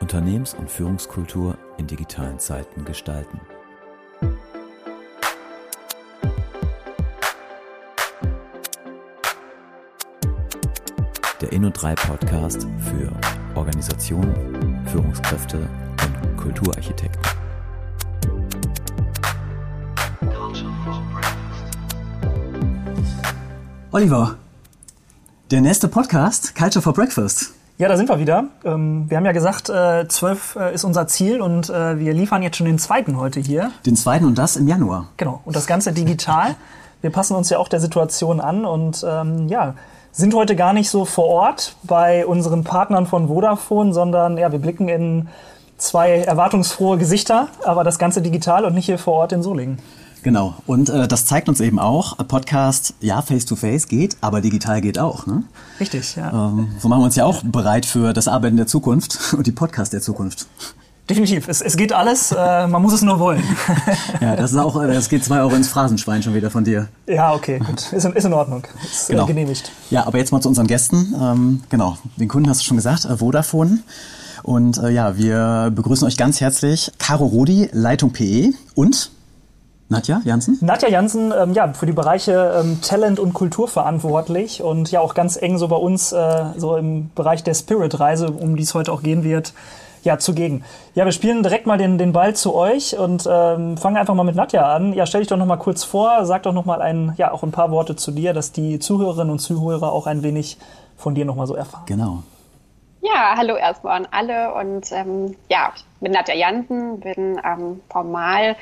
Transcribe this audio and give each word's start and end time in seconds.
Unternehmens- 0.00 0.54
und 0.54 0.70
Führungskultur 0.70 1.58
in 1.76 1.86
digitalen 1.86 2.38
Zeiten 2.38 2.84
gestalten. 2.84 3.40
Der 11.40 11.52
Inno3 11.52 11.94
Podcast 11.94 12.66
für 12.78 13.12
Organisationen, 13.54 14.86
Führungskräfte 14.86 15.58
und 15.58 16.36
Kulturarchitekten. 16.36 17.22
Oliver, 23.92 24.36
der 25.50 25.62
nächste 25.62 25.88
Podcast, 25.88 26.54
Culture 26.54 26.82
for 26.82 26.92
Breakfast. 26.92 27.54
Ja, 27.78 27.88
da 27.88 27.96
sind 27.96 28.10
wir 28.10 28.18
wieder. 28.18 28.48
Ähm, 28.64 29.06
wir 29.08 29.16
haben 29.16 29.24
ja 29.24 29.32
gesagt, 29.32 29.70
äh, 29.70 30.06
zwölf 30.08 30.56
äh, 30.56 30.74
ist 30.74 30.84
unser 30.84 31.06
Ziel 31.06 31.40
und 31.40 31.70
äh, 31.70 31.98
wir 31.98 32.12
liefern 32.12 32.42
jetzt 32.42 32.58
schon 32.58 32.66
den 32.66 32.78
zweiten 32.78 33.16
heute 33.16 33.40
hier. 33.40 33.70
Den 33.86 33.96
zweiten 33.96 34.26
und 34.26 34.36
das 34.36 34.56
im 34.56 34.68
Januar. 34.68 35.06
Genau. 35.16 35.40
Und 35.46 35.56
das 35.56 35.66
Ganze 35.66 35.92
digital. 35.92 36.54
Wir 37.00 37.10
passen 37.10 37.36
uns 37.36 37.48
ja 37.48 37.58
auch 37.58 37.68
der 37.68 37.78
Situation 37.78 38.40
an 38.40 38.64
und 38.64 39.06
ähm, 39.08 39.46
ja, 39.46 39.74
sind 40.10 40.34
heute 40.34 40.56
gar 40.56 40.72
nicht 40.72 40.90
so 40.90 41.04
vor 41.04 41.26
Ort 41.26 41.76
bei 41.84 42.26
unseren 42.26 42.64
Partnern 42.64 43.06
von 43.06 43.28
Vodafone, 43.28 43.94
sondern 43.94 44.36
ja, 44.36 44.50
wir 44.50 44.58
blicken 44.58 44.88
in 44.88 45.28
zwei 45.76 46.18
erwartungsfrohe 46.22 46.98
Gesichter, 46.98 47.46
aber 47.64 47.84
das 47.84 48.00
Ganze 48.00 48.20
digital 48.20 48.64
und 48.64 48.74
nicht 48.74 48.86
hier 48.86 48.98
vor 48.98 49.14
Ort 49.14 49.30
in 49.30 49.44
Solingen. 49.44 49.78
Genau. 50.22 50.54
Und 50.66 50.90
äh, 50.90 51.08
das 51.08 51.26
zeigt 51.26 51.48
uns 51.48 51.60
eben 51.60 51.78
auch, 51.78 52.16
Podcast, 52.26 52.94
ja, 53.00 53.22
face-to-face 53.22 53.88
geht, 53.88 54.16
aber 54.20 54.40
digital 54.40 54.80
geht 54.80 54.98
auch. 54.98 55.26
Ne? 55.26 55.44
Richtig, 55.80 56.16
ja. 56.16 56.30
Ähm, 56.30 56.68
so 56.78 56.88
machen 56.88 57.00
wir 57.00 57.06
uns 57.06 57.16
ja 57.16 57.24
auch 57.24 57.42
bereit 57.42 57.86
für 57.86 58.12
das 58.12 58.28
Arbeiten 58.28 58.56
der 58.56 58.66
Zukunft 58.66 59.32
und 59.36 59.46
die 59.46 59.52
Podcast 59.52 59.92
der 59.92 60.00
Zukunft. 60.00 60.46
Definitiv. 61.08 61.48
Es, 61.48 61.62
es 61.62 61.76
geht 61.76 61.94
alles, 61.94 62.32
äh, 62.32 62.66
man 62.66 62.82
muss 62.82 62.92
es 62.92 63.00
nur 63.00 63.18
wollen. 63.18 63.42
ja, 64.20 64.36
das 64.36 64.52
ist 64.52 64.58
auch, 64.58 64.82
äh, 64.82 64.92
das 64.92 65.08
geht 65.08 65.24
zwei 65.24 65.40
Euro 65.40 65.54
ins 65.54 65.68
Phrasenschwein 65.68 66.22
schon 66.22 66.34
wieder 66.34 66.50
von 66.50 66.64
dir. 66.64 66.88
Ja, 67.06 67.32
okay, 67.32 67.60
gut. 67.60 67.92
Ist, 67.92 68.04
ist 68.04 68.24
in 68.24 68.32
Ordnung. 68.34 68.64
Ist 68.84 69.08
äh, 69.08 69.14
genau. 69.14 69.24
genehmigt. 69.24 69.72
Ja, 69.90 70.06
aber 70.06 70.18
jetzt 70.18 70.32
mal 70.32 70.42
zu 70.42 70.48
unseren 70.48 70.66
Gästen. 70.66 71.14
Ähm, 71.18 71.62
genau, 71.70 71.96
den 72.16 72.28
Kunden 72.28 72.50
hast 72.50 72.60
du 72.60 72.64
schon 72.64 72.76
gesagt, 72.76 73.06
äh, 73.06 73.16
Vodafone. 73.16 73.78
Und 74.42 74.76
äh, 74.78 74.90
ja, 74.90 75.16
wir 75.16 75.72
begrüßen 75.74 76.06
euch 76.06 76.18
ganz 76.18 76.42
herzlich. 76.42 76.92
Caro 76.98 77.24
Rudi, 77.24 77.70
Leitung 77.72 78.12
PE 78.12 78.52
und 78.74 79.10
Nadja 79.90 80.20
Jansen? 80.24 80.58
Nadja 80.60 80.88
Jansen, 80.88 81.32
ähm, 81.36 81.54
ja, 81.54 81.72
für 81.72 81.86
die 81.86 81.92
Bereiche 81.92 82.60
ähm, 82.60 82.80
Talent 82.82 83.18
und 83.18 83.32
Kultur 83.32 83.68
verantwortlich 83.68 84.62
und 84.62 84.90
ja 84.90 85.00
auch 85.00 85.14
ganz 85.14 85.40
eng 85.40 85.56
so 85.56 85.68
bei 85.68 85.76
uns, 85.76 86.12
äh, 86.12 86.44
so 86.56 86.76
im 86.76 87.10
Bereich 87.14 87.42
der 87.42 87.54
Spirit-Reise, 87.54 88.30
um 88.30 88.56
die 88.56 88.64
es 88.64 88.74
heute 88.74 88.92
auch 88.92 89.02
gehen 89.02 89.24
wird, 89.24 89.54
ja, 90.04 90.18
zugegen. 90.18 90.62
Ja, 90.94 91.06
wir 91.06 91.12
spielen 91.12 91.42
direkt 91.42 91.66
mal 91.66 91.78
den, 91.78 91.96
den 91.96 92.12
Ball 92.12 92.36
zu 92.36 92.54
euch 92.54 92.98
und 92.98 93.26
ähm, 93.30 93.78
fangen 93.78 93.96
einfach 93.96 94.14
mal 94.14 94.24
mit 94.24 94.36
Nadja 94.36 94.74
an. 94.74 94.92
Ja, 94.92 95.06
stell 95.06 95.22
dich 95.22 95.28
doch 95.28 95.38
noch 95.38 95.46
mal 95.46 95.56
kurz 95.56 95.84
vor, 95.84 96.26
sag 96.26 96.42
doch 96.42 96.52
noch 96.52 96.66
mal 96.66 96.82
ein, 96.82 97.14
ja, 97.16 97.32
auch 97.32 97.42
ein 97.42 97.50
paar 97.50 97.70
Worte 97.70 97.96
zu 97.96 98.10
dir, 98.10 98.34
dass 98.34 98.52
die 98.52 98.78
Zuhörerinnen 98.78 99.30
und 99.30 99.38
Zuhörer 99.38 99.92
auch 99.92 100.06
ein 100.06 100.22
wenig 100.22 100.58
von 100.96 101.14
dir 101.14 101.24
noch 101.24 101.34
mal 101.34 101.46
so 101.46 101.54
erfahren. 101.54 101.84
Genau. 101.86 102.22
Ja, 103.00 103.34
hallo 103.36 103.54
erstmal 103.54 103.96
an 103.96 104.08
alle 104.10 104.54
und 104.54 104.90
ähm, 104.92 105.36
ja, 105.48 105.72
ich 105.74 105.84
bin 106.00 106.12
Nadja 106.12 106.34
Jansen, 106.34 107.00
bin 107.00 107.40
ähm, 107.44 107.80
formal 107.88 108.56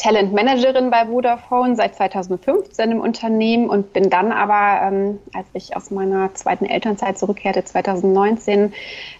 Talentmanagerin 0.00 0.90
bei 0.90 1.06
Vodafone 1.06 1.76
seit 1.76 1.94
2015 1.94 2.90
im 2.90 3.00
Unternehmen 3.00 3.68
und 3.68 3.92
bin 3.92 4.08
dann 4.08 4.32
aber, 4.32 4.80
ähm, 4.86 5.18
als 5.34 5.46
ich 5.52 5.76
aus 5.76 5.90
meiner 5.90 6.34
zweiten 6.34 6.64
Elternzeit 6.64 7.18
zurückkehrte, 7.18 7.62
2019, 7.62 8.72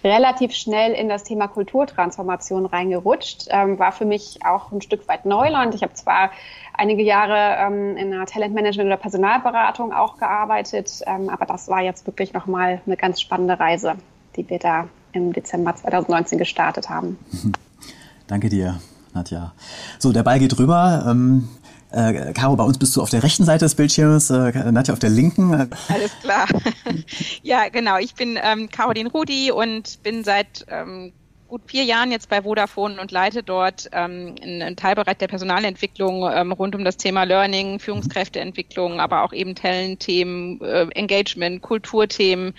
relativ 0.02 0.52
schnell 0.52 0.92
in 0.92 1.10
das 1.10 1.22
Thema 1.22 1.48
Kulturtransformation 1.48 2.64
reingerutscht. 2.64 3.48
Ähm, 3.50 3.78
war 3.78 3.92
für 3.92 4.06
mich 4.06 4.38
auch 4.46 4.72
ein 4.72 4.80
Stück 4.80 5.06
weit 5.06 5.26
Neuland. 5.26 5.74
Ich 5.74 5.82
habe 5.82 5.92
zwar 5.92 6.30
einige 6.72 7.02
Jahre 7.02 7.58
ähm, 7.58 7.98
in 7.98 8.14
einer 8.14 8.24
Talentmanagement- 8.24 8.86
oder 8.86 8.96
Personalberatung 8.96 9.92
auch 9.92 10.16
gearbeitet, 10.16 11.02
ähm, 11.06 11.28
aber 11.28 11.44
das 11.44 11.68
war 11.68 11.82
jetzt 11.82 12.06
wirklich 12.06 12.32
nochmal 12.32 12.80
eine 12.86 12.96
ganz 12.96 13.20
spannende 13.20 13.60
Reise, 13.60 13.96
die 14.36 14.48
wir 14.48 14.58
da 14.58 14.88
im 15.12 15.34
Dezember 15.34 15.76
2019 15.76 16.38
gestartet 16.38 16.88
haben. 16.88 17.18
Danke 18.28 18.48
dir. 18.48 18.80
Nadja. 19.14 19.52
So, 19.98 20.12
der 20.12 20.22
Ball 20.22 20.38
geht 20.38 20.58
rüber. 20.58 21.04
Ähm, 21.08 21.48
äh, 21.92 22.32
Caro, 22.32 22.56
bei 22.56 22.64
uns 22.64 22.78
bist 22.78 22.94
du 22.96 23.02
auf 23.02 23.10
der 23.10 23.22
rechten 23.22 23.44
Seite 23.44 23.64
des 23.64 23.74
Bildschirms, 23.74 24.30
äh, 24.30 24.70
Nadja 24.70 24.94
auf 24.94 25.00
der 25.00 25.10
linken. 25.10 25.52
Alles 25.88 26.12
klar. 26.22 26.46
ja, 27.42 27.68
genau. 27.68 27.98
Ich 27.98 28.14
bin 28.14 28.38
ähm, 28.42 28.68
Caroline 28.68 29.10
Rudi 29.10 29.50
und 29.50 30.02
bin 30.02 30.22
seit 30.22 30.64
ähm, 30.68 31.12
gut 31.50 31.62
vier 31.66 31.84
Jahren 31.84 32.12
jetzt 32.12 32.28
bei 32.28 32.42
Vodafone 32.42 33.00
und 33.00 33.10
leite 33.10 33.42
dort 33.42 33.90
ähm, 33.92 34.36
einen 34.40 34.76
Teilbereich 34.76 35.18
der 35.18 35.26
Personalentwicklung 35.26 36.30
ähm, 36.32 36.52
rund 36.52 36.76
um 36.76 36.84
das 36.84 36.96
Thema 36.96 37.24
Learning, 37.24 37.80
Führungskräfteentwicklung, 37.80 39.00
aber 39.00 39.24
auch 39.24 39.32
eben 39.32 39.56
Talent-Themen, 39.56 40.60
äh, 40.62 40.86
Engagement, 40.94 41.60
Kulturthemen 41.60 42.54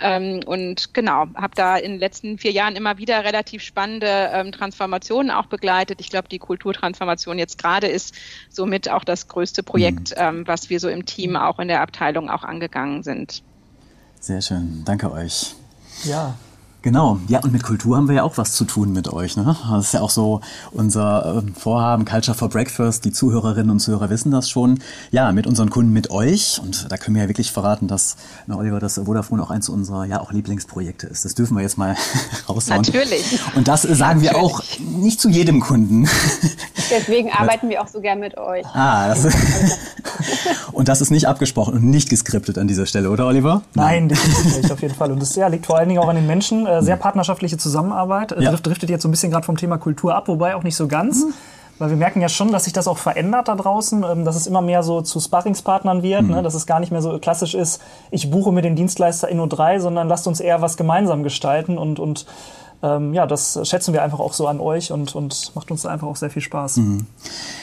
ähm, 0.00 0.40
und 0.46 0.94
genau, 0.94 1.26
habe 1.34 1.54
da 1.54 1.76
in 1.76 1.92
den 1.92 2.00
letzten 2.00 2.38
vier 2.38 2.52
Jahren 2.52 2.76
immer 2.76 2.96
wieder 2.96 3.24
relativ 3.24 3.62
spannende 3.62 4.30
ähm, 4.32 4.52
Transformationen 4.52 5.30
auch 5.30 5.46
begleitet. 5.46 6.00
Ich 6.00 6.08
glaube, 6.08 6.28
die 6.28 6.38
Kulturtransformation 6.38 7.38
jetzt 7.38 7.58
gerade 7.58 7.88
ist 7.88 8.14
somit 8.48 8.88
auch 8.88 9.04
das 9.04 9.28
größte 9.28 9.62
Projekt, 9.62 10.10
mhm. 10.10 10.16
ähm, 10.16 10.46
was 10.46 10.70
wir 10.70 10.80
so 10.80 10.88
im 10.88 11.04
Team 11.04 11.36
auch 11.36 11.58
in 11.58 11.68
der 11.68 11.82
Abteilung 11.82 12.30
auch 12.30 12.42
angegangen 12.42 13.02
sind. 13.02 13.42
Sehr 14.18 14.40
schön, 14.40 14.82
danke 14.86 15.12
euch. 15.12 15.54
Ja, 16.04 16.36
Genau, 16.82 17.20
ja, 17.28 17.40
und 17.40 17.52
mit 17.52 17.62
Kultur 17.62 17.98
haben 17.98 18.08
wir 18.08 18.16
ja 18.16 18.22
auch 18.22 18.38
was 18.38 18.52
zu 18.52 18.64
tun 18.64 18.92
mit 18.92 19.12
euch. 19.12 19.36
Ne? 19.36 19.54
Das 19.70 19.86
ist 19.86 19.92
ja 19.92 20.00
auch 20.00 20.08
so 20.08 20.40
unser 20.72 21.42
äh, 21.44 21.50
Vorhaben, 21.58 22.06
Culture 22.06 22.34
for 22.34 22.48
Breakfast. 22.48 23.04
Die 23.04 23.12
Zuhörerinnen 23.12 23.70
und 23.70 23.80
Zuhörer 23.80 24.08
wissen 24.08 24.30
das 24.30 24.48
schon. 24.48 24.78
Ja, 25.10 25.30
mit 25.32 25.46
unseren 25.46 25.68
Kunden, 25.68 25.92
mit 25.92 26.10
euch. 26.10 26.58
Und 26.62 26.90
da 26.90 26.96
können 26.96 27.16
wir 27.16 27.24
ja 27.24 27.28
wirklich 27.28 27.52
verraten, 27.52 27.86
dass, 27.86 28.16
na, 28.46 28.56
Oliver, 28.56 28.80
dass 28.80 28.94
Vodafone 28.94 29.42
auch 29.42 29.50
eins 29.50 29.68
unserer 29.68 30.06
ja 30.06 30.20
auch 30.20 30.32
Lieblingsprojekte 30.32 31.06
ist. 31.06 31.26
Das 31.26 31.34
dürfen 31.34 31.54
wir 31.54 31.62
jetzt 31.62 31.76
mal 31.76 31.96
raushauen. 32.48 32.80
Natürlich. 32.80 33.38
Und 33.54 33.68
das 33.68 33.82
sagen 33.82 34.22
wir 34.22 34.36
auch 34.36 34.62
nicht 34.78 35.20
zu 35.20 35.28
jedem 35.28 35.60
Kunden. 35.60 36.08
Deswegen 36.90 37.30
arbeiten 37.36 37.68
wir 37.68 37.82
auch 37.82 37.88
so 37.88 38.00
gern 38.00 38.20
mit 38.20 38.38
euch. 38.38 38.64
Ah, 38.72 39.08
das 39.08 39.26
ist 39.26 39.36
und 40.72 40.88
das 40.88 41.00
ist 41.00 41.10
nicht 41.10 41.26
abgesprochen 41.26 41.74
und 41.74 41.84
nicht 41.84 42.08
geskriptet 42.08 42.56
an 42.56 42.68
dieser 42.68 42.86
Stelle, 42.86 43.10
oder 43.10 43.26
Oliver? 43.26 43.62
Nein, 43.74 44.08
definitiv 44.08 44.56
nicht, 44.56 44.72
auf 44.72 44.80
jeden 44.80 44.94
Fall. 44.94 45.12
Und 45.12 45.20
das 45.20 45.36
ja, 45.36 45.46
liegt 45.48 45.66
vor 45.66 45.76
allen 45.76 45.88
Dingen 45.88 46.00
auch 46.00 46.08
an 46.08 46.16
den 46.16 46.26
Menschen 46.26 46.66
äh, 46.70 46.82
sehr 46.82 46.96
partnerschaftliche 46.96 47.58
Zusammenarbeit. 47.58 48.32
Äh, 48.32 48.42
ja. 48.42 48.52
Driftet 48.52 48.90
jetzt 48.90 49.02
so 49.02 49.08
ein 49.08 49.10
bisschen 49.10 49.30
gerade 49.30 49.44
vom 49.44 49.56
Thema 49.56 49.78
Kultur 49.78 50.14
ab, 50.14 50.28
wobei 50.28 50.54
auch 50.54 50.62
nicht 50.62 50.76
so 50.76 50.88
ganz. 50.88 51.24
Mhm. 51.24 51.34
Weil 51.78 51.88
wir 51.88 51.96
merken 51.96 52.20
ja 52.20 52.28
schon, 52.28 52.52
dass 52.52 52.64
sich 52.64 52.74
das 52.74 52.86
auch 52.86 52.98
verändert 52.98 53.48
da 53.48 53.54
draußen, 53.54 54.04
ähm, 54.04 54.24
dass 54.24 54.36
es 54.36 54.46
immer 54.46 54.60
mehr 54.60 54.82
so 54.82 55.00
zu 55.00 55.18
Sparringspartnern 55.18 56.02
wird, 56.02 56.22
mhm. 56.22 56.30
ne? 56.30 56.42
dass 56.42 56.54
es 56.54 56.66
gar 56.66 56.78
nicht 56.78 56.92
mehr 56.92 57.02
so 57.02 57.18
klassisch 57.18 57.54
ist, 57.54 57.80
ich 58.10 58.30
buche 58.30 58.52
mir 58.52 58.62
den 58.62 58.76
Dienstleister 58.76 59.28
Inno3, 59.28 59.80
sondern 59.80 60.06
lasst 60.06 60.26
uns 60.26 60.40
eher 60.40 60.60
was 60.60 60.76
gemeinsam 60.76 61.22
gestalten 61.22 61.78
und, 61.78 61.98
und 61.98 62.26
ähm, 62.82 63.14
ja, 63.14 63.26
das 63.26 63.58
schätzen 63.68 63.92
wir 63.92 64.02
einfach 64.02 64.20
auch 64.20 64.32
so 64.32 64.46
an 64.46 64.60
euch 64.60 64.92
und, 64.92 65.14
und 65.14 65.52
macht 65.54 65.70
uns 65.70 65.86
einfach 65.86 66.06
auch 66.06 66.16
sehr 66.16 66.30
viel 66.30 66.42
Spaß. 66.42 66.76
Mhm. 66.76 67.06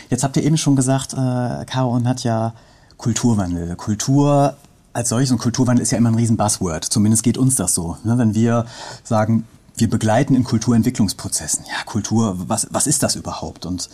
Jetzt 0.09 0.23
habt 0.23 0.35
ihr 0.37 0.43
eben 0.43 0.57
schon 0.57 0.75
gesagt, 0.75 1.13
äh, 1.13 1.65
Caro 1.65 1.89
und 1.89 2.07
hat 2.07 2.23
ja 2.23 2.53
Kulturwandel. 2.97 3.75
Kultur 3.75 4.55
als 4.97 5.09
solches 5.09 5.31
und 5.31 5.37
Kulturwandel 5.37 5.83
ist 5.83 5.91
ja 5.91 5.97
immer 5.99 6.09
ein 6.09 6.15
riesen 6.15 6.37
Buzzword. 6.37 6.83
Zumindest 6.83 7.21
geht 7.21 7.37
uns 7.37 7.53
das 7.53 7.75
so. 7.75 7.97
Ne? 8.03 8.17
Wenn 8.17 8.33
wir 8.33 8.65
sagen, 9.03 9.45
wir 9.75 9.87
begleiten 9.91 10.33
in 10.33 10.43
Kulturentwicklungsprozessen. 10.43 11.65
Ja, 11.65 11.83
Kultur, 11.85 12.35
was, 12.47 12.67
was 12.71 12.87
ist 12.87 13.03
das 13.03 13.15
überhaupt? 13.15 13.67
Und 13.67 13.91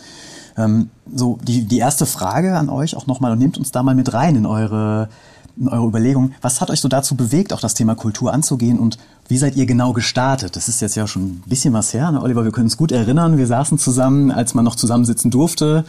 ähm, 0.56 0.88
so 1.14 1.38
die, 1.42 1.66
die 1.66 1.76
erste 1.76 2.06
Frage 2.06 2.56
an 2.56 2.70
euch 2.70 2.96
auch 2.96 3.06
nochmal 3.06 3.32
und 3.32 3.38
nehmt 3.38 3.58
uns 3.58 3.70
da 3.70 3.82
mal 3.82 3.94
mit 3.94 4.14
rein 4.14 4.34
in 4.34 4.46
eure, 4.46 5.10
in 5.58 5.68
eure 5.68 5.86
Überlegung. 5.86 6.32
Was 6.40 6.62
hat 6.62 6.70
euch 6.70 6.80
so 6.80 6.88
dazu 6.88 7.16
bewegt, 7.16 7.52
auch 7.52 7.60
das 7.60 7.74
Thema 7.74 7.94
Kultur 7.94 8.32
anzugehen 8.32 8.78
und 8.78 8.96
wie 9.28 9.36
seid 9.36 9.56
ihr 9.56 9.66
genau 9.66 9.92
gestartet? 9.92 10.56
Das 10.56 10.68
ist 10.68 10.80
jetzt 10.80 10.94
ja 10.94 11.06
schon 11.06 11.22
ein 11.22 11.42
bisschen 11.44 11.74
was 11.74 11.92
her. 11.92 12.12
Ne? 12.12 12.22
Oliver, 12.22 12.44
wir 12.44 12.52
können 12.52 12.66
uns 12.66 12.78
gut 12.78 12.92
erinnern. 12.92 13.36
Wir 13.36 13.46
saßen 13.46 13.78
zusammen, 13.78 14.30
als 14.30 14.54
man 14.54 14.64
noch 14.64 14.74
zusammensitzen 14.74 15.30
durfte 15.30 15.84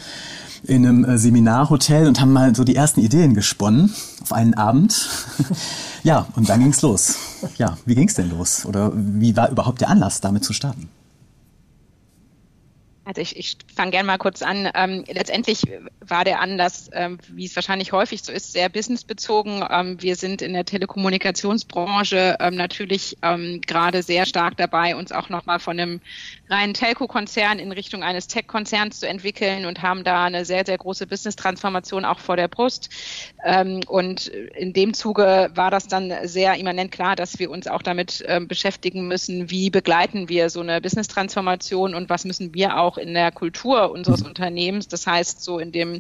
in 0.68 0.86
einem 0.86 1.06
äh, 1.06 1.18
Seminarhotel 1.18 2.08
und 2.08 2.20
haben 2.20 2.34
mal 2.34 2.56
so 2.56 2.64
die 2.64 2.76
ersten 2.76 3.02
Ideen 3.02 3.34
gesponnen 3.34 3.94
auf 4.22 4.34
einen 4.34 4.54
Abend. 4.54 5.10
ja, 6.04 6.28
und 6.36 6.50
dann 6.50 6.60
ging's 6.60 6.82
los. 6.82 7.16
Ja, 7.58 7.78
wie 7.86 7.96
ging's 7.96 8.16
denn 8.16 8.30
los? 8.30 8.66
Oder 8.66 8.92
wie 8.96 9.36
war 9.36 9.50
überhaupt 9.50 9.82
der 9.82 9.90
Anlass, 9.90 10.22
damit 10.22 10.44
zu 10.44 10.54
starten? 10.54 10.90
Also 13.06 13.22
ich, 13.22 13.38
ich 13.38 13.58
fange 13.74 13.92
gerne 13.92 14.08
mal 14.08 14.18
kurz 14.18 14.42
an. 14.42 14.68
Ähm, 14.74 15.04
letztendlich 15.08 15.62
war 16.10 16.24
der 16.24 16.40
Anlass, 16.40 16.90
ähm, 16.94 17.20
wie 17.30 17.46
es 17.46 17.56
wahrscheinlich 17.56 17.92
häufig 17.92 18.24
so 18.24 18.32
ist, 18.32 18.54
sehr 18.54 18.70
businessbezogen. 18.70 19.64
Ähm, 19.70 20.02
wir 20.02 20.16
sind 20.16 20.42
in 20.42 20.54
der 20.54 20.66
Telekommunikationsbranche 20.66 22.38
ähm, 22.40 22.56
natürlich 22.56 23.18
ähm, 23.22 23.62
gerade 23.62 24.02
sehr 24.02 24.26
stark 24.26 24.58
dabei, 24.58 24.96
uns 24.96 25.12
auch 25.12 25.30
nochmal 25.30 25.60
von 25.60 25.80
einem 25.80 26.02
reinen 26.50 26.74
Telco-Konzern 26.74 27.60
in 27.60 27.72
Richtung 27.72 28.04
eines 28.04 28.28
Tech-Konzerns 28.28 29.00
zu 29.00 29.08
entwickeln 29.08 29.66
und 29.66 29.82
haben 29.82 30.04
da 30.04 30.26
eine 30.26 30.46
sehr, 30.46 30.66
sehr 30.66 30.78
große 30.78 31.08
Business-Transformation 31.08 32.06
auch 32.06 32.20
vor 32.20 32.38
der 32.38 32.48
Brust. 32.48 32.90
Ähm, 33.44 33.82
und 33.88 34.28
in 34.28 34.74
dem 34.74 34.94
Zuge 34.94 35.52
war 35.54 35.70
das 35.70 35.88
dann 35.88 36.14
sehr 36.24 36.56
immanent 36.56 36.92
klar, 36.92 37.16
dass 37.16 37.40
wir 37.40 37.52
uns 37.52 37.68
auch 37.68 37.82
damit 37.82 38.26
beschäftigen 38.48 39.08
müssen, 39.08 39.50
wie 39.50 39.70
begleiten 39.70 40.30
wir 40.30 40.50
so 40.50 40.62
eine 40.62 40.82
Business-Transformation 40.82 41.94
und 41.94 42.10
was 42.10 42.26
müssen 42.26 42.54
wir 42.54 42.78
auch 42.78 42.86
auch 42.86 42.98
in 42.98 43.14
der 43.14 43.32
Kultur 43.32 43.92
unseres 43.92 44.22
mhm. 44.22 44.28
Unternehmens. 44.28 44.88
Das 44.88 45.08
heißt, 45.08 45.44
so 45.44 45.60
in 45.60 45.72
dem, 45.72 45.95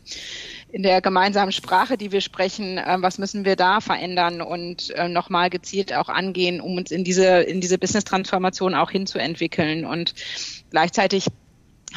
in 0.71 0.83
der 0.83 1.01
gemeinsamen 1.01 1.51
Sprache, 1.51 1.97
die 1.97 2.11
wir 2.11 2.21
sprechen, 2.21 2.77
äh, 2.77 2.97
was 2.99 3.17
müssen 3.17 3.45
wir 3.45 3.55
da 3.55 3.81
verändern 3.81 4.41
und 4.41 4.91
äh, 4.91 5.07
nochmal 5.07 5.49
gezielt 5.49 5.93
auch 5.93 6.09
angehen, 6.09 6.61
um 6.61 6.77
uns 6.77 6.91
in 6.91 7.03
diese, 7.03 7.41
in 7.41 7.61
diese 7.61 7.77
Business-Transformation 7.77 8.75
auch 8.75 8.91
hinzuentwickeln. 8.91 9.85
Und 9.85 10.13
gleichzeitig 10.71 11.27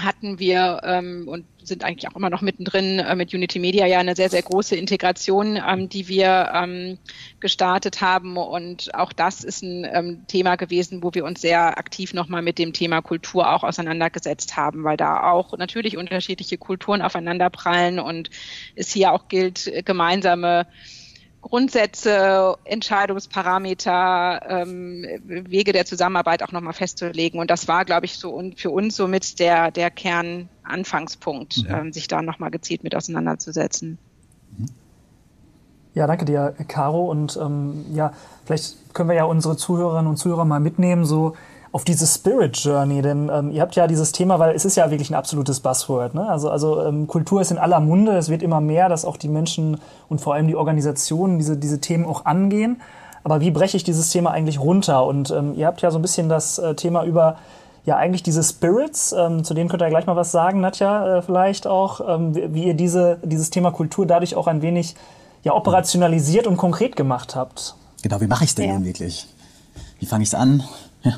hatten 0.03 0.39
wir 0.39 0.81
ähm, 0.85 1.29
und 1.29 1.45
sind 1.63 1.85
eigentlich 1.85 2.09
auch 2.09 2.17
immer 2.17 2.31
noch 2.31 2.41
mittendrin 2.41 2.99
äh, 2.99 3.15
mit 3.15 3.35
Unity 3.35 3.59
Media 3.59 3.87
ja 3.87 3.99
eine 3.99 4.17
sehr, 4.17 4.31
sehr 4.31 4.43
große 4.43 4.77
Integration, 4.77 5.57
ähm, 5.57 5.89
die 5.89 6.09
wir 6.09 6.51
ähm, 6.55 6.99
gestartet 7.41 8.01
haben. 8.01 8.37
Und 8.37 8.95
auch 8.95 9.13
das 9.13 9.45
ist 9.45 9.63
ein 9.63 9.87
ähm, 9.93 10.27
Thema 10.27 10.57
gewesen, 10.57 11.03
wo 11.03 11.13
wir 11.15 11.25
uns 11.25 11.41
sehr 11.41 11.79
aktiv 11.79 12.15
nochmal 12.15 12.43
mit 12.43 12.59
dem 12.59 12.73
Thema 12.73 13.03
Kultur 13.03 13.53
auch 13.53 13.65
auseinandergesetzt 13.65 14.57
haben, 14.57 14.85
weil 14.85 14.97
da 14.97 15.31
auch 15.31 15.57
natürlich 15.59 15.97
unterschiedliche 15.97 16.59
Kulturen 16.59 17.03
aufeinanderprallen 17.03 17.99
und 17.99 18.31
es 18.75 18.93
hier 18.93 19.13
auch 19.13 19.29
gilt, 19.29 19.71
gemeinsame 19.85 20.67
Grundsätze, 21.41 22.57
Entscheidungsparameter, 22.65 24.41
ähm, 24.49 25.07
Wege 25.25 25.73
der 25.73 25.87
Zusammenarbeit 25.87 26.43
auch 26.43 26.53
nochmal 26.53 26.73
festzulegen. 26.73 27.41
Und 27.41 27.51
das 27.51 27.69
war, 27.69 27.85
glaube 27.85 28.07
ich, 28.07 28.19
so 28.19 28.31
und 28.31 28.59
für 28.59 28.71
uns 28.71 28.97
somit 28.97 29.39
der, 29.39 29.71
der 29.71 29.91
Kernanfangspunkt, 29.91 31.59
mhm. 31.59 31.75
ähm, 31.75 31.93
sich 31.93 32.09
da 32.09 32.23
nochmal 32.23 32.51
gezielt 32.51 32.83
mit 32.83 32.95
auseinanderzusetzen. 32.95 33.99
Ja, 35.95 36.07
danke 36.07 36.25
dir, 36.25 36.55
Caro. 36.69 37.11
Und 37.11 37.39
ähm, 37.41 37.85
ja, 37.95 38.13
vielleicht 38.45 38.95
können 38.95 39.09
wir 39.09 39.17
ja 39.17 39.25
unsere 39.25 39.57
Zuhörerinnen 39.57 40.09
und 40.09 40.17
Zuhörer 40.17 40.45
mal 40.45 40.61
mitnehmen, 40.61 41.05
so 41.05 41.35
auf 41.71 41.85
diese 41.85 42.07
Spirit 42.07 42.57
Journey, 42.57 43.03
denn 43.03 43.31
ähm, 43.33 43.51
ihr 43.51 43.61
habt 43.61 43.77
ja 43.77 43.87
dieses 43.87 44.13
Thema, 44.13 44.39
weil 44.39 44.55
es 44.55 44.65
ist 44.65 44.77
ja 44.77 44.91
wirklich 44.91 45.11
ein 45.11 45.15
absolutes 45.15 45.61
Buzzword. 45.61 46.15
Ne? 46.15 46.29
Also, 46.29 46.51
also 46.51 46.83
ähm, 46.83 47.07
Kultur 47.07 47.41
ist 47.41 47.51
in 47.51 47.59
aller 47.59 47.81
Munde, 47.81 48.17
es 48.17 48.31
wird 48.31 48.43
immer 48.43 48.61
mehr, 48.61 48.89
dass 48.89 49.05
auch 49.05 49.17
die 49.17 49.29
Menschen 49.29 49.79
und 50.09 50.21
vor 50.21 50.35
allem 50.35 50.49
die 50.49 50.57
Organisationen 50.57 51.39
diese, 51.39 51.57
diese 51.57 51.81
Themen 51.81 52.07
auch 52.07 52.25
angehen. 52.25 52.81
Aber 53.23 53.41
wie 53.41 53.51
breche 53.51 53.77
ich 53.77 53.85
dieses 53.85 54.11
Thema 54.11 54.31
eigentlich 54.31 54.61
runter? 54.61 55.05
Und 55.05 55.31
ähm, 55.31 55.55
ihr 55.55 55.67
habt 55.67 55.83
ja 55.83 55.91
so 55.91 55.99
ein 55.99 56.03
bisschen 56.03 56.29
das 56.29 56.59
äh, 56.59 56.75
Thema 56.75 57.05
über 57.05 57.37
ja 57.85 57.97
eigentlich 57.97 58.23
diese 58.23 58.43
Spirits, 58.43 59.13
ähm, 59.13 59.45
zu 59.45 59.55
denen 59.55 59.69
könnt 59.69 59.83
ihr 59.83 59.89
gleich 59.89 60.07
mal 60.07 60.17
was 60.17 60.31
sagen, 60.31 60.61
Nadja, 60.61 61.19
äh, 61.19 61.23
vielleicht 61.23 61.67
auch, 61.67 62.01
ähm, 62.07 62.35
wie, 62.35 62.55
wie, 62.55 62.65
ihr 62.65 62.75
diese, 62.75 63.19
dieses 63.23 63.51
Thema 63.51 63.71
Kultur 63.71 64.07
dadurch 64.07 64.37
auch 64.37 64.47
ein 64.47 64.63
wenig 64.63 64.95
ja, 65.43 65.55
operationalisiert 65.55 66.47
und 66.47 66.57
konkret 66.57 66.97
gemacht 66.97 67.35
habt. 67.35 67.75
Genau, 68.03 68.21
wie 68.21 68.27
mache 68.27 68.45
ich 68.45 68.51
es 68.51 68.55
denn 68.55 68.71
ja. 68.71 68.85
wirklich? 68.85 69.27
Wie 69.99 70.07
fange 70.07 70.23
ich 70.23 70.29
es 70.29 70.35
an? 70.35 70.63
Ja. 71.03 71.15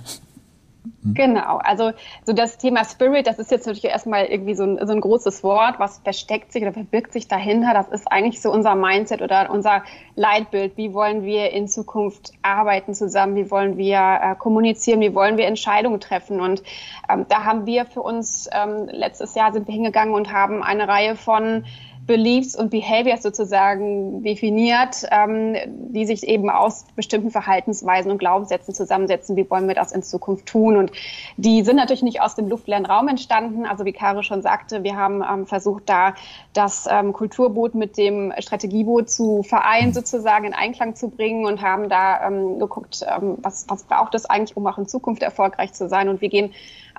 Mhm. 1.02 1.14
Genau, 1.14 1.56
also 1.58 1.92
so 2.26 2.32
das 2.32 2.58
Thema 2.58 2.84
Spirit, 2.84 3.26
das 3.26 3.38
ist 3.38 3.50
jetzt 3.50 3.66
natürlich 3.66 3.84
erstmal 3.84 4.26
irgendwie 4.26 4.54
so 4.54 4.64
ein, 4.64 4.86
so 4.86 4.92
ein 4.92 5.00
großes 5.00 5.42
Wort, 5.42 5.78
was 5.78 5.98
versteckt 5.98 6.52
sich 6.52 6.62
oder 6.62 6.72
verbirgt 6.72 7.12
sich 7.12 7.26
dahinter. 7.26 7.72
Das 7.72 7.88
ist 7.88 8.10
eigentlich 8.10 8.42
so 8.42 8.52
unser 8.52 8.74
Mindset 8.74 9.22
oder 9.22 9.50
unser 9.50 9.82
Leitbild. 10.14 10.76
Wie 10.76 10.92
wollen 10.92 11.24
wir 11.24 11.50
in 11.52 11.68
Zukunft 11.68 12.32
arbeiten 12.42 12.94
zusammen? 12.94 13.34
Wie 13.34 13.50
wollen 13.50 13.78
wir 13.78 14.20
äh, 14.22 14.34
kommunizieren? 14.34 15.00
Wie 15.00 15.14
wollen 15.14 15.38
wir 15.38 15.46
Entscheidungen 15.46 16.00
treffen? 16.00 16.40
Und 16.40 16.62
ähm, 17.08 17.24
da 17.28 17.44
haben 17.44 17.64
wir 17.64 17.86
für 17.86 18.02
uns, 18.02 18.48
ähm, 18.52 18.88
letztes 18.90 19.34
Jahr 19.34 19.52
sind 19.52 19.66
wir 19.66 19.74
hingegangen 19.74 20.14
und 20.14 20.32
haben 20.32 20.62
eine 20.62 20.86
Reihe 20.86 21.16
von 21.16 21.64
Beliefs 22.10 22.56
und 22.56 22.70
Behaviors 22.70 23.22
sozusagen 23.22 24.24
definiert, 24.24 25.06
ähm, 25.12 25.54
die 25.92 26.04
sich 26.06 26.26
eben 26.26 26.50
aus 26.50 26.84
bestimmten 26.96 27.30
Verhaltensweisen 27.30 28.10
und 28.10 28.18
Glaubenssätzen 28.18 28.74
zusammensetzen. 28.74 29.36
Wie 29.36 29.48
wollen 29.48 29.68
wir 29.68 29.76
das 29.76 29.92
in 29.92 30.02
Zukunft 30.02 30.46
tun? 30.46 30.76
Und 30.76 30.90
die 31.36 31.62
sind 31.62 31.76
natürlich 31.76 32.02
nicht 32.02 32.20
aus 32.20 32.34
dem 32.34 32.48
luftleeren 32.48 32.84
Raum 32.84 33.06
entstanden. 33.06 33.64
Also 33.64 33.84
wie 33.84 33.92
Caro 33.92 34.22
schon 34.22 34.42
sagte, 34.42 34.82
wir 34.82 34.96
haben 34.96 35.22
ähm, 35.22 35.46
versucht, 35.46 35.88
da 35.88 36.14
das 36.52 36.88
ähm, 36.90 37.12
Kulturboot 37.12 37.76
mit 37.76 37.96
dem 37.96 38.32
Strategieboot 38.36 39.08
zu 39.08 39.44
vereinen, 39.44 39.92
sozusagen 39.92 40.46
in 40.46 40.52
Einklang 40.52 40.96
zu 40.96 41.10
bringen 41.10 41.46
und 41.46 41.62
haben 41.62 41.88
da 41.88 42.26
ähm, 42.26 42.58
geguckt, 42.58 43.06
ähm, 43.06 43.38
was, 43.40 43.66
was 43.68 43.84
braucht 43.84 44.16
es 44.16 44.26
eigentlich, 44.26 44.56
um 44.56 44.66
auch 44.66 44.78
in 44.78 44.88
Zukunft 44.88 45.22
erfolgreich 45.22 45.74
zu 45.74 45.88
sein. 45.88 46.08
Und 46.08 46.20
wir 46.20 46.28
gehen 46.28 46.50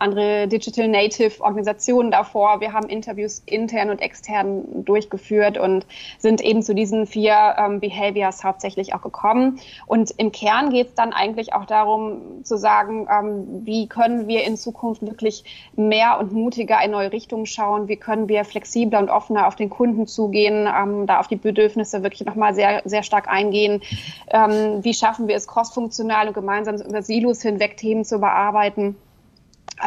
andere 0.01 0.47
Digital 0.47 0.87
Native 0.87 1.41
Organisationen 1.41 2.11
davor. 2.11 2.59
Wir 2.59 2.73
haben 2.73 2.89
Interviews 2.89 3.43
intern 3.45 3.89
und 3.89 4.01
extern 4.01 4.83
durchgeführt 5.01 5.57
und 5.57 5.85
sind 6.19 6.41
eben 6.41 6.61
zu 6.61 6.75
diesen 6.75 7.07
vier 7.07 7.55
ähm, 7.57 7.79
Behaviors 7.79 8.43
hauptsächlich 8.43 8.93
auch 8.93 9.01
gekommen. 9.01 9.59
Und 9.87 10.11
im 10.17 10.31
Kern 10.31 10.69
geht 10.69 10.89
es 10.89 10.93
dann 10.95 11.13
eigentlich 11.13 11.53
auch 11.53 11.65
darum 11.65 12.43
zu 12.43 12.57
sagen, 12.57 13.07
ähm, 13.09 13.65
wie 13.65 13.87
können 13.87 14.27
wir 14.27 14.43
in 14.43 14.57
Zukunft 14.57 15.01
wirklich 15.01 15.43
mehr 15.75 16.19
und 16.19 16.31
mutiger 16.31 16.83
in 16.83 16.91
neue 16.91 17.11
Richtungen 17.11 17.45
schauen, 17.45 17.87
wie 17.87 17.97
können 17.97 18.29
wir 18.29 18.45
flexibler 18.45 18.99
und 18.99 19.09
offener 19.09 19.47
auf 19.47 19.55
den 19.55 19.69
Kunden 19.69 20.07
zugehen, 20.07 20.67
ähm, 20.67 21.07
da 21.07 21.19
auf 21.19 21.27
die 21.27 21.35
Bedürfnisse 21.35 22.03
wirklich 22.03 22.25
nochmal 22.25 22.53
sehr, 22.53 22.81
sehr 22.85 23.03
stark 23.03 23.27
eingehen. 23.27 23.81
Ähm, 24.29 24.83
wie 24.83 24.93
schaffen 24.93 25.27
wir 25.27 25.35
es 25.35 25.47
crossfunktional 25.47 26.27
und 26.27 26.33
gemeinsam 26.33 26.75
über 26.75 27.01
Silos 27.01 27.41
hinweg 27.41 27.77
Themen 27.77 28.05
zu 28.05 28.19
bearbeiten? 28.19 28.95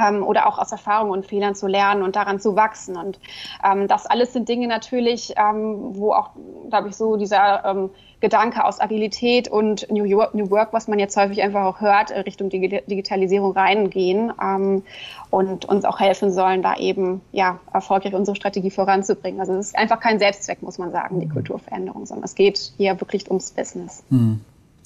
Ähm, 0.00 0.22
oder 0.22 0.46
auch 0.46 0.58
aus 0.58 0.72
Erfahrungen 0.72 1.10
und 1.10 1.26
Fehlern 1.26 1.54
zu 1.54 1.66
lernen 1.66 2.02
und 2.02 2.16
daran 2.16 2.40
zu 2.40 2.56
wachsen. 2.56 2.96
Und 2.96 3.18
ähm, 3.64 3.88
das 3.88 4.06
alles 4.06 4.32
sind 4.32 4.48
Dinge 4.48 4.66
natürlich, 4.66 5.34
ähm, 5.36 5.96
wo 5.96 6.12
auch, 6.12 6.30
glaube 6.70 6.88
ich, 6.88 6.96
so 6.96 7.16
dieser 7.16 7.64
ähm, 7.64 7.90
Gedanke 8.24 8.64
aus 8.64 8.80
Agilität 8.80 9.48
und 9.48 9.86
New, 9.90 10.04
York, 10.04 10.34
New 10.34 10.50
Work, 10.50 10.72
was 10.72 10.88
man 10.88 10.98
jetzt 10.98 11.14
häufig 11.16 11.42
einfach 11.42 11.64
auch 11.64 11.80
hört, 11.82 12.10
äh, 12.10 12.20
Richtung 12.20 12.48
Digitalisierung 12.48 13.52
reingehen 13.52 14.32
ähm, 14.42 14.82
und 15.28 15.66
uns 15.66 15.84
auch 15.84 16.00
helfen 16.00 16.32
sollen, 16.32 16.62
da 16.62 16.76
eben 16.76 17.20
ja 17.32 17.60
erfolgreich 17.72 18.14
unsere 18.14 18.34
Strategie 18.34 18.70
voranzubringen. 18.70 19.40
Also 19.40 19.52
es 19.52 19.66
ist 19.66 19.76
einfach 19.76 20.00
kein 20.00 20.18
Selbstzweck, 20.18 20.62
muss 20.62 20.78
man 20.78 20.90
sagen, 20.90 21.20
die 21.20 21.26
mhm. 21.26 21.32
Kulturveränderung, 21.32 22.06
sondern 22.06 22.24
es 22.24 22.34
geht 22.34 22.72
hier 22.78 22.98
wirklich 22.98 23.28
ums 23.28 23.50
Business. 23.50 24.04
Mhm. 24.08 24.40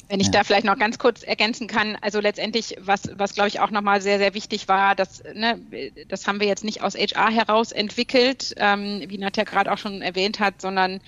Wenn 0.08 0.20
ich 0.20 0.28
ja. 0.28 0.32
da 0.32 0.44
vielleicht 0.44 0.64
noch 0.64 0.78
ganz 0.78 0.98
kurz 0.98 1.22
ergänzen 1.22 1.66
kann, 1.66 1.96
also 2.00 2.20
letztendlich, 2.20 2.76
was, 2.80 3.10
was 3.14 3.34
glaube 3.34 3.48
ich 3.48 3.60
auch 3.60 3.70
nochmal 3.70 4.00
sehr, 4.00 4.18
sehr 4.18 4.32
wichtig 4.32 4.66
war, 4.66 4.94
dass, 4.94 5.22
ne, 5.34 5.60
das 6.08 6.26
haben 6.26 6.40
wir 6.40 6.46
jetzt 6.46 6.64
nicht 6.64 6.82
aus 6.82 6.94
HR 6.94 7.30
heraus 7.30 7.72
entwickelt, 7.72 8.54
ähm, 8.56 9.04
wie 9.06 9.18
Nadja 9.18 9.44
gerade 9.44 9.70
auch 9.70 9.78
schon 9.78 10.00
erwähnt 10.00 10.40
hat, 10.40 10.62
sondern 10.62 11.00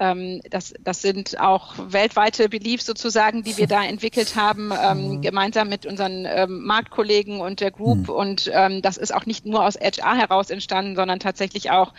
ähm, 0.00 0.40
das, 0.50 0.74
das 0.80 1.02
sind 1.02 1.40
auch 1.40 1.74
weltweite 1.78 2.48
Beliefs 2.48 2.86
sozusagen, 2.86 3.42
die 3.42 3.56
wir 3.56 3.66
da 3.66 3.84
entwickelt 3.84 4.36
haben, 4.36 4.72
ähm, 4.72 5.08
mhm. 5.08 5.22
gemeinsam 5.22 5.68
mit 5.68 5.86
unseren 5.86 6.26
ähm, 6.26 6.64
Marktkollegen 6.64 7.40
und 7.40 7.60
der 7.60 7.70
Group. 7.70 8.08
Mhm. 8.08 8.14
Und 8.14 8.50
ähm, 8.52 8.82
das 8.82 8.96
ist 8.96 9.14
auch 9.14 9.26
nicht 9.26 9.46
nur 9.46 9.64
aus 9.64 9.76
HR 9.76 10.16
heraus 10.16 10.50
entstanden, 10.50 10.96
sondern 10.96 11.20
tatsächlich 11.20 11.70
auch 11.70 11.92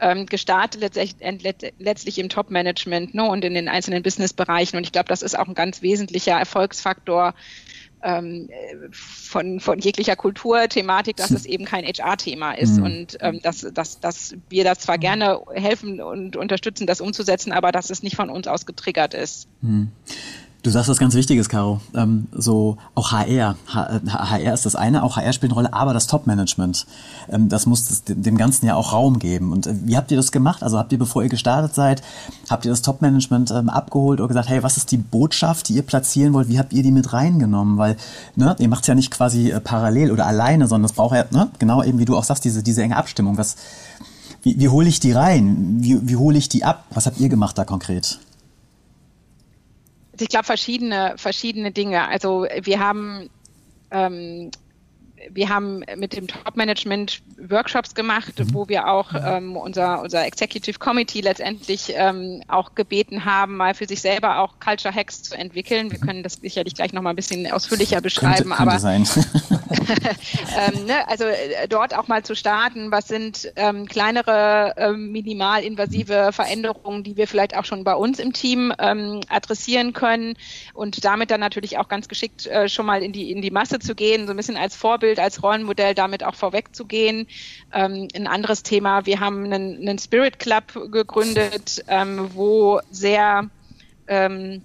ähm, 0.00 0.26
gestartet 0.26 0.80
letztlich, 0.80 1.16
letztlich 1.78 2.18
im 2.18 2.28
Top-Management 2.28 3.14
ne, 3.14 3.24
und 3.24 3.44
in 3.44 3.54
den 3.54 3.68
einzelnen 3.68 4.02
Business-Bereichen. 4.02 4.76
Und 4.76 4.84
ich 4.84 4.92
glaube, 4.92 5.08
das 5.08 5.22
ist 5.22 5.38
auch 5.38 5.48
ein 5.48 5.54
ganz 5.54 5.82
wesentlicher 5.82 6.38
Erfolgsfaktor 6.38 7.34
ähm, 8.02 8.48
von, 8.90 9.60
von 9.60 9.78
jeglicher 9.78 10.16
Kulturthematik, 10.16 11.16
dass 11.16 11.30
es 11.30 11.46
eben 11.46 11.64
kein 11.64 11.84
HR-Thema 11.84 12.52
ist 12.52 12.78
mhm. 12.78 12.84
und 12.84 13.18
ähm, 13.20 13.40
dass, 13.42 13.66
dass, 13.72 14.00
dass 14.00 14.34
wir 14.48 14.64
das 14.64 14.80
zwar 14.80 14.98
gerne 14.98 15.40
helfen 15.52 16.00
und 16.00 16.36
unterstützen, 16.36 16.86
das 16.86 17.00
umzusetzen, 17.00 17.52
aber 17.52 17.72
dass 17.72 17.90
es 17.90 18.02
nicht 18.02 18.16
von 18.16 18.30
uns 18.30 18.46
aus 18.46 18.66
getriggert 18.66 19.14
ist. 19.14 19.48
Mhm. 19.60 19.90
Du 20.64 20.70
sagst 20.70 20.88
was 20.88 20.98
ganz 20.98 21.14
Wichtiges, 21.14 21.48
Caro. 21.48 21.80
Ähm, 21.94 22.26
so 22.32 22.78
auch 22.96 23.12
HR. 23.12 23.54
H 23.72 24.00
HR 24.04 24.54
ist 24.54 24.66
das 24.66 24.74
eine, 24.74 25.04
auch 25.04 25.16
HR 25.16 25.32
spielt 25.32 25.52
eine 25.52 25.54
Rolle, 25.54 25.72
aber 25.72 25.94
das 25.94 26.08
Top-Management, 26.08 26.84
ähm, 27.30 27.48
das 27.48 27.66
muss 27.66 27.86
das, 27.86 28.02
dem 28.04 28.36
Ganzen 28.36 28.66
ja 28.66 28.74
auch 28.74 28.92
Raum 28.92 29.20
geben. 29.20 29.52
Und 29.52 29.68
äh, 29.68 29.74
wie 29.84 29.96
habt 29.96 30.10
ihr 30.10 30.16
das 30.16 30.32
gemacht? 30.32 30.64
Also 30.64 30.76
habt 30.76 30.90
ihr, 30.90 30.98
bevor 30.98 31.22
ihr 31.22 31.28
gestartet 31.28 31.76
seid, 31.76 32.02
habt 32.50 32.64
ihr 32.64 32.72
das 32.72 32.82
Top-Management 32.82 33.52
ähm, 33.52 33.68
abgeholt 33.68 34.20
oder 34.20 34.26
gesagt, 34.26 34.48
hey, 34.48 34.60
was 34.64 34.76
ist 34.76 34.90
die 34.90 34.96
Botschaft, 34.96 35.68
die 35.68 35.74
ihr 35.74 35.82
platzieren 35.82 36.32
wollt? 36.32 36.48
Wie 36.48 36.58
habt 36.58 36.72
ihr 36.72 36.82
die 36.82 36.90
mit 36.90 37.12
reingenommen? 37.12 37.78
Weil 37.78 37.96
ne, 38.34 38.56
ihr 38.58 38.68
macht 38.68 38.80
es 38.80 38.88
ja 38.88 38.96
nicht 38.96 39.12
quasi 39.12 39.52
äh, 39.52 39.60
parallel 39.60 40.10
oder 40.10 40.26
alleine, 40.26 40.66
sondern 40.66 40.86
es 40.86 40.92
braucht 40.92 41.14
ja, 41.14 41.24
ne, 41.30 41.50
genau 41.60 41.84
eben 41.84 42.00
wie 42.00 42.04
du 42.04 42.16
auch 42.16 42.24
sagst, 42.24 42.44
diese, 42.44 42.64
diese 42.64 42.82
enge 42.82 42.96
Abstimmung. 42.96 43.38
Was, 43.38 43.54
wie, 44.42 44.58
wie 44.58 44.68
hole 44.68 44.88
ich 44.88 44.98
die 44.98 45.12
rein? 45.12 45.76
Wie, 45.78 46.08
wie 46.08 46.16
hole 46.16 46.36
ich 46.36 46.48
die 46.48 46.64
ab? 46.64 46.84
Was 46.90 47.06
habt 47.06 47.20
ihr 47.20 47.28
gemacht 47.28 47.56
da 47.56 47.64
konkret? 47.64 48.18
Ich 50.20 50.28
glaube, 50.28 50.46
verschiedene, 50.46 51.14
verschiedene 51.16 51.72
Dinge. 51.72 52.08
Also 52.08 52.46
wir 52.62 52.80
haben 52.80 53.28
ähm, 53.90 54.50
wir 55.30 55.48
haben 55.48 55.84
mit 55.96 56.14
dem 56.14 56.26
Top-Management 56.26 57.22
Workshops 57.48 57.94
gemacht, 57.94 58.38
mhm. 58.38 58.54
wo 58.54 58.68
wir 58.68 58.88
auch 58.88 59.12
ähm, 59.14 59.56
unser, 59.56 60.02
unser 60.02 60.26
Executive 60.26 60.78
Committee 60.78 61.20
letztendlich 61.20 61.92
ähm, 61.94 62.42
auch 62.48 62.74
gebeten 62.74 63.24
haben, 63.24 63.56
mal 63.56 63.74
für 63.74 63.86
sich 63.86 64.00
selber 64.00 64.38
auch 64.38 64.58
Culture 64.60 64.94
Hacks 64.94 65.22
zu 65.22 65.36
entwickeln. 65.36 65.90
Wir 65.90 65.98
können 65.98 66.22
das 66.22 66.34
sicherlich 66.34 66.74
gleich 66.74 66.92
noch 66.92 67.02
mal 67.02 67.10
ein 67.10 67.16
bisschen 67.16 67.50
ausführlicher 67.50 68.00
beschreiben. 68.00 68.50
Könnte, 68.50 68.56
könnte 68.56 68.70
aber 68.70 68.78
ähm, 70.58 70.86
ne, 70.86 71.08
also 71.08 71.24
äh, 71.24 71.68
dort 71.68 71.94
auch 71.94 72.08
mal 72.08 72.22
zu 72.22 72.34
starten, 72.34 72.90
was 72.90 73.08
sind 73.08 73.52
ähm, 73.56 73.86
kleinere, 73.86 74.74
ähm, 74.76 75.12
minimalinvasive 75.12 76.30
Veränderungen, 76.32 77.04
die 77.04 77.16
wir 77.16 77.26
vielleicht 77.28 77.56
auch 77.56 77.64
schon 77.64 77.84
bei 77.84 77.94
uns 77.94 78.18
im 78.18 78.32
Team 78.32 78.72
ähm, 78.78 79.20
adressieren 79.28 79.92
können 79.92 80.34
und 80.74 81.04
damit 81.04 81.30
dann 81.30 81.40
natürlich 81.40 81.78
auch 81.78 81.88
ganz 81.88 82.08
geschickt 82.08 82.46
äh, 82.46 82.68
schon 82.68 82.86
mal 82.86 83.02
in 83.02 83.12
die, 83.12 83.30
in 83.30 83.42
die 83.42 83.50
Masse 83.50 83.78
zu 83.78 83.94
gehen, 83.94 84.26
so 84.26 84.32
ein 84.32 84.36
bisschen 84.36 84.56
als 84.56 84.74
Vorbild, 84.74 85.07
als 85.16 85.42
Rollenmodell 85.42 85.94
damit 85.94 86.24
auch 86.24 86.34
vorwegzugehen. 86.34 87.26
Ähm, 87.72 88.08
ein 88.14 88.26
anderes 88.26 88.62
Thema, 88.62 89.06
wir 89.06 89.20
haben 89.20 89.44
einen, 89.44 89.80
einen 89.80 89.98
Spirit 89.98 90.38
Club 90.38 90.64
gegründet, 90.90 91.84
ähm, 91.88 92.30
wo 92.34 92.80
sehr 92.90 93.48
ähm, 94.08 94.62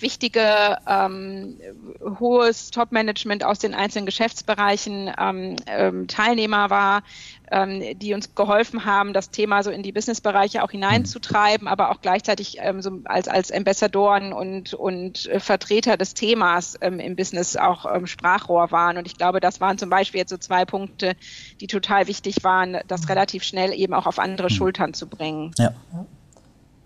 wichtige 0.00 0.78
ähm, 0.86 1.58
hohes 2.00 2.70
Top-Management 2.70 3.44
aus 3.44 3.58
den 3.58 3.74
einzelnen 3.74 4.06
Geschäftsbereichen 4.06 5.12
ähm, 5.18 5.56
ähm, 5.66 6.06
Teilnehmer 6.08 6.70
war, 6.70 7.02
ähm, 7.50 7.98
die 7.98 8.14
uns 8.14 8.34
geholfen 8.34 8.84
haben, 8.84 9.12
das 9.12 9.30
Thema 9.30 9.62
so 9.62 9.70
in 9.70 9.82
die 9.82 9.92
Businessbereiche 9.92 10.62
auch 10.62 10.70
hineinzutreiben, 10.70 11.68
aber 11.68 11.90
auch 11.90 12.00
gleichzeitig 12.00 12.58
ähm, 12.60 12.82
so 12.82 13.00
als, 13.04 13.28
als 13.28 13.52
Ambassadoren 13.52 14.32
und, 14.32 14.74
und 14.74 15.26
äh, 15.26 15.40
Vertreter 15.40 15.96
des 15.96 16.14
Themas 16.14 16.76
ähm, 16.80 17.00
im 17.00 17.16
Business 17.16 17.56
auch 17.56 17.86
ähm, 17.92 18.06
Sprachrohr 18.06 18.70
waren. 18.70 18.96
Und 18.96 19.06
ich 19.06 19.16
glaube, 19.16 19.40
das 19.40 19.60
waren 19.60 19.78
zum 19.78 19.90
Beispiel 19.90 20.20
jetzt 20.20 20.30
so 20.30 20.36
zwei 20.36 20.64
Punkte, 20.64 21.14
die 21.60 21.66
total 21.66 22.06
wichtig 22.06 22.44
waren, 22.44 22.78
das 22.86 23.08
relativ 23.08 23.42
schnell 23.42 23.72
eben 23.72 23.94
auch 23.94 24.06
auf 24.06 24.18
andere 24.18 24.48
hm. 24.48 24.54
Schultern 24.54 24.94
zu 24.94 25.06
bringen. 25.06 25.52
Ja. 25.58 25.72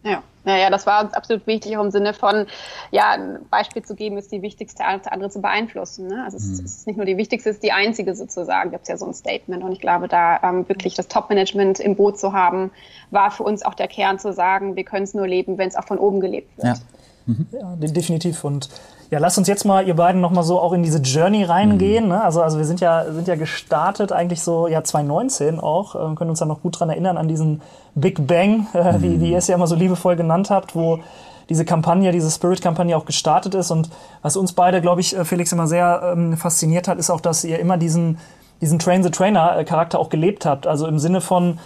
Ja. 0.05 0.23
Naja, 0.45 0.71
das 0.71 0.87
war 0.87 1.05
uns 1.05 1.15
absolut 1.15 1.47
wichtig, 1.47 1.77
auch 1.77 1.85
im 1.85 1.91
Sinne 1.91 2.15
von, 2.15 2.47
ja, 2.91 3.11
ein 3.11 3.39
Beispiel 3.51 3.83
zu 3.83 3.95
geben, 3.95 4.17
ist 4.19 4.33
die 4.33 4.43
wichtigste, 4.43 4.85
alles 4.85 5.07
andere 5.07 5.31
zu 5.31 5.41
beeinflussen. 5.41 6.09
Ne? 6.09 6.23
Also 6.25 6.39
mhm. 6.39 6.55
es 6.55 6.61
ist 6.61 6.87
nicht 6.87 6.97
nur 6.97 7.07
die 7.07 7.17
wichtigste, 7.17 7.51
es 7.51 7.57
ist 7.57 7.63
die 7.63 7.73
einzige 7.73 8.15
sozusagen. 8.15 8.71
Gibt 8.71 8.83
es 8.83 8.89
ja 8.89 8.97
so 8.97 9.07
ein 9.07 9.15
Statement. 9.15 9.63
Und 9.63 9.73
ich 9.73 9.81
glaube, 9.81 10.09
da 10.09 10.41
ähm, 10.43 10.69
wirklich 10.69 10.95
das 10.95 11.09
Top-Management 11.09 11.81
im 11.81 11.97
Boot 11.97 12.19
zu 12.19 12.33
haben, 12.33 12.71
war 13.11 13.31
für 13.31 13.45
uns 13.45 13.65
auch 13.65 13.75
der 13.75 13.89
Kern 13.89 14.19
zu 14.19 14.33
sagen, 14.33 14.77
wir 14.77 14.85
können 14.85 15.05
es 15.05 15.15
nur 15.15 15.27
leben, 15.27 15.59
wenn 15.59 15.69
es 15.69 15.77
auch 15.77 15.87
von 15.87 15.99
oben 15.99 16.21
gelebt 16.21 16.57
wird. 16.57 16.79
Ja. 16.79 16.83
Mhm. 17.27 17.47
Ja, 17.53 17.77
definitiv. 17.77 18.45
Und 18.45 18.69
ja, 19.11 19.19
lasst 19.19 19.37
uns 19.37 19.47
jetzt 19.47 19.65
mal, 19.65 19.87
ihr 19.87 19.95
beiden, 19.95 20.21
nochmal 20.21 20.43
so 20.43 20.59
auch 20.59 20.73
in 20.73 20.83
diese 20.83 20.99
Journey 20.99 21.45
reingehen. 21.45 22.05
Mhm. 22.05 22.11
Ne? 22.11 22.25
Also, 22.25 22.43
also 22.43 22.59
wir 22.59 22.65
sind 22.65 22.81
ja, 22.81 23.05
sind 23.13 23.29
ja 23.29 23.37
gestartet 23.37 24.11
eigentlich 24.11 24.41
so, 24.43 24.69
ja, 24.69 24.83
2019 24.83 25.61
auch, 25.61 25.95
äh, 25.95 26.15
können 26.15 26.31
uns 26.31 26.39
da 26.39 26.47
noch 26.47 26.63
gut 26.63 26.81
dran 26.81 26.89
erinnern 26.89 27.19
an 27.19 27.29
diesen 27.29 27.61
Big 27.95 28.27
Bang, 28.27 28.69
äh, 28.75 28.93
mhm. 28.93 29.03
wie, 29.03 29.21
wie 29.21 29.31
ihr 29.33 29.39
es 29.39 29.49
ja 29.49 29.55
immer 29.55 29.67
so 29.67 29.77
liebevoll 29.77 30.17
genannt 30.17 30.51
habt, 30.51 30.75
wo 30.75 31.01
diese 31.49 31.65
Kampagne, 31.65 32.13
diese 32.13 32.31
Spirit-Kampagne 32.31 32.97
auch 32.97 33.05
gestartet 33.05 33.55
ist. 33.55 33.71
Und 33.71 33.91
was 34.23 34.37
uns 34.37 34.55
beide, 34.55 34.81
glaube 34.81 35.03
ich, 35.03 35.17
äh, 35.17 35.25
Felix 35.25 35.53
immer 35.53 35.67
sehr 35.67 36.15
ähm, 36.15 36.37
fasziniert 36.37 36.89
hat, 36.89 36.99
ist 36.99 37.11
auch, 37.11 37.21
dass 37.21 37.45
ihr 37.45 37.59
immer 37.59 37.77
diesen, 37.77 38.19
diesen 38.63 38.79
Train-the-Trainer-Charakter 38.79 39.99
auch 39.99 40.09
gelebt 40.09 40.47
habt. 40.47 40.67
Also 40.67 40.87
im 40.87 40.99
Sinne 40.99 41.21
von, 41.21 41.59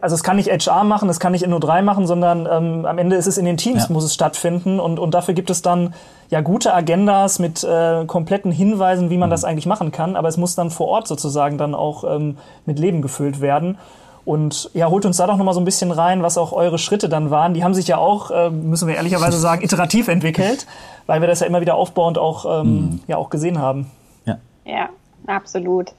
also 0.00 0.14
es 0.14 0.22
kann 0.22 0.36
nicht 0.36 0.50
HR 0.50 0.84
machen, 0.84 1.08
es 1.08 1.20
kann 1.20 1.32
nicht 1.32 1.46
NO3 1.46 1.82
machen, 1.82 2.06
sondern 2.06 2.48
ähm, 2.50 2.86
am 2.86 2.98
Ende 2.98 3.16
ist 3.16 3.26
es 3.26 3.38
in 3.38 3.44
den 3.44 3.56
Teams, 3.56 3.84
ja. 3.88 3.92
muss 3.92 4.04
es 4.04 4.14
stattfinden 4.14 4.80
und, 4.80 4.98
und 4.98 5.14
dafür 5.14 5.34
gibt 5.34 5.50
es 5.50 5.62
dann 5.62 5.94
ja 6.30 6.40
gute 6.40 6.74
Agendas 6.74 7.38
mit 7.38 7.64
äh, 7.64 8.04
kompletten 8.06 8.52
Hinweisen, 8.52 9.10
wie 9.10 9.18
man 9.18 9.28
mhm. 9.28 9.32
das 9.32 9.44
eigentlich 9.44 9.66
machen 9.66 9.92
kann, 9.92 10.16
aber 10.16 10.28
es 10.28 10.36
muss 10.36 10.54
dann 10.54 10.70
vor 10.70 10.88
Ort 10.88 11.08
sozusagen 11.08 11.58
dann 11.58 11.74
auch 11.74 12.04
ähm, 12.04 12.36
mit 12.66 12.78
Leben 12.78 13.02
gefüllt 13.02 13.40
werden. 13.40 13.78
Und 14.24 14.70
ja, 14.72 14.88
holt 14.88 15.04
uns 15.04 15.18
da 15.18 15.26
doch 15.26 15.36
nochmal 15.36 15.52
so 15.52 15.60
ein 15.60 15.66
bisschen 15.66 15.90
rein, 15.90 16.22
was 16.22 16.38
auch 16.38 16.52
eure 16.52 16.78
Schritte 16.78 17.10
dann 17.10 17.30
waren. 17.30 17.52
Die 17.52 17.62
haben 17.62 17.74
sich 17.74 17.86
ja 17.88 17.98
auch, 17.98 18.30
äh, 18.30 18.48
müssen 18.48 18.88
wir 18.88 18.96
ehrlicherweise 18.96 19.38
sagen, 19.38 19.62
iterativ 19.64 20.08
entwickelt, 20.08 20.66
weil 21.06 21.20
wir 21.20 21.28
das 21.28 21.40
ja 21.40 21.46
immer 21.46 21.60
wieder 21.60 21.74
aufbauend 21.74 22.16
auch, 22.16 22.62
ähm, 22.62 22.74
mhm. 22.74 23.00
ja, 23.06 23.18
auch 23.18 23.28
gesehen 23.28 23.58
haben. 23.58 23.90
Ja. 24.24 24.38
Ja, 24.64 24.88
Absolut. 25.26 25.92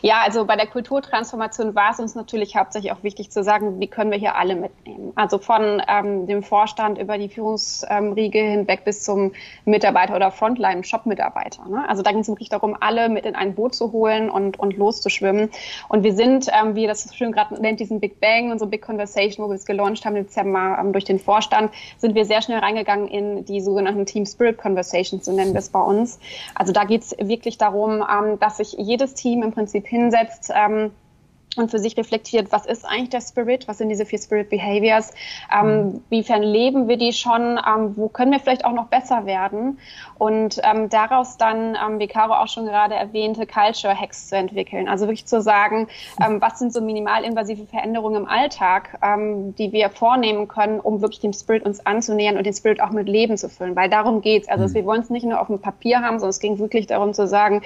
Ja, 0.00 0.22
also 0.24 0.46
bei 0.46 0.56
der 0.56 0.66
Kulturtransformation 0.66 1.74
war 1.74 1.90
es 1.90 2.00
uns 2.00 2.14
natürlich 2.14 2.56
hauptsächlich 2.56 2.92
auch 2.92 3.02
wichtig 3.02 3.30
zu 3.30 3.42
sagen, 3.42 3.78
wie 3.78 3.88
können 3.88 4.10
wir 4.10 4.18
hier 4.18 4.36
alle 4.36 4.56
mitnehmen. 4.56 5.12
Also 5.16 5.38
von 5.38 5.82
ähm, 5.86 6.26
dem 6.26 6.42
Vorstand 6.42 6.98
über 6.98 7.18
die 7.18 7.28
Führungsriege 7.28 8.38
hinweg 8.38 8.84
bis 8.84 9.04
zum 9.04 9.32
Mitarbeiter 9.66 10.16
oder 10.16 10.30
Frontline-Shop-Mitarbeiter. 10.30 11.66
Ne? 11.68 11.86
Also 11.88 12.02
da 12.02 12.10
ging 12.10 12.20
es 12.20 12.28
wirklich 12.28 12.48
darum, 12.48 12.74
alle 12.80 13.10
mit 13.10 13.26
in 13.26 13.34
ein 13.34 13.54
Boot 13.54 13.74
zu 13.74 13.92
holen 13.92 14.30
und, 14.30 14.58
und 14.58 14.76
loszuschwimmen. 14.76 15.50
Und 15.88 16.02
wir 16.02 16.14
sind, 16.14 16.46
ähm, 16.48 16.74
wie 16.74 16.86
das 16.86 17.14
schön 17.14 17.32
gerade 17.32 17.60
nennt, 17.60 17.80
diesen 17.80 18.00
Big 18.00 18.18
Bang, 18.20 18.50
unsere 18.50 18.70
Big 18.70 18.80
Conversation, 18.80 19.44
wo 19.44 19.50
wir 19.50 19.56
es 19.56 19.66
gelauncht 19.66 20.06
haben 20.06 20.16
im 20.16 20.24
Dezember 20.24 20.78
ähm, 20.80 20.92
durch 20.92 21.04
den 21.04 21.18
Vorstand, 21.18 21.70
sind 21.98 22.14
wir 22.14 22.24
sehr 22.24 22.40
schnell 22.40 22.60
reingegangen 22.60 23.08
in 23.08 23.44
die 23.44 23.60
sogenannten 23.60 24.06
Team 24.06 24.24
Spirit 24.24 24.56
Conversations, 24.56 25.24
so 25.26 25.32
nennen 25.32 25.52
wir 25.52 25.58
es 25.58 25.68
bei 25.68 25.80
uns. 25.80 26.18
Also 26.54 26.72
da 26.72 26.84
geht 26.84 27.02
es 27.02 27.16
wirklich 27.18 27.58
darum, 27.58 28.02
ähm, 28.02 28.38
dass 28.38 28.56
sich 28.56 28.69
jedes 28.78 29.14
Team 29.14 29.42
im 29.42 29.52
Prinzip 29.52 29.86
hinsetzt, 29.86 30.50
ähm, 30.54 30.92
und 31.56 31.70
für 31.70 31.80
sich 31.80 31.96
reflektiert, 31.96 32.52
was 32.52 32.64
ist 32.64 32.84
eigentlich 32.84 33.10
der 33.10 33.20
Spirit, 33.20 33.66
was 33.66 33.78
sind 33.78 33.88
diese 33.88 34.06
vier 34.06 34.20
Spirit 34.20 34.50
Behaviors, 34.50 35.12
ähm, 35.52 35.66
mhm. 35.66 36.04
wiefern 36.08 36.42
leben 36.42 36.86
wir 36.86 36.96
die 36.96 37.12
schon, 37.12 37.58
ähm, 37.58 37.96
wo 37.96 38.08
können 38.08 38.30
wir 38.30 38.38
vielleicht 38.38 38.64
auch 38.64 38.72
noch 38.72 38.86
besser 38.86 39.26
werden 39.26 39.78
und 40.16 40.60
ähm, 40.62 40.88
daraus 40.90 41.38
dann, 41.38 41.76
ähm, 41.76 41.98
wie 41.98 42.06
Caro 42.06 42.34
auch 42.34 42.46
schon 42.46 42.66
gerade 42.66 42.94
erwähnte, 42.94 43.46
Culture 43.46 43.98
Hacks 43.98 44.28
zu 44.28 44.36
entwickeln. 44.36 44.88
Also 44.88 45.06
wirklich 45.06 45.26
zu 45.26 45.40
sagen, 45.40 45.88
ähm, 46.24 46.40
was 46.40 46.60
sind 46.60 46.72
so 46.72 46.80
minimalinvasive 46.80 47.66
Veränderungen 47.66 48.22
im 48.22 48.28
Alltag, 48.28 48.98
ähm, 49.02 49.54
die 49.56 49.72
wir 49.72 49.90
vornehmen 49.90 50.46
können, 50.46 50.78
um 50.78 51.00
wirklich 51.00 51.20
dem 51.20 51.32
Spirit 51.32 51.64
uns 51.64 51.84
anzunähern 51.84 52.36
und 52.36 52.44
den 52.44 52.54
Spirit 52.54 52.80
auch 52.80 52.90
mit 52.90 53.08
Leben 53.08 53.36
zu 53.36 53.48
füllen, 53.48 53.74
weil 53.74 53.90
darum 53.90 54.20
geht's. 54.20 54.48
Also 54.48 54.68
mhm. 54.68 54.74
wir 54.74 54.84
wollen 54.84 55.00
es 55.00 55.10
nicht 55.10 55.26
nur 55.26 55.40
auf 55.40 55.48
dem 55.48 55.58
Papier 55.58 56.00
haben, 56.00 56.20
sondern 56.20 56.30
es 56.30 56.40
ging 56.40 56.58
wirklich 56.58 56.86
darum 56.86 57.12
zu 57.12 57.26
sagen, 57.26 57.62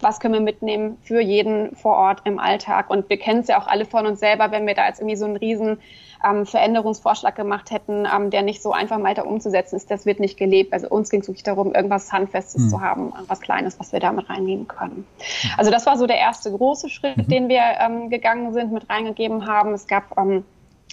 was 0.00 0.18
können 0.18 0.34
wir 0.34 0.40
mitnehmen 0.40 0.98
für 1.04 1.20
jeden 1.20 1.76
vor 1.76 1.96
Ort 1.96 2.22
im 2.24 2.40
Alltag 2.40 2.90
und 2.90 3.08
wir 3.08 3.18
kennen 3.28 3.40
es 3.40 3.48
ja 3.48 3.60
auch 3.60 3.66
alle 3.66 3.84
von 3.84 4.06
uns 4.06 4.20
selber, 4.20 4.52
wenn 4.52 4.66
wir 4.66 4.74
da 4.74 4.86
jetzt 4.86 5.00
irgendwie 5.00 5.16
so 5.16 5.26
einen 5.26 5.36
riesen 5.36 5.80
ähm, 6.24 6.46
Veränderungsvorschlag 6.46 7.36
gemacht 7.36 7.70
hätten, 7.70 8.06
ähm, 8.10 8.30
der 8.30 8.40
nicht 8.40 8.62
so 8.62 8.72
einfach 8.72 9.02
weiter 9.02 9.26
umzusetzen 9.26 9.76
ist, 9.76 9.90
das 9.90 10.06
wird 10.06 10.18
nicht 10.18 10.38
gelebt. 10.38 10.72
Also 10.72 10.88
uns 10.88 11.10
ging 11.10 11.20
es 11.20 11.28
wirklich 11.28 11.42
darum, 11.42 11.74
irgendwas 11.74 12.10
Handfestes 12.10 12.62
mhm. 12.62 12.68
zu 12.70 12.80
haben, 12.80 13.12
was 13.26 13.42
Kleines, 13.42 13.78
was 13.78 13.92
wir 13.92 14.00
damit 14.00 14.30
reinnehmen 14.30 14.66
können. 14.66 15.06
Also 15.58 15.70
das 15.70 15.84
war 15.84 15.98
so 15.98 16.06
der 16.06 16.16
erste 16.16 16.50
große 16.50 16.88
Schritt, 16.88 17.18
mhm. 17.18 17.28
den 17.28 17.48
wir 17.50 17.60
ähm, 17.80 18.08
gegangen 18.08 18.54
sind, 18.54 18.72
mit 18.72 18.88
reingegeben 18.88 19.46
haben. 19.46 19.74
Es 19.74 19.86
gab 19.86 20.16
ähm, 20.16 20.44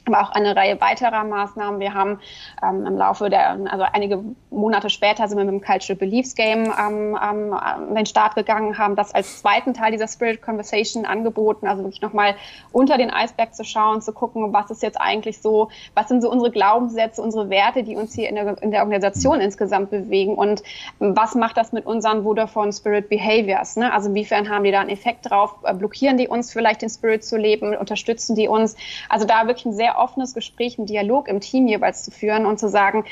aber 0.08 0.22
auch 0.22 0.32
eine 0.32 0.56
Reihe 0.56 0.80
weiterer 0.82 1.24
Maßnahmen. 1.24 1.80
Wir 1.80 1.94
haben 1.94 2.20
ähm, 2.64 2.86
im 2.86 2.98
Laufe 2.98 3.30
der, 3.30 3.58
also 3.70 3.86
einige 3.92 4.24
Monate 4.52 4.90
später 4.90 5.28
sind 5.28 5.38
wir 5.38 5.46
mit 5.46 5.54
dem 5.54 5.62
Cultural 5.62 5.98
Beliefs 5.98 6.36
Game 6.36 6.66
ähm, 6.66 7.18
ähm, 7.22 7.54
an 7.54 7.96
den 7.96 8.06
Start 8.06 8.36
gegangen, 8.36 8.78
haben 8.78 8.96
das 8.96 9.14
als 9.14 9.40
zweiten 9.42 9.74
Teil 9.74 9.92
dieser 9.92 10.08
Spirit 10.08 10.42
Conversation 10.42 11.06
angeboten, 11.06 11.68
also 11.68 11.84
wirklich 11.84 12.02
nochmal 12.02 12.36
unter 12.72 12.98
den 12.98 13.12
Eisberg 13.12 13.56
zu 13.56 13.64
schauen, 13.64 14.02
zu 14.02 14.14
gucken, 14.14 14.54
was 14.54 14.70
ist 14.72 14.84
jetzt 14.84 15.00
eigentlich 15.00 15.42
so, 15.42 15.70
was 15.94 16.08
sind 16.08 16.22
so 16.22 16.30
unsere 16.30 16.52
Glaubenssätze, 16.52 17.22
unsere 17.22 17.50
Werte, 17.50 17.84
die 17.84 17.96
uns 17.96 18.14
hier 18.14 18.30
in 18.30 18.36
der, 18.36 18.62
in 18.62 18.72
der 18.72 18.82
Organisation 18.82 19.42
insgesamt 19.42 19.90
bewegen 19.90 20.36
und 20.36 20.64
was 21.00 21.36
macht 21.36 21.58
das 21.58 21.72
mit 21.72 21.86
unseren 21.86 22.24
Vodafone 22.24 22.72
Spirit 22.72 23.10
Behaviors? 23.10 23.76
Ne? 23.76 23.92
Also 23.92 24.10
inwiefern 24.10 24.50
haben 24.50 24.64
die 24.64 24.72
da 24.72 24.82
einen 24.82 24.90
Effekt 24.90 25.30
drauf? 25.30 25.56
Blockieren 25.78 26.18
die 26.18 26.28
uns 26.28 26.52
vielleicht 26.52 26.82
den 26.82 26.90
Spirit 26.90 27.24
zu 27.24 27.38
leben? 27.38 27.76
Unterstützen 27.76 28.36
die 28.36 28.48
uns? 28.48 28.76
Also 29.10 29.26
da 29.26 29.48
wirklich 29.48 29.66
ein 29.66 29.74
sehr 29.74 29.95
offenes 29.98 30.34
Gespräch, 30.34 30.78
einen 30.78 30.88
Dialog 30.88 31.28
im 31.28 31.40
Team 31.40 31.68
jeweils 31.68 32.04
zu 32.04 32.12
führen 32.12 32.46
und 32.46 32.60
zu 32.60 32.70
sagen, 32.70 33.06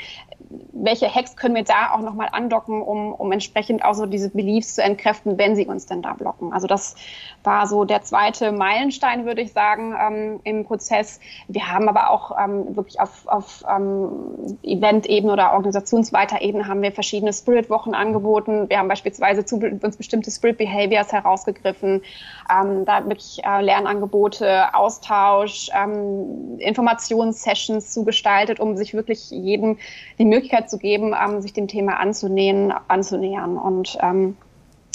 welche 0.72 1.12
Hacks 1.12 1.36
können 1.36 1.54
wir 1.54 1.64
da 1.64 1.92
auch 1.94 2.00
nochmal 2.00 2.28
andocken, 2.32 2.82
um, 2.82 3.12
um 3.12 3.32
entsprechend 3.32 3.84
auch 3.84 3.94
so 3.94 4.06
diese 4.06 4.30
Beliefs 4.30 4.74
zu 4.74 4.82
entkräften, 4.82 5.38
wenn 5.38 5.56
sie 5.56 5.66
uns 5.66 5.86
denn 5.86 6.02
da 6.02 6.12
blocken. 6.12 6.52
Also 6.52 6.66
das 6.66 6.96
war 7.42 7.66
so 7.66 7.84
der 7.84 8.02
zweite 8.02 8.52
Meilenstein, 8.52 9.24
würde 9.24 9.42
ich 9.42 9.52
sagen, 9.52 9.94
ähm, 9.98 10.40
im 10.44 10.64
Prozess. 10.64 11.20
Wir 11.48 11.70
haben 11.70 11.88
aber 11.88 12.10
auch 12.10 12.32
ähm, 12.38 12.76
wirklich 12.76 13.00
auf, 13.00 13.26
auf 13.26 13.64
ähm, 13.68 14.58
Event-Ebene 14.62 15.32
oder 15.32 15.52
organisationsweiter 15.52 16.40
Ebene 16.40 16.66
haben 16.66 16.82
wir 16.82 16.92
verschiedene 16.92 17.32
Spirit-Wochen 17.32 17.94
angeboten. 17.94 18.68
Wir 18.68 18.78
haben 18.78 18.88
beispielsweise 18.88 19.44
zu 19.44 19.56
uns 19.56 19.96
bestimmte 19.96 20.30
Spirit-Behaviors 20.30 21.12
herausgegriffen, 21.12 22.02
ähm, 22.50 22.84
da 22.84 23.04
wirklich 23.04 23.42
äh, 23.44 23.62
Lernangebote, 23.62 24.74
Austausch, 24.74 25.70
ähm, 25.74 26.58
Informationssessions 26.74 27.92
zugestaltet, 27.92 28.58
um 28.58 28.76
sich 28.76 28.94
wirklich 28.94 29.30
jedem 29.30 29.78
die 30.18 30.24
Möglichkeit 30.24 30.68
zu 30.68 30.78
geben, 30.78 31.14
ähm, 31.14 31.40
sich 31.40 31.52
dem 31.52 31.68
Thema 31.68 32.00
anzunähern, 32.00 32.74
anzunähern. 32.88 33.56
Und 33.56 33.96
ähm, 34.02 34.36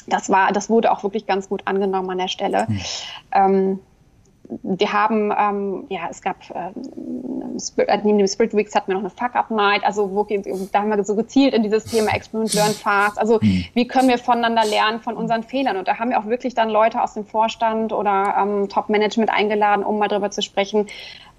das 0.07 0.29
war, 0.29 0.51
das 0.51 0.69
wurde 0.69 0.91
auch 0.91 1.03
wirklich 1.03 1.25
ganz 1.25 1.47
gut 1.47 1.61
angenommen 1.65 2.09
an 2.09 2.17
der 2.17 2.27
Stelle. 2.27 2.65
Mhm. 2.67 2.79
Ähm, 3.31 3.79
wir 4.63 4.91
haben, 4.91 5.31
ähm, 5.37 5.85
ja, 5.89 6.07
es 6.09 6.21
gab 6.21 6.37
äh, 6.49 6.71
äh, 7.77 7.97
neben 8.03 8.17
dem 8.17 8.27
Spirit 8.27 8.55
Weeks 8.55 8.73
hatten 8.73 8.87
wir 8.87 8.95
noch 8.95 9.01
eine 9.01 9.09
Fuck-Up-Night, 9.09 9.83
also 9.83 10.11
wo, 10.11 10.23
da 10.71 10.79
haben 10.79 10.89
wir 10.89 11.03
so 11.03 11.15
gezielt 11.15 11.53
in 11.53 11.61
dieses 11.61 11.85
Thema 11.85 12.13
Experiment 12.15 12.53
Learn 12.53 12.71
Fast. 12.71 13.19
Also 13.19 13.39
mhm. 13.41 13.65
wie 13.73 13.87
können 13.87 14.09
wir 14.09 14.17
voneinander 14.17 14.65
lernen 14.65 15.01
von 15.01 15.15
unseren 15.15 15.43
Fehlern? 15.43 15.77
Und 15.77 15.87
da 15.87 15.99
haben 15.99 16.09
wir 16.09 16.19
auch 16.19 16.25
wirklich 16.25 16.55
dann 16.55 16.69
Leute 16.69 17.01
aus 17.03 17.13
dem 17.13 17.25
Vorstand 17.25 17.93
oder 17.93 18.35
ähm, 18.39 18.69
Top-Management 18.69 19.29
eingeladen, 19.29 19.83
um 19.83 19.99
mal 19.99 20.07
darüber 20.07 20.31
zu 20.31 20.41
sprechen, 20.41 20.87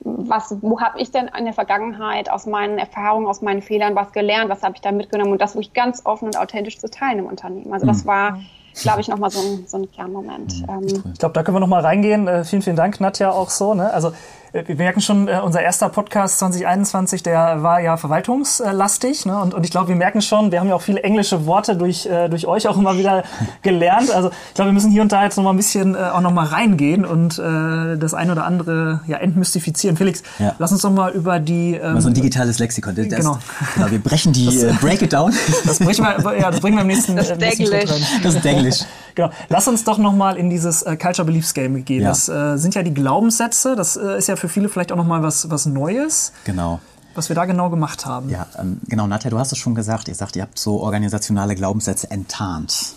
was, 0.01 0.57
wo 0.63 0.81
habe 0.81 0.99
ich 1.01 1.11
denn 1.11 1.29
in 1.37 1.45
der 1.45 1.53
Vergangenheit 1.53 2.31
aus 2.31 2.47
meinen 2.47 2.79
Erfahrungen, 2.79 3.27
aus 3.27 3.43
meinen 3.43 3.63
Fehlern 3.63 3.95
was 3.95 4.13
gelernt, 4.13 4.51
was 4.51 4.63
habe 4.63 4.75
ich 4.75 4.81
da 4.81 4.93
mitgenommen 4.93 5.33
und 5.33 5.41
das 5.41 5.55
wirklich 5.55 5.73
ganz 5.73 6.05
offen 6.05 6.27
und 6.27 6.39
authentisch 6.39 6.79
zu 6.79 6.91
teilen 6.91 7.21
im 7.21 7.27
Unternehmen. 7.27 7.73
Also 7.73 7.87
das 7.87 8.05
mhm. 8.05 8.09
war 8.09 8.41
glaube 8.75 9.01
ich, 9.01 9.09
nochmal 9.09 9.31
so 9.31 9.41
ein, 9.41 9.67
so 9.67 9.77
ein 9.79 9.91
Kernmoment. 9.91 10.63
Mhm. 10.63 10.69
Ähm, 10.69 11.03
ich 11.13 11.19
glaube, 11.19 11.33
da 11.35 11.43
können 11.43 11.57
wir 11.57 11.61
nochmal 11.61 11.83
reingehen. 11.83 12.29
Äh, 12.29 12.45
vielen, 12.45 12.63
vielen 12.63 12.77
Dank, 12.77 13.01
Nadja, 13.01 13.31
auch 13.31 13.51
so. 13.51 13.75
Ne? 13.75 13.93
Also 13.93 14.13
wir 14.53 14.75
merken 14.75 15.01
schon, 15.01 15.29
äh, 15.29 15.41
unser 15.45 15.63
erster 15.63 15.89
Podcast 15.89 16.39
2021, 16.41 17.23
der 17.23 17.63
war 17.63 17.81
ja 17.81 17.97
verwaltungslastig. 17.97 19.27
Ne? 19.27 19.41
Und, 19.41 19.55
und 19.55 19.65
ich 19.65 19.71
glaube, 19.71 19.89
wir 19.89 19.97
merken 19.97 20.23
schon, 20.23 20.51
wir 20.51 20.61
haben 20.61 20.69
ja 20.69 20.75
auch 20.75 20.83
viele 20.83 21.03
englische 21.03 21.47
Worte 21.47 21.77
durch, 21.77 22.07
äh, 22.07 22.29
durch 22.29 22.47
euch 22.47 22.67
auch 22.67 22.77
immer 22.77 22.99
wieder 22.99 23.23
gelernt. 23.63 24.11
Also 24.11 24.31
ich 24.49 24.55
glaube, 24.55 24.71
wir 24.71 24.73
müssen 24.73 24.91
hier 24.91 25.03
und 25.03 25.13
da 25.13 25.23
jetzt 25.23 25.37
nochmal 25.37 25.55
ein 25.55 25.57
bisschen 25.57 25.95
äh, 25.95 25.99
auch 25.99 26.21
nochmal 26.21 26.47
reingehen 26.47 27.05
und 27.05 27.39
äh, 27.39 27.97
das 27.97 28.15
eine 28.15 28.33
oder 28.33 28.45
andere 28.45 29.03
ja 29.07 29.19
entmystifizieren. 29.19 29.97
Felix, 29.97 30.23
ja. 30.39 30.55
lass 30.59 30.73
uns 30.73 30.83
doch 30.83 30.91
mal 30.91 31.13
über 31.13 31.39
die... 31.39 31.75
Ähm, 31.75 32.01
so 32.01 32.09
ein 32.09 32.15
digitales 32.15 32.59
Lexikon. 32.59 32.97
Das, 32.97 33.07
genau. 33.07 33.39
genau. 33.75 33.91
Wir 33.91 34.01
brechen 34.01 34.33
die, 34.33 34.47
das, 34.47 34.63
äh, 34.63 34.73
break 34.81 35.03
it 35.03 35.13
down. 35.13 35.33
Das, 35.65 35.79
brechen 35.79 36.05
wir, 36.05 36.39
ja, 36.39 36.51
das 36.51 36.61
bringen 36.61 36.77
wir 36.77 36.83
im 36.83 36.89
nächsten, 36.89 37.15
das 37.17 37.31
ist 37.31 37.43
Englisch. 37.43 37.91
Das 38.23 38.35
ist 38.35 38.45
Englisch. 38.45 38.81
Genau. 39.15 39.31
Lass 39.49 39.69
uns 39.69 39.85
doch 39.85 39.99
nochmal 39.99 40.37
in 40.37 40.51
dieses 40.51 40.83
äh, 40.83 40.97
Culture 40.97 41.27
Beliefs 41.27 41.55
Game 41.55 41.85
gehen. 41.85 42.03
Ja. 42.03 42.09
Das 42.09 42.29
äh, 42.29 42.57
sind 42.57 42.75
ja 42.75 42.83
die 42.83 42.95
Glaubenssätze. 42.95 43.77
Das 43.77 43.97
äh, 43.97 44.19
ist 44.19 44.29
ja 44.29 44.37
für 44.41 44.49
viele 44.49 44.69
vielleicht 44.69 44.93
auch 44.93 44.97
nochmal 44.97 45.23
was, 45.23 45.51
was 45.51 45.67
Neues. 45.67 46.33
Genau. 46.45 46.81
Was 47.15 47.29
wir 47.29 47.37
da 47.37 47.45
genau 47.45 47.71
gemacht 47.71 48.07
haben. 48.07 48.29
Ja, 48.29 48.47
ähm, 48.59 48.81
genau. 48.89 49.07
Nadja, 49.07 49.31
du 49.31 49.39
hast 49.39 49.53
es 49.53 49.59
schon 49.59 49.75
gesagt. 49.75 50.09
Ihr 50.09 50.15
sagt, 50.15 50.37
ihr 50.37 50.43
habt 50.43 50.59
so 50.59 50.81
organisationale 50.81 51.55
Glaubenssätze 51.55 52.11
enttarnt. 52.11 52.95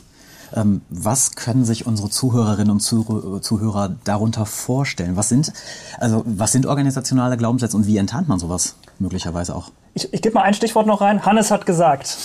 Ähm, 0.55 0.81
was 0.89 1.35
können 1.35 1.65
sich 1.65 1.87
unsere 1.87 2.09
Zuhörerinnen 2.09 2.71
und 2.71 2.79
Zuhörer 2.79 3.95
darunter 4.03 4.45
vorstellen? 4.45 5.17
Was 5.17 5.29
sind, 5.29 5.51
also, 5.99 6.23
was 6.25 6.51
sind 6.51 6.67
organisationale 6.67 7.37
Glaubenssätze 7.37 7.75
und 7.75 7.87
wie 7.87 7.97
enttarnt 7.97 8.27
man 8.27 8.39
sowas 8.39 8.75
möglicherweise 8.99 9.55
auch? 9.55 9.71
Ich, 9.95 10.13
ich 10.13 10.21
gebe 10.21 10.35
mal 10.35 10.43
ein 10.43 10.53
Stichwort 10.53 10.85
noch 10.85 11.01
rein. 11.01 11.25
Hannes 11.25 11.49
hat 11.49 11.65
gesagt. 11.65 12.17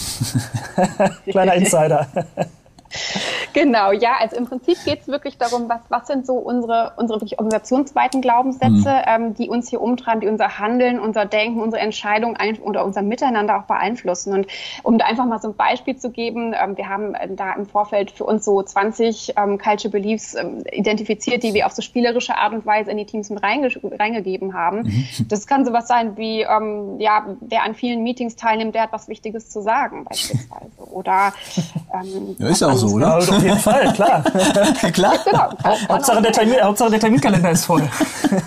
Kleiner 1.26 1.54
Insider. 1.54 2.06
Genau, 3.58 3.92
ja, 3.92 4.12
also 4.20 4.36
im 4.36 4.46
Prinzip 4.46 4.76
geht 4.84 5.00
es 5.00 5.08
wirklich 5.08 5.38
darum, 5.38 5.68
was, 5.68 5.80
was 5.88 6.06
sind 6.06 6.26
so 6.26 6.34
unsere, 6.34 6.92
unsere 6.96 7.20
wirklich 7.20 7.38
organisationsweiten 7.38 8.20
Glaubenssätze, 8.20 8.70
mhm. 8.70 9.02
ähm, 9.06 9.34
die 9.34 9.48
uns 9.48 9.68
hier 9.68 9.80
umtreiben, 9.80 10.20
die 10.20 10.28
unser 10.28 10.58
Handeln, 10.58 11.00
unser 11.00 11.24
Denken, 11.24 11.60
unsere 11.60 11.82
Entscheidungen 11.82 12.36
oder 12.62 12.84
unser 12.84 13.02
Miteinander 13.02 13.58
auch 13.58 13.64
beeinflussen. 13.64 14.32
Und 14.32 14.46
um 14.82 14.98
da 14.98 15.06
einfach 15.06 15.26
mal 15.26 15.40
so 15.40 15.48
ein 15.48 15.56
Beispiel 15.56 15.96
zu 15.96 16.10
geben, 16.10 16.54
ähm, 16.58 16.76
wir 16.76 16.88
haben 16.88 17.14
äh, 17.14 17.28
da 17.34 17.54
im 17.54 17.66
Vorfeld 17.66 18.10
für 18.10 18.24
uns 18.24 18.44
so 18.44 18.62
20 18.62 19.34
ähm, 19.36 19.58
Culture 19.58 19.90
Beliefs 19.90 20.34
ähm, 20.34 20.62
identifiziert, 20.70 21.42
die 21.42 21.54
wir 21.54 21.66
auf 21.66 21.72
so 21.72 21.82
spielerische 21.82 22.36
Art 22.36 22.52
und 22.52 22.66
Weise 22.66 22.90
in 22.90 22.96
die 22.96 23.06
Teams 23.06 23.30
mit 23.30 23.42
reinge 23.42 23.68
reingegeben 23.98 24.54
haben. 24.54 24.82
Mhm. 24.82 25.06
Das 25.28 25.46
kann 25.46 25.64
sowas 25.64 25.88
sein 25.88 26.16
wie, 26.16 26.42
ähm, 26.42 27.00
ja, 27.00 27.36
wer 27.40 27.64
an 27.64 27.74
vielen 27.74 28.02
Meetings 28.02 28.36
teilnimmt, 28.36 28.74
der 28.74 28.82
hat 28.82 28.92
was 28.92 29.08
Wichtiges 29.08 29.50
zu 29.50 29.60
sagen, 29.62 30.04
beispielsweise. 30.04 30.70
Oder 30.90 31.32
ähm, 31.94 32.36
ja, 32.38 32.48
ist 32.48 32.62
auch 32.62 32.74
so, 32.74 32.88
oder? 32.88 33.20
Ja, 33.44 33.52
auf 33.54 33.64
jeden 33.66 33.92
Fall, 33.92 33.92
klar. 33.92 34.22
klar. 34.92 35.14
Genau. 35.24 35.50
Hauptsache, 35.88 36.22
der 36.22 36.32
Termin, 36.32 36.60
Hauptsache 36.62 36.90
der 36.90 37.00
Terminkalender 37.00 37.50
ist 37.50 37.64
voll. 37.64 37.82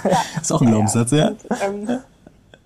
Ja. 0.04 0.18
ist 0.42 0.52
auch 0.52 0.62
ein 0.62 0.68
Glaubenssatz, 0.68 1.12
ja. 1.12 1.28
Und, 1.30 1.90
ähm, 1.90 2.00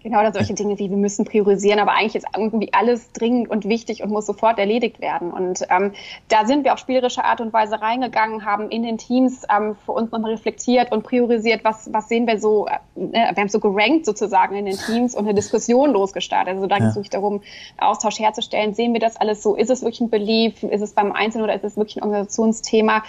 Genau, 0.05 0.19
oder 0.19 0.31
solche 0.31 0.53
Dinge 0.53 0.77
wie 0.77 0.91
wir 0.91 0.97
müssen 0.97 1.25
priorisieren, 1.25 1.79
aber 1.79 1.93
eigentlich 1.93 2.13
ist 2.13 2.27
irgendwie 2.37 2.71
alles 2.73 3.11
dringend 3.11 3.49
und 3.49 3.65
wichtig 3.67 4.03
und 4.03 4.11
muss 4.11 4.27
sofort 4.27 4.59
erledigt 4.59 5.01
werden. 5.01 5.31
Und 5.31 5.65
ähm, 5.71 5.93
da 6.27 6.45
sind 6.45 6.63
wir 6.63 6.73
auf 6.73 6.79
spielerische 6.79 7.25
Art 7.25 7.41
und 7.41 7.51
Weise 7.53 7.81
reingegangen, 7.81 8.45
haben 8.45 8.69
in 8.69 8.83
den 8.83 8.99
Teams 8.99 9.47
ähm, 9.49 9.75
für 9.83 9.93
uns 9.93 10.11
nochmal 10.11 10.33
reflektiert 10.33 10.91
und 10.91 11.01
priorisiert, 11.01 11.63
was, 11.63 11.91
was 11.91 12.07
sehen 12.07 12.27
wir 12.27 12.39
so, 12.39 12.67
äh, 12.67 12.77
wir 12.93 13.35
haben 13.35 13.49
so 13.49 13.59
gerankt 13.59 14.05
sozusagen 14.05 14.55
in 14.55 14.67
den 14.67 14.77
Teams 14.77 15.15
und 15.15 15.25
eine 15.25 15.33
Diskussion 15.33 15.93
losgestartet. 15.93 16.53
Also 16.53 16.67
da 16.67 16.77
geht 16.77 16.89
es 16.89 16.95
wirklich 16.95 17.09
darum, 17.09 17.41
Austausch 17.79 18.19
herzustellen. 18.19 18.75
Sehen 18.75 18.93
wir 18.93 18.99
das 18.99 19.17
alles 19.17 19.41
so? 19.41 19.55
Ist 19.55 19.71
es 19.71 19.81
wirklich 19.81 20.01
ein 20.01 20.11
Belief? 20.11 20.61
Ist 20.61 20.81
es 20.81 20.93
beim 20.93 21.13
Einzelnen 21.13 21.45
oder 21.45 21.55
ist 21.55 21.63
es 21.63 21.77
wirklich 21.77 21.97
ein 21.97 22.03
Organisationsthema? 22.03 23.01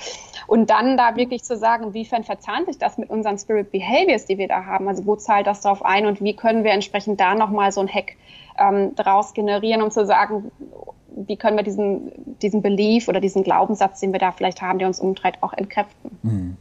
Und 0.46 0.70
dann 0.70 0.96
da 0.96 1.16
wirklich 1.16 1.42
zu 1.42 1.56
sagen, 1.56 1.88
inwiefern 1.88 2.24
verzahnt 2.24 2.66
sich 2.66 2.78
das 2.78 2.98
mit 2.98 3.10
unseren 3.10 3.38
Spirit 3.38 3.72
Behaviors, 3.72 4.26
die 4.26 4.38
wir 4.38 4.48
da 4.48 4.64
haben? 4.64 4.88
Also 4.88 5.06
wo 5.06 5.16
zahlt 5.16 5.46
das 5.46 5.60
darauf 5.60 5.84
ein 5.84 6.06
und 6.06 6.20
wie 6.20 6.34
können 6.34 6.64
wir 6.64 6.72
entsprechend 6.72 7.20
da 7.20 7.34
nochmal 7.34 7.72
so 7.72 7.80
ein 7.80 7.88
Hack 7.88 8.16
ähm, 8.58 8.94
draus 8.94 9.34
generieren, 9.34 9.82
um 9.82 9.90
zu 9.90 10.06
sagen, 10.06 10.50
wie 11.16 11.36
können 11.36 11.56
wir 11.56 11.64
diesen, 11.64 12.12
diesen 12.42 12.62
Belief 12.62 13.08
oder 13.08 13.20
diesen 13.20 13.42
Glaubenssatz, 13.42 14.00
den 14.00 14.12
wir 14.12 14.20
da 14.20 14.32
vielleicht 14.32 14.60
haben, 14.60 14.78
der 14.78 14.88
uns 14.88 15.00
umtreibt, 15.00 15.42
auch 15.42 15.52
entkräften. 15.52 16.10
Mhm. 16.22 16.56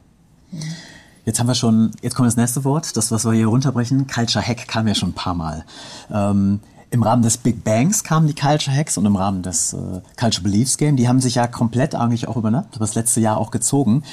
Jetzt 1.25 1.39
haben 1.39 1.47
wir 1.47 1.55
schon, 1.55 1.91
jetzt 2.01 2.15
kommt 2.15 2.27
das 2.27 2.37
nächste 2.37 2.63
Wort, 2.63 2.95
das, 2.95 3.11
was 3.11 3.25
wir 3.25 3.33
hier 3.33 3.47
runterbrechen. 3.47 4.05
Culture 4.07 4.45
Hack 4.45 4.67
kam 4.67 4.87
ja 4.87 4.93
schon 4.93 5.09
ein 5.09 5.15
paar 5.15 5.33
Mal. 5.33 5.65
Ähm, 6.13 6.59
im 6.95 7.03
Rahmen 7.03 7.21
des 7.21 7.37
Big 7.37 7.63
Bangs 7.63 8.05
kamen 8.05 8.25
die 8.25 8.33
Culture 8.33 8.75
Hacks 8.75 8.97
und 8.97 9.05
im 9.05 9.17
Rahmen 9.17 9.41
des 9.41 9.73
äh, 9.73 10.01
Culture 10.17 10.41
Beliefs 10.41 10.77
Game, 10.77 10.95
die 10.95 11.09
haben 11.09 11.19
sich 11.19 11.35
ja 11.35 11.45
komplett 11.45 11.93
eigentlich 11.93 12.27
auch 12.27 12.37
über 12.37 12.51
ne, 12.51 12.65
das 12.79 12.95
letzte 12.95 13.19
Jahr 13.19 13.37
auch 13.37 13.51
gezogen. 13.51 14.03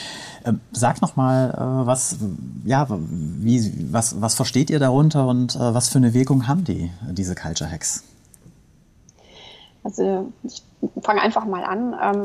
Ähm, 0.45 0.61
sag 0.73 1.01
noch 1.01 1.15
mal, 1.15 1.51
äh, 1.51 1.87
was, 1.87 2.17
ja, 2.65 2.89
wie, 2.91 3.93
was, 3.93 4.21
was 4.21 4.35
versteht 4.35 4.69
ihr 4.69 4.81
darunter 4.81 5.29
und 5.29 5.55
äh, 5.55 5.75
was 5.75 5.89
für 5.91 5.99
eine 5.99 6.13
Wirkung 6.13 6.49
haben 6.49 6.65
die, 6.65 6.91
diese 7.09 7.37
Culture 7.37 7.71
Hacks? 7.71 8.03
Also 9.85 10.33
ich 10.43 10.63
fange 11.03 11.23
einfach 11.23 11.45
mal 11.45 11.65
an. 11.65 11.95
Ähm, 12.03 12.23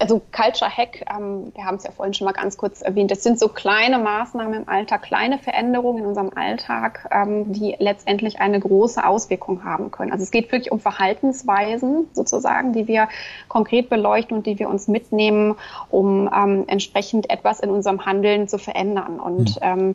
also 0.00 0.22
Culture 0.32 0.70
Hack, 0.70 1.04
ähm, 1.10 1.52
wir 1.54 1.64
haben 1.64 1.76
es 1.76 1.84
ja 1.84 1.90
vorhin 1.90 2.14
schon 2.14 2.24
mal 2.24 2.32
ganz 2.32 2.56
kurz 2.56 2.82
erwähnt, 2.82 3.10
das 3.10 3.22
sind 3.22 3.38
so 3.38 3.48
kleine 3.48 3.98
Maßnahmen 3.98 4.62
im 4.62 4.68
Alltag, 4.68 5.02
kleine 5.02 5.38
Veränderungen 5.38 6.04
in 6.04 6.06
unserem 6.06 6.30
Alltag, 6.34 7.08
ähm, 7.10 7.52
die 7.52 7.74
letztendlich 7.78 8.40
eine 8.40 8.60
große 8.60 9.04
Auswirkung 9.04 9.64
haben 9.64 9.90
können. 9.90 10.12
Also 10.12 10.22
es 10.22 10.30
geht 10.30 10.52
wirklich 10.52 10.70
um 10.70 10.78
Verhaltensweisen 10.78 12.08
sozusagen, 12.12 12.72
die 12.72 12.86
wir 12.86 13.08
konkret 13.48 13.88
beleuchten 13.88 14.36
und 14.36 14.46
die 14.46 14.58
wir 14.58 14.68
uns 14.68 14.86
mitnehmen, 14.86 15.56
um 15.90 16.30
ähm, 16.32 16.64
entsprechend 16.68 17.28
etwas 17.28 17.58
in 17.58 17.70
unserem 17.70 18.06
Handeln 18.06 18.46
zu 18.46 18.58
verändern. 18.58 19.18
Und 19.18 19.56
mhm. 19.56 19.62
ähm, 19.62 19.94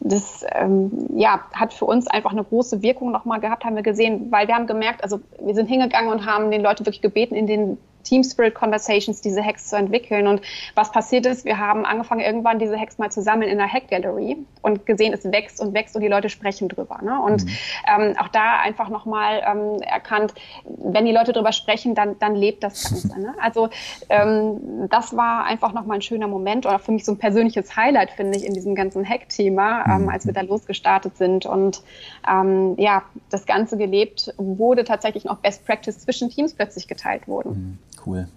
das 0.00 0.44
ähm, 0.52 0.90
ja, 1.16 1.40
hat 1.52 1.74
für 1.74 1.84
uns 1.84 2.06
einfach 2.06 2.32
eine 2.32 2.44
große 2.44 2.82
Wirkung 2.82 3.12
nochmal 3.12 3.40
gehabt, 3.40 3.64
haben 3.64 3.76
wir 3.76 3.82
gesehen, 3.82 4.30
weil 4.30 4.48
wir 4.48 4.54
haben 4.54 4.66
gemerkt, 4.66 5.04
also 5.04 5.20
wir 5.38 5.54
sind 5.54 5.66
hingegangen 5.66 6.10
und 6.10 6.26
haben 6.26 6.50
den 6.50 6.62
Leuten 6.62 6.86
wirklich 6.86 7.02
gebeten, 7.02 7.34
in 7.34 7.46
den 7.46 7.78
Team 8.04 8.22
Spirit 8.22 8.54
Conversations 8.54 9.20
diese 9.20 9.44
Hacks 9.44 9.68
zu 9.68 9.76
entwickeln. 9.76 10.26
Und 10.26 10.42
was 10.74 10.92
passiert 10.92 11.26
ist, 11.26 11.44
wir 11.44 11.58
haben 11.58 11.84
angefangen, 11.84 12.20
irgendwann 12.20 12.58
diese 12.58 12.78
Hacks 12.78 12.98
mal 12.98 13.10
zu 13.10 13.22
sammeln 13.22 13.50
in 13.50 13.58
der 13.58 13.68
Hack 13.68 13.88
Gallery 13.88 14.36
und 14.62 14.86
gesehen, 14.86 15.12
es 15.12 15.24
wächst 15.24 15.60
und 15.60 15.74
wächst 15.74 15.96
und 15.96 16.02
die 16.02 16.08
Leute 16.08 16.28
sprechen 16.28 16.68
drüber. 16.68 17.00
Ne? 17.02 17.20
Und 17.20 17.44
mhm. 17.44 17.50
ähm, 17.88 18.16
auch 18.18 18.28
da 18.28 18.60
einfach 18.60 18.88
nochmal 18.88 19.42
ähm, 19.46 19.82
erkannt, 19.82 20.34
wenn 20.64 21.04
die 21.04 21.12
Leute 21.12 21.32
drüber 21.32 21.52
sprechen, 21.52 21.94
dann, 21.94 22.18
dann 22.18 22.34
lebt 22.34 22.62
das 22.62 22.84
Ganze. 22.84 23.20
Ne? 23.20 23.34
Also 23.40 23.68
ähm, 24.08 24.88
das 24.88 25.16
war 25.16 25.44
einfach 25.44 25.72
nochmal 25.72 25.98
ein 25.98 26.02
schöner 26.02 26.28
Moment 26.28 26.66
oder 26.66 26.78
für 26.78 26.92
mich 26.92 27.04
so 27.04 27.12
ein 27.12 27.18
persönliches 27.18 27.76
Highlight, 27.76 28.10
finde 28.10 28.36
ich, 28.36 28.44
in 28.44 28.54
diesem 28.54 28.74
ganzen 28.74 29.08
Hack-Thema, 29.08 29.84
ähm, 29.86 30.02
mhm. 30.02 30.08
als 30.08 30.26
wir 30.26 30.32
da 30.32 30.42
losgestartet 30.42 31.16
sind. 31.16 31.46
Und 31.46 31.82
ähm, 32.28 32.74
ja, 32.78 33.02
das 33.30 33.46
Ganze 33.46 33.76
gelebt 33.76 34.32
wurde 34.36 34.84
tatsächlich 34.84 35.24
noch 35.24 35.38
Best 35.38 35.64
Practice 35.64 35.98
zwischen 35.98 36.30
Teams 36.30 36.54
plötzlich 36.54 36.88
geteilt 36.88 37.26
wurden. 37.28 37.78
Cool. 38.04 38.28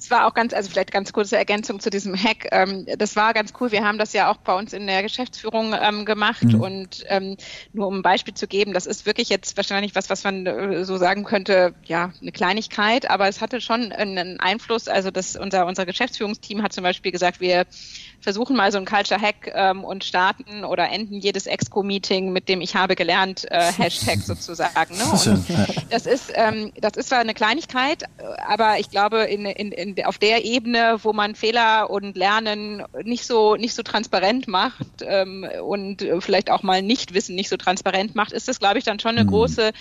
Es 0.00 0.10
war 0.10 0.26
auch 0.26 0.32
ganz, 0.32 0.54
also 0.54 0.70
vielleicht 0.70 0.92
ganz 0.92 1.12
kurze 1.12 1.36
Ergänzung 1.36 1.78
zu 1.78 1.90
diesem 1.90 2.16
Hack. 2.16 2.48
Ähm, 2.52 2.86
das 2.96 3.16
war 3.16 3.34
ganz 3.34 3.52
cool. 3.60 3.70
Wir 3.70 3.84
haben 3.84 3.98
das 3.98 4.14
ja 4.14 4.30
auch 4.30 4.38
bei 4.38 4.54
uns 4.54 4.72
in 4.72 4.86
der 4.86 5.02
Geschäftsführung 5.02 5.74
ähm, 5.78 6.06
gemacht 6.06 6.42
mhm. 6.42 6.60
und 6.60 7.04
ähm, 7.08 7.36
nur 7.74 7.86
um 7.86 7.98
ein 7.98 8.02
Beispiel 8.02 8.32
zu 8.32 8.46
geben, 8.46 8.72
das 8.72 8.86
ist 8.86 9.04
wirklich 9.04 9.28
jetzt 9.28 9.58
wahrscheinlich 9.58 9.94
was, 9.94 10.08
was 10.08 10.24
man 10.24 10.46
äh, 10.46 10.84
so 10.86 10.96
sagen 10.96 11.24
könnte, 11.24 11.74
ja, 11.84 12.14
eine 12.18 12.32
Kleinigkeit, 12.32 13.10
aber 13.10 13.28
es 13.28 13.42
hatte 13.42 13.60
schon 13.60 13.92
einen 13.92 14.40
Einfluss. 14.40 14.88
Also 14.88 15.10
das, 15.10 15.36
unser, 15.36 15.66
unser 15.66 15.84
Geschäftsführungsteam 15.84 16.62
hat 16.62 16.72
zum 16.72 16.82
Beispiel 16.82 17.12
gesagt, 17.12 17.40
wir 17.40 17.66
versuchen 18.20 18.56
mal 18.56 18.70
so 18.70 18.78
ein 18.78 18.84
Culture 18.84 19.20
Hack 19.20 19.50
ähm, 19.54 19.84
und 19.84 20.04
starten 20.04 20.64
oder 20.64 20.90
enden 20.90 21.14
jedes 21.14 21.46
Exco-Meeting 21.46 22.32
mit 22.32 22.48
dem 22.48 22.60
Ich 22.60 22.76
habe 22.76 22.94
gelernt 22.94 23.50
äh, 23.50 23.72
Hashtag 23.72 24.20
sozusagen. 24.20 24.96
Ne? 24.96 25.04
Und 25.10 25.92
das 25.92 26.06
ist 26.06 26.32
ähm, 26.34 26.72
das 26.80 26.96
ist 26.96 27.08
zwar 27.08 27.20
eine 27.20 27.34
Kleinigkeit, 27.34 28.04
aber 28.46 28.78
ich 28.78 28.90
glaube 28.90 29.22
in, 29.22 29.46
in, 29.46 29.72
in, 29.72 30.04
auf 30.04 30.18
der 30.18 30.44
Ebene, 30.44 30.98
wo 31.02 31.12
man 31.12 31.34
Fehler 31.34 31.90
und 31.90 32.16
Lernen 32.16 32.82
nicht 33.04 33.26
so 33.26 33.56
nicht 33.56 33.74
so 33.74 33.82
transparent 33.82 34.48
macht 34.48 34.86
ähm, 35.02 35.46
und 35.62 36.06
vielleicht 36.20 36.50
auch 36.50 36.62
mal 36.62 36.82
Nichtwissen 36.82 37.34
nicht 37.34 37.48
so 37.48 37.56
transparent 37.56 38.14
macht, 38.14 38.32
ist 38.32 38.48
das 38.48 38.58
glaube 38.58 38.78
ich 38.78 38.84
dann 38.84 39.00
schon 39.00 39.12
eine 39.12 39.24
mhm. 39.24 39.30
große 39.30 39.72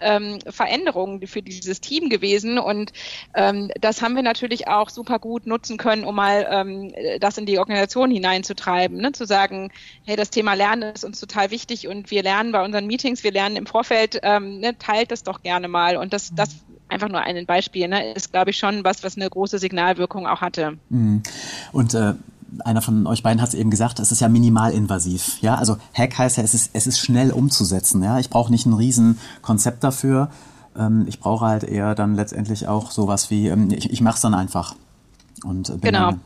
ähm, 0.00 0.38
Veränderung 0.48 1.26
für 1.26 1.42
dieses 1.42 1.80
Team 1.80 2.10
gewesen 2.10 2.58
und 2.58 2.92
ähm, 3.34 3.70
das 3.80 4.02
haben 4.02 4.14
wir 4.14 4.22
natürlich 4.22 4.68
auch 4.68 4.90
super 4.90 5.18
gut 5.18 5.46
nutzen 5.46 5.78
können, 5.78 6.04
um 6.04 6.14
mal 6.14 6.46
ähm, 6.50 6.92
das 7.20 7.38
in 7.38 7.46
die 7.46 7.58
Organisation 7.58 7.85
Organisation 7.86 8.10
hineinzutreiben, 8.10 8.98
ne? 8.98 9.12
zu 9.12 9.26
sagen, 9.26 9.70
hey, 10.04 10.16
das 10.16 10.30
Thema 10.30 10.54
Lernen 10.54 10.94
ist 10.94 11.04
uns 11.04 11.20
total 11.20 11.50
wichtig 11.50 11.88
und 11.88 12.10
wir 12.10 12.22
lernen 12.22 12.52
bei 12.52 12.64
unseren 12.64 12.86
Meetings, 12.86 13.22
wir 13.24 13.32
lernen 13.32 13.56
im 13.56 13.66
Vorfeld, 13.66 14.20
ähm, 14.22 14.60
ne? 14.60 14.76
teilt 14.78 15.10
das 15.10 15.22
doch 15.22 15.42
gerne 15.42 15.68
mal. 15.68 15.96
Und 15.96 16.12
das, 16.12 16.32
das 16.34 16.56
einfach 16.88 17.08
nur 17.08 17.20
ein 17.20 17.46
Beispiel, 17.46 17.88
ne? 17.88 18.12
ist, 18.12 18.32
glaube 18.32 18.50
ich, 18.50 18.58
schon 18.58 18.84
was, 18.84 19.02
was 19.02 19.16
eine 19.16 19.28
große 19.28 19.58
Signalwirkung 19.58 20.26
auch 20.26 20.40
hatte. 20.40 20.78
Mhm. 20.88 21.22
Und 21.72 21.94
äh 21.94 22.14
einer 22.64 22.80
von 22.80 23.06
euch 23.08 23.24
beiden 23.24 23.42
hat 23.42 23.48
es 23.48 23.54
eben 23.54 23.70
gesagt, 23.70 23.98
es 23.98 24.12
ist 24.12 24.20
ja 24.20 24.28
minimalinvasiv. 24.28 25.42
Ja, 25.42 25.56
also 25.56 25.76
Hack 25.92 26.16
heißt 26.16 26.38
ja, 26.38 26.44
es 26.44 26.54
ist, 26.54 26.70
es 26.72 26.86
ist 26.86 27.00
schnell 27.00 27.32
umzusetzen. 27.32 28.02
Ja, 28.02 28.18
ich 28.20 28.30
brauche 28.30 28.52
nicht 28.52 28.64
ein 28.66 28.72
riesen 28.72 29.18
Konzept 29.42 29.82
dafür. 29.84 30.30
Ähm, 30.78 31.04
ich 31.08 31.18
brauche 31.18 31.44
halt 31.44 31.64
eher 31.64 31.96
dann 31.96 32.14
letztendlich 32.14 32.68
auch 32.68 32.92
sowas 32.92 33.30
wie, 33.30 33.48
ähm, 33.48 33.68
ich, 33.72 33.90
ich 33.90 34.00
mache 34.00 34.14
es 34.14 34.20
dann 34.22 34.32
einfach. 34.32 34.74
Und 35.44 35.66
bin 35.66 35.80
genau. 35.80 36.12
Dann, 36.12 36.20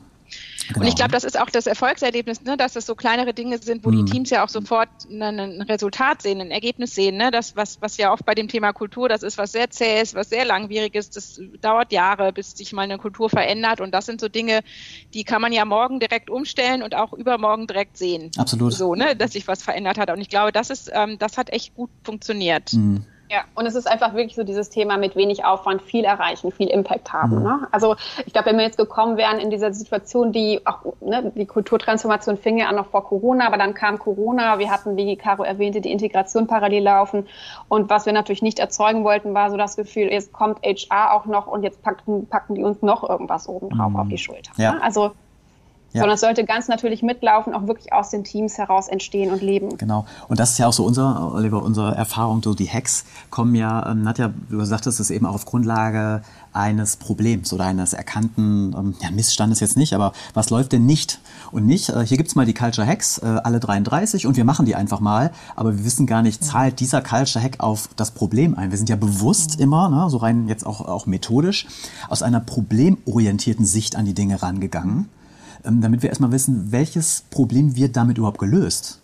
Genau. 0.73 0.81
Und 0.81 0.89
ich 0.89 0.95
glaube, 0.95 1.11
das 1.11 1.25
ist 1.25 1.39
auch 1.39 1.51
das 1.51 1.67
Erfolgserlebnis, 1.67 2.43
ne, 2.43 2.57
dass 2.57 2.77
es 2.77 2.87
so 2.87 2.95
kleinere 2.95 3.35
Dinge 3.35 3.59
sind, 3.59 3.85
wo 3.85 3.91
mhm. 3.91 4.05
die 4.05 4.13
Teams 4.13 4.31
ja 4.31 4.45
auch 4.45 4.49
sofort 4.49 4.89
ein 5.11 5.63
Resultat 5.63 6.23
sehen, 6.23 6.41
ein 6.41 6.51
Ergebnis 6.51 6.95
sehen. 6.95 7.17
Ne? 7.17 7.31
Das, 7.31 7.57
was, 7.57 7.83
was 7.83 7.97
ja 7.97 8.13
oft 8.13 8.25
bei 8.25 8.35
dem 8.35 8.49
Thema 8.49 8.73
Kultur, 8.73 9.09
das 9.09 9.23
ist 9.23 9.37
was 9.39 9.53
sehr 9.53 9.71
zähes, 9.71 10.15
was 10.15 10.31
sehr 10.31 10.45
langwieriges, 10.45 11.11
das 11.11 11.41
dauert 11.61 11.93
Jahre, 11.93 12.33
bis 12.33 12.57
sich 12.57 12.73
mal 12.73 12.83
eine 12.83 12.99
Kultur 12.99 13.29
verändert. 13.29 13.81
Und 13.81 13.93
das 13.93 14.07
sind 14.07 14.21
so 14.21 14.29
Dinge, 14.29 14.61
die 15.13 15.25
kann 15.25 15.43
man 15.43 15.53
ja 15.53 15.65
morgen 15.65 15.99
direkt 15.99 16.31
umstellen 16.31 16.83
und 16.83 16.95
auch 16.95 17.13
übermorgen 17.13 17.67
direkt 17.67 17.97
sehen. 17.97 18.31
Absolut. 18.37 18.73
So, 18.73 18.95
ne, 18.95 19.17
dass 19.17 19.33
sich 19.33 19.49
was 19.49 19.63
verändert 19.63 19.99
hat. 19.99 20.11
Und 20.11 20.21
ich 20.21 20.29
glaube, 20.29 20.53
das 20.53 20.71
ist, 20.71 20.91
ähm, 20.93 21.19
das 21.19 21.37
hat 21.37 21.51
echt 21.53 21.75
gut 21.75 21.91
funktioniert. 22.05 22.73
Mhm. 22.73 23.05
Ja, 23.31 23.45
und 23.55 23.65
es 23.65 23.77
ist 23.77 23.89
einfach 23.89 24.15
wirklich 24.15 24.35
so 24.35 24.43
dieses 24.43 24.71
Thema 24.71 24.97
mit 24.97 25.15
wenig 25.15 25.45
Aufwand 25.45 25.83
viel 25.83 26.05
erreichen, 26.05 26.51
viel 26.51 26.67
Impact 26.67 27.13
haben. 27.13 27.37
Mhm. 27.37 27.43
Ne? 27.45 27.69
Also 27.71 27.95
ich 28.27 28.33
glaube, 28.33 28.49
wenn 28.49 28.57
wir 28.57 28.65
jetzt 28.65 28.77
gekommen 28.77 29.17
wären 29.17 29.39
in 29.39 29.51
dieser 29.51 29.73
Situation, 29.73 30.33
die 30.33 30.67
auch 30.67 30.81
ne, 31.01 31.31
die 31.37 31.47
Kulturtransformation 31.47 32.37
fing 32.37 32.59
ja 32.59 32.67
an 32.67 32.75
noch 32.75 32.87
vor 32.87 33.05
Corona, 33.05 33.47
aber 33.47 33.57
dann 33.57 33.73
kam 33.73 34.01
Corona, 34.01 34.59
wir 34.59 34.69
hatten, 34.69 34.97
wie 34.97 35.15
Caro 35.17 35.45
erwähnte, 35.45 35.81
die 35.81 35.93
Integration 35.93 36.49
parallel 36.49 36.83
laufen 36.83 37.29
und 37.69 37.89
was 37.89 38.05
wir 38.05 38.13
natürlich 38.13 38.43
nicht 38.43 38.59
erzeugen 38.59 39.05
wollten, 39.05 39.33
war 39.33 39.49
so 39.53 39.57
das 39.57 39.77
Gefühl, 39.77 40.11
jetzt 40.11 40.33
kommt 40.33 40.59
HR 40.65 41.13
auch 41.13 41.27
noch 41.27 41.47
und 41.47 41.63
jetzt 41.63 41.83
packen, 41.83 42.27
packen 42.27 42.57
die 42.57 42.65
uns 42.65 42.83
noch 42.83 43.09
irgendwas 43.09 43.49
obendrauf 43.49 43.91
mhm. 43.91 43.97
auf 43.97 44.09
die 44.09 44.19
Schulter. 44.19 44.51
Ja. 44.57 44.73
Ne? 44.73 44.83
Also 44.83 45.13
ja. 45.93 46.01
sondern 46.01 46.15
es 46.15 46.21
sollte 46.21 46.45
ganz 46.45 46.69
natürlich 46.69 47.03
mitlaufen, 47.03 47.55
auch 47.55 47.67
wirklich 47.67 47.93
aus 47.93 48.11
den 48.11 48.25
Teams 48.25 48.59
heraus 48.59 48.89
entstehen 48.89 49.33
und 49.33 49.43
leben. 49.43 49.77
Genau. 49.77 50.07
Und 50.29 50.39
das 50.39 50.53
ist 50.53 50.59
ja 50.59 50.67
auch 50.67 50.73
so 50.73 50.85
unser, 50.85 51.35
Oliver, 51.35 51.63
unsere 51.63 51.95
Erfahrung. 51.95 52.43
So 52.43 52.55
die 52.55 52.69
Hacks 52.69 53.05
kommen 53.31 53.55
ja, 53.55 53.91
ähm, 53.91 54.03
Nadja, 54.03 54.33
du 54.49 54.65
sagtest 54.65 55.01
es 55.01 55.11
eben 55.11 55.27
auch 55.27 55.35
auf 55.35 55.45
Grundlage 55.45 56.23
eines 56.53 56.97
Problems 56.97 57.53
oder 57.53 57.65
eines 57.65 57.93
erkannten 57.93 58.75
ähm, 58.77 58.95
ja, 59.01 59.11
Missstandes 59.11 59.61
jetzt 59.61 59.77
nicht, 59.77 59.93
aber 59.95 60.13
was 60.35 60.51
läuft 60.51 60.73
denn 60.73 60.87
nicht? 60.87 61.21
Und 61.53 61.67
nicht, 61.67 61.91
äh, 61.91 62.05
hier 62.05 62.17
gibt's 62.17 62.35
mal 62.35 62.47
die 62.47 62.55
Culture 62.55 62.87
Hacks, 62.87 63.19
äh, 63.19 63.27
alle 63.27 63.61
33 63.61 64.27
und 64.27 64.37
wir 64.37 64.45
machen 64.45 64.67
die 64.67 64.75
einfach 64.75 65.01
mal, 65.01 65.31
aber 65.55 65.77
wir 65.77 65.85
wissen 65.85 66.07
gar 66.07 66.23
nicht, 66.23 66.45
zahlt 66.45 66.81
dieser 66.81 67.03
Culture 67.03 67.45
Hack 67.45 67.57
auf 67.59 67.89
das 67.97 68.11
Problem 68.11 68.57
ein. 68.57 68.71
Wir 68.71 68.79
sind 68.79 68.89
ja 68.89 68.97
bewusst 68.97 69.59
mhm. 69.59 69.65
immer, 69.65 69.89
ne, 69.89 70.11
so 70.11 70.19
rein 70.19 70.49
jetzt 70.49 70.67
auch, 70.67 70.81
auch 70.81 71.07
methodisch, 71.07 71.67
aus 72.09 72.23
einer 72.23 72.41
problemorientierten 72.41 73.65
Sicht 73.65 73.97
an 73.97 74.05
die 74.05 74.15
Dinge 74.15 74.43
rangegangen 74.43 75.09
damit 75.65 76.03
wir 76.03 76.09
erstmal 76.09 76.33
wissen, 76.33 76.73
welches 76.73 77.25
Problem 77.31 77.77
wird 77.77 77.97
damit 77.97 78.19
überhaupt 78.19 78.39
gelöst. 78.39 79.01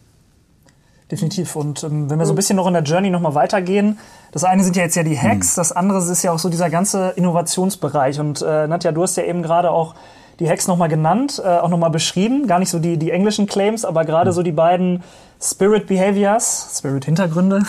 Definitiv. 1.11 1.55
Und 1.55 1.85
ähm, 1.85 2.11
wenn 2.11 2.19
wir 2.19 2.27
so 2.27 2.33
ein 2.33 2.37
bisschen 2.37 2.57
noch 2.57 2.67
in 2.67 2.73
der 2.73 2.83
Journey 2.83 3.11
nochmal 3.11 3.35
weitergehen, 3.35 3.99
das 4.33 4.43
eine 4.43 4.65
sind 4.65 4.75
ja 4.75 4.83
jetzt 4.83 4.97
ja 4.97 5.05
die 5.05 5.19
Hacks, 5.19 5.57
mhm. 5.57 5.61
das 5.61 5.73
andere 5.73 5.99
ist 5.99 6.23
ja 6.23 6.33
auch 6.33 6.39
so 6.39 6.49
dieser 6.49 6.69
ganze 6.69 7.11
Innovationsbereich. 7.11 8.19
Und 8.19 8.43
äh, 8.43 8.67
Nadja, 8.67 8.91
du 8.91 9.03
hast 9.03 9.17
ja 9.17 9.23
eben 9.23 9.43
gerade 9.43 9.71
auch 9.71 9.95
die 10.41 10.49
Hacks 10.49 10.67
nochmal 10.67 10.89
genannt, 10.89 11.41
äh, 11.45 11.49
auch 11.49 11.69
nochmal 11.69 11.91
beschrieben. 11.91 12.47
Gar 12.47 12.59
nicht 12.59 12.71
so 12.71 12.79
die, 12.79 12.97
die 12.97 13.13
englischen 13.13 13.47
Claims, 13.47 13.85
aber 13.85 14.05
gerade 14.05 14.33
so 14.33 14.43
die 14.43 14.53
beiden 14.53 15.03
Spirit 15.41 15.87
Behaviors, 15.87 16.77
Spirit 16.79 17.05
Hintergründe. 17.05 17.63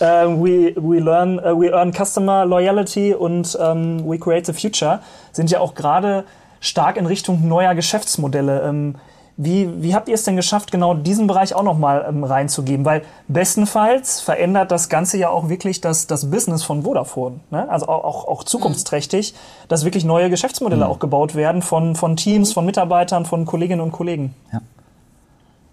uh, 0.00 0.04
we, 0.42 0.74
we, 0.76 0.98
learn, 1.00 1.38
uh, 1.38 1.58
we 1.58 1.70
earn 1.70 1.92
Customer 1.92 2.46
Loyalty 2.46 3.14
und 3.14 3.58
ähm, 3.60 4.02
we 4.08 4.18
create 4.18 4.46
the 4.46 4.52
future 4.52 5.00
sind 5.32 5.50
ja 5.50 5.60
auch 5.60 5.74
gerade 5.74 6.24
stark 6.60 6.96
in 6.96 7.06
Richtung 7.06 7.46
neuer 7.48 7.74
Geschäftsmodelle. 7.74 8.62
Ähm, 8.62 8.96
wie, 9.38 9.82
wie 9.82 9.94
habt 9.94 10.08
ihr 10.08 10.14
es 10.14 10.24
denn 10.24 10.36
geschafft, 10.36 10.72
genau 10.72 10.94
diesen 10.94 11.26
Bereich 11.26 11.54
auch 11.54 11.62
nochmal 11.62 12.06
ähm, 12.08 12.24
reinzugeben? 12.24 12.86
Weil 12.86 13.02
bestenfalls 13.28 14.20
verändert 14.20 14.70
das 14.70 14.88
Ganze 14.88 15.18
ja 15.18 15.28
auch 15.28 15.50
wirklich 15.50 15.82
das, 15.82 16.06
das 16.06 16.30
Business 16.30 16.62
von 16.62 16.84
Vodafone. 16.84 17.40
Ne? 17.50 17.68
Also 17.68 17.86
auch, 17.88 18.04
auch, 18.04 18.28
auch 18.28 18.44
zukunftsträchtig, 18.44 19.34
mhm. 19.34 19.68
dass 19.68 19.84
wirklich 19.84 20.06
neue 20.06 20.30
Geschäftsmodelle 20.30 20.86
mhm. 20.86 20.90
auch 20.90 20.98
gebaut 20.98 21.34
werden 21.34 21.60
von, 21.60 21.96
von 21.96 22.16
Teams, 22.16 22.54
von 22.54 22.64
Mitarbeitern, 22.64 23.26
von 23.26 23.44
Kolleginnen 23.44 23.82
und 23.82 23.92
Kollegen. 23.92 24.34
Ja. 24.52 24.62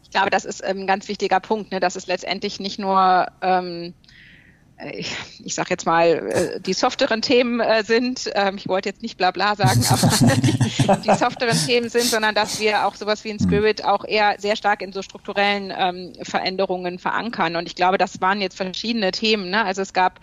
Ich 0.04 0.12
glaube, 0.12 0.30
das 0.30 0.43
ist 0.43 0.63
ein 0.63 0.86
ganz 0.86 1.08
wichtiger 1.08 1.39
Punkt, 1.39 1.72
ne? 1.72 1.80
dass 1.80 1.96
es 1.96 2.06
letztendlich 2.06 2.60
nicht 2.60 2.80
nur 2.80 3.28
ähm, 3.41 3.93
ich, 4.91 5.15
ich 5.43 5.56
sage 5.56 5.69
jetzt 5.72 5.86
mal, 5.86 6.08
äh, 6.08 6.60
die 6.60 6.74
softeren 6.74 7.22
Themen 7.22 7.60
äh, 7.60 7.84
sind, 7.84 8.30
ähm, 8.36 8.58
ich 8.58 8.67
wollte 8.67 8.89
jetzt 8.89 9.02
nicht 9.02 9.17
bla 9.17 9.32
bla 9.32 9.56
sagen, 9.56 9.84
aber 9.89 10.36
die, 10.36 11.02
die 11.10 11.15
softeren 11.15 11.58
Themen 11.65 11.89
sind, 11.89 12.06
sondern 12.06 12.36
dass 12.36 12.60
wir 12.60 12.86
auch 12.86 12.96
sowas 12.96 13.24
wie 13.24 13.32
ein 13.32 13.39
hm. 13.39 13.48
Spirit 13.48 13.86
auch 13.86 14.06
eher 14.06 14.36
sehr 14.39 14.56
stark 14.56 14.82
in 14.82 14.93
so 14.93 15.02
strukturellen 15.02 15.74
ähm, 15.76 16.13
Veränderungen 16.22 17.00
verankern. 17.00 17.56
Und 17.56 17.67
ich 17.67 17.76
glaube, 17.76 17.98
das 17.98 18.22
waren 18.22 18.41
jetzt 18.41 18.58
verschiedene 18.58 19.12
Themen. 19.12 19.50
Ne? 19.50 19.63
Also 19.63 19.82
es 19.82 19.93
gab 19.93 20.19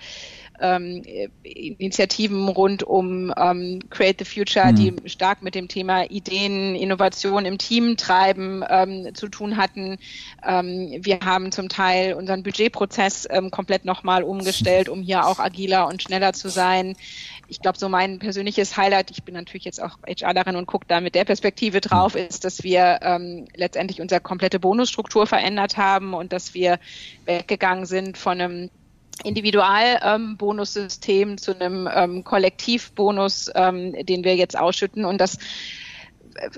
ähm, 0.61 1.03
Initiativen 1.42 2.49
rund 2.49 2.83
um 2.83 3.33
ähm, 3.37 3.81
Create 3.90 4.18
the 4.18 4.25
Future, 4.25 4.66
mhm. 4.66 4.77
die 4.77 5.09
stark 5.09 5.42
mit 5.42 5.55
dem 5.55 5.68
Thema 5.68 6.05
Ideen, 6.11 6.75
Innovation 6.75 7.44
im 7.44 7.59
Team 7.59 7.96
treiben 7.96 8.64
ähm, 8.68 9.14
zu 9.14 9.29
tun 9.29 9.57
hatten. 9.57 9.99
Ähm, 10.46 10.99
wir 11.01 11.20
haben 11.20 11.53
zum 11.53 11.68
Teil 11.68 12.14
unseren 12.14 12.42
Budgetprozess 12.42 13.27
ähm, 13.31 13.51
komplett 13.51 13.85
nochmal 13.85 14.23
umgestellt, 14.23 14.88
um 14.88 15.03
hier 15.03 15.27
auch 15.27 15.38
agiler 15.38 15.88
und 15.88 16.03
schneller 16.03 16.33
zu 16.33 16.49
sein. 16.49 16.96
Ich 17.49 17.61
glaube, 17.61 17.79
so 17.79 17.88
mein 17.88 18.20
persönliches 18.20 18.77
Highlight, 18.77 19.11
ich 19.11 19.25
bin 19.25 19.35
natürlich 19.35 19.64
jetzt 19.64 19.83
auch 19.83 19.99
HRlerin 20.07 20.55
und 20.55 20.66
gucke 20.66 20.87
da 20.87 21.01
mit 21.01 21.16
der 21.16 21.25
Perspektive 21.25 21.81
drauf, 21.81 22.14
mhm. 22.14 22.20
ist, 22.20 22.44
dass 22.44 22.62
wir 22.62 23.01
ähm, 23.03 23.46
letztendlich 23.57 24.01
unsere 24.01 24.20
komplette 24.20 24.61
Bonusstruktur 24.61 25.27
verändert 25.27 25.77
haben 25.77 26.14
und 26.14 26.33
dass 26.33 26.55
wir 26.55 26.79
weggegangen 27.25 27.87
sind 27.87 28.16
von 28.16 28.40
einem 28.40 28.70
Individualbonussystem 29.24 31.30
ähm, 31.30 31.38
zu 31.38 31.54
einem 31.54 31.88
ähm, 31.92 32.24
Kollektivbonus, 32.24 33.50
ähm, 33.54 33.94
den 34.06 34.24
wir 34.24 34.37
jetzt 34.37 34.59
ausschütten. 34.59 35.04
Und 35.04 35.20
das 35.20 35.37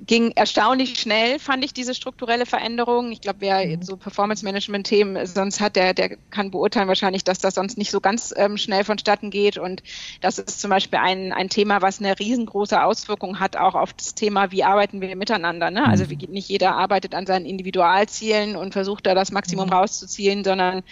ging 0.06 0.32
erstaunlich 0.32 0.98
schnell, 0.98 1.38
fand 1.38 1.64
ich 1.64 1.72
diese 1.72 1.94
strukturelle 1.94 2.46
Veränderung. 2.46 3.12
Ich 3.12 3.20
glaube, 3.20 3.40
wer 3.40 3.68
jetzt 3.68 3.86
so 3.86 3.96
Performance-Management-Themen 3.96 5.26
sonst 5.26 5.60
hat, 5.60 5.76
der, 5.76 5.94
der 5.94 6.16
kann 6.30 6.50
beurteilen 6.50 6.88
wahrscheinlich, 6.88 7.24
dass 7.24 7.38
das 7.38 7.54
sonst 7.54 7.78
nicht 7.78 7.90
so 7.90 8.00
ganz 8.00 8.34
ähm, 8.36 8.56
schnell 8.56 8.84
vonstatten 8.84 9.30
geht. 9.30 9.58
Und 9.58 9.82
das 10.20 10.38
ist 10.38 10.60
zum 10.60 10.70
Beispiel 10.70 10.98
ein, 10.98 11.32
ein 11.32 11.48
Thema, 11.48 11.82
was 11.82 12.00
eine 12.00 12.18
riesengroße 12.18 12.82
Auswirkung 12.82 13.40
hat, 13.40 13.56
auch 13.56 13.74
auf 13.74 13.92
das 13.92 14.14
Thema, 14.14 14.50
wie 14.50 14.64
arbeiten 14.64 15.00
wir 15.00 15.14
miteinander. 15.16 15.70
Ne? 15.70 15.86
Also 15.86 16.10
wie, 16.10 16.16
nicht 16.16 16.48
jeder 16.48 16.76
arbeitet 16.76 17.14
an 17.14 17.26
seinen 17.26 17.46
Individualzielen 17.46 18.56
und 18.56 18.72
versucht 18.72 19.06
da 19.06 19.14
das 19.14 19.32
Maximum 19.32 19.66
mhm. 19.66 19.74
rauszuzielen, 19.74 20.44
sondern 20.44 20.82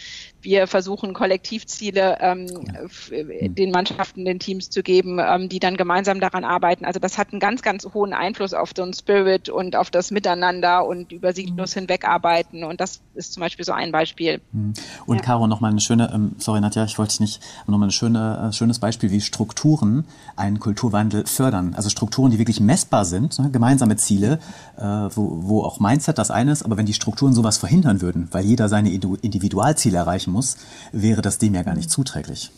wir 0.43 0.67
versuchen 0.67 1.13
Kollektivziele 1.13 2.19
ähm, 2.21 2.47
mhm. 2.47 3.55
den 3.55 3.71
Mannschaften, 3.71 4.25
den 4.25 4.39
Teams 4.39 4.71
zu 4.71 4.83
geben, 4.83 5.19
ähm, 5.21 5.49
die 5.49 5.59
dann 5.59 5.77
gemeinsam 5.77 6.21
daran 6.21 6.45
arbeiten. 6.45 6.85
Also 6.85 7.01
das 7.01 7.19
hat 7.19 7.33
einen 7.33 7.41
ganz, 7.41 7.63
ganz 7.63 7.87
hohen 7.93 8.13
Einfluss 8.13 8.55
auf 8.55 8.73
den 8.73 8.93
Spirit 8.95 9.49
und 9.49 9.77
auf 9.77 9.91
das 9.91 10.11
Miteinander 10.11 10.87
und 10.87 11.13
über 11.13 11.33
Signus 11.33 11.75
mhm. 11.75 11.81
hinweg 11.81 12.07
arbeiten. 12.07 12.65
Und 12.65 12.81
das 12.81 13.01
ist 13.15 13.35
zum 13.35 13.43
Beispiel 13.43 13.65
so 13.65 13.73
ein 13.73 13.93
Beispiel. 13.93 14.41
Mhm. 14.53 14.73
Und 15.07 15.17
ja. 15.17 15.23
Caro, 15.23 15.47
nochmal 15.47 15.73
eine 15.73 15.81
schöne, 15.81 16.11
ähm, 16.15 16.33
sorry 16.39 16.61
Nadja, 16.61 16.85
ich 16.85 16.99
wollte 16.99 17.11
dich 17.11 17.21
nicht, 17.21 17.43
nochmal 17.67 17.89
ein 17.89 17.93
schöne, 17.93 18.49
äh, 18.49 18.53
schönes 18.53 18.79
Beispiel, 18.79 19.11
wie 19.11 19.21
Strukturen 19.21 20.07
einen 20.37 20.59
Kulturwandel 20.61 21.27
fördern. 21.27 21.75
Also 21.75 21.91
Strukturen, 21.91 22.31
die 22.31 22.39
wirklich 22.39 22.61
messbar 22.61 23.05
sind, 23.05 23.39
ne, 23.39 23.51
gemeinsame 23.51 23.97
Ziele, 23.97 24.39
äh, 24.79 24.83
wo, 24.83 25.39
wo 25.43 25.63
auch 25.65 25.81
Mindset 25.81 26.19
das 26.19 26.31
eine 26.31 26.53
ist, 26.53 26.63
aber 26.63 26.77
wenn 26.77 26.87
die 26.87 26.95
Strukturen 26.95 27.33
sowas 27.33 27.59
verhindern 27.59 28.01
würden, 28.01 28.29
weil 28.31 28.45
jeder 28.45 28.69
seine 28.69 28.91
Individualziele 28.91 29.99
erreichen 29.99 30.11
erreichen 30.11 30.30
muss, 30.31 30.57
wäre 30.93 31.23
das 31.23 31.39
dem 31.39 31.55
ja 31.55 31.63
gar 31.63 31.75
nicht 31.75 31.91
zuträglich. 31.91 32.51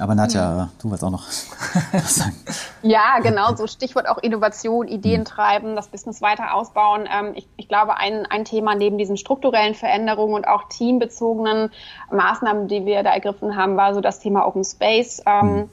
Aber 0.00 0.14
Nadja, 0.14 0.66
mhm. 0.66 0.78
du 0.80 0.90
wolltest 0.90 1.04
auch 1.04 1.10
noch 1.10 1.26
was 1.92 2.14
sagen. 2.14 2.36
Ja, 2.82 3.18
genau, 3.20 3.54
so 3.56 3.66
Stichwort 3.66 4.08
auch 4.08 4.18
Innovation, 4.18 4.86
Ideen 4.86 5.20
mhm. 5.20 5.24
treiben, 5.24 5.76
das 5.76 5.88
Business 5.88 6.22
weiter 6.22 6.54
ausbauen. 6.54 7.08
Ähm, 7.12 7.32
ich, 7.34 7.48
ich, 7.56 7.68
glaube, 7.68 7.96
ein, 7.96 8.26
ein 8.26 8.44
Thema 8.44 8.74
neben 8.74 8.98
diesen 8.98 9.16
strukturellen 9.16 9.74
Veränderungen 9.74 10.34
und 10.34 10.46
auch 10.46 10.68
teambezogenen 10.68 11.70
Maßnahmen, 12.12 12.68
die 12.68 12.86
wir 12.86 13.02
da 13.02 13.10
ergriffen 13.10 13.56
haben, 13.56 13.76
war 13.76 13.94
so 13.94 14.00
das 14.00 14.20
Thema 14.20 14.46
Open 14.46 14.64
Space. 14.64 15.22
Ähm, 15.26 15.46
mhm 15.46 15.70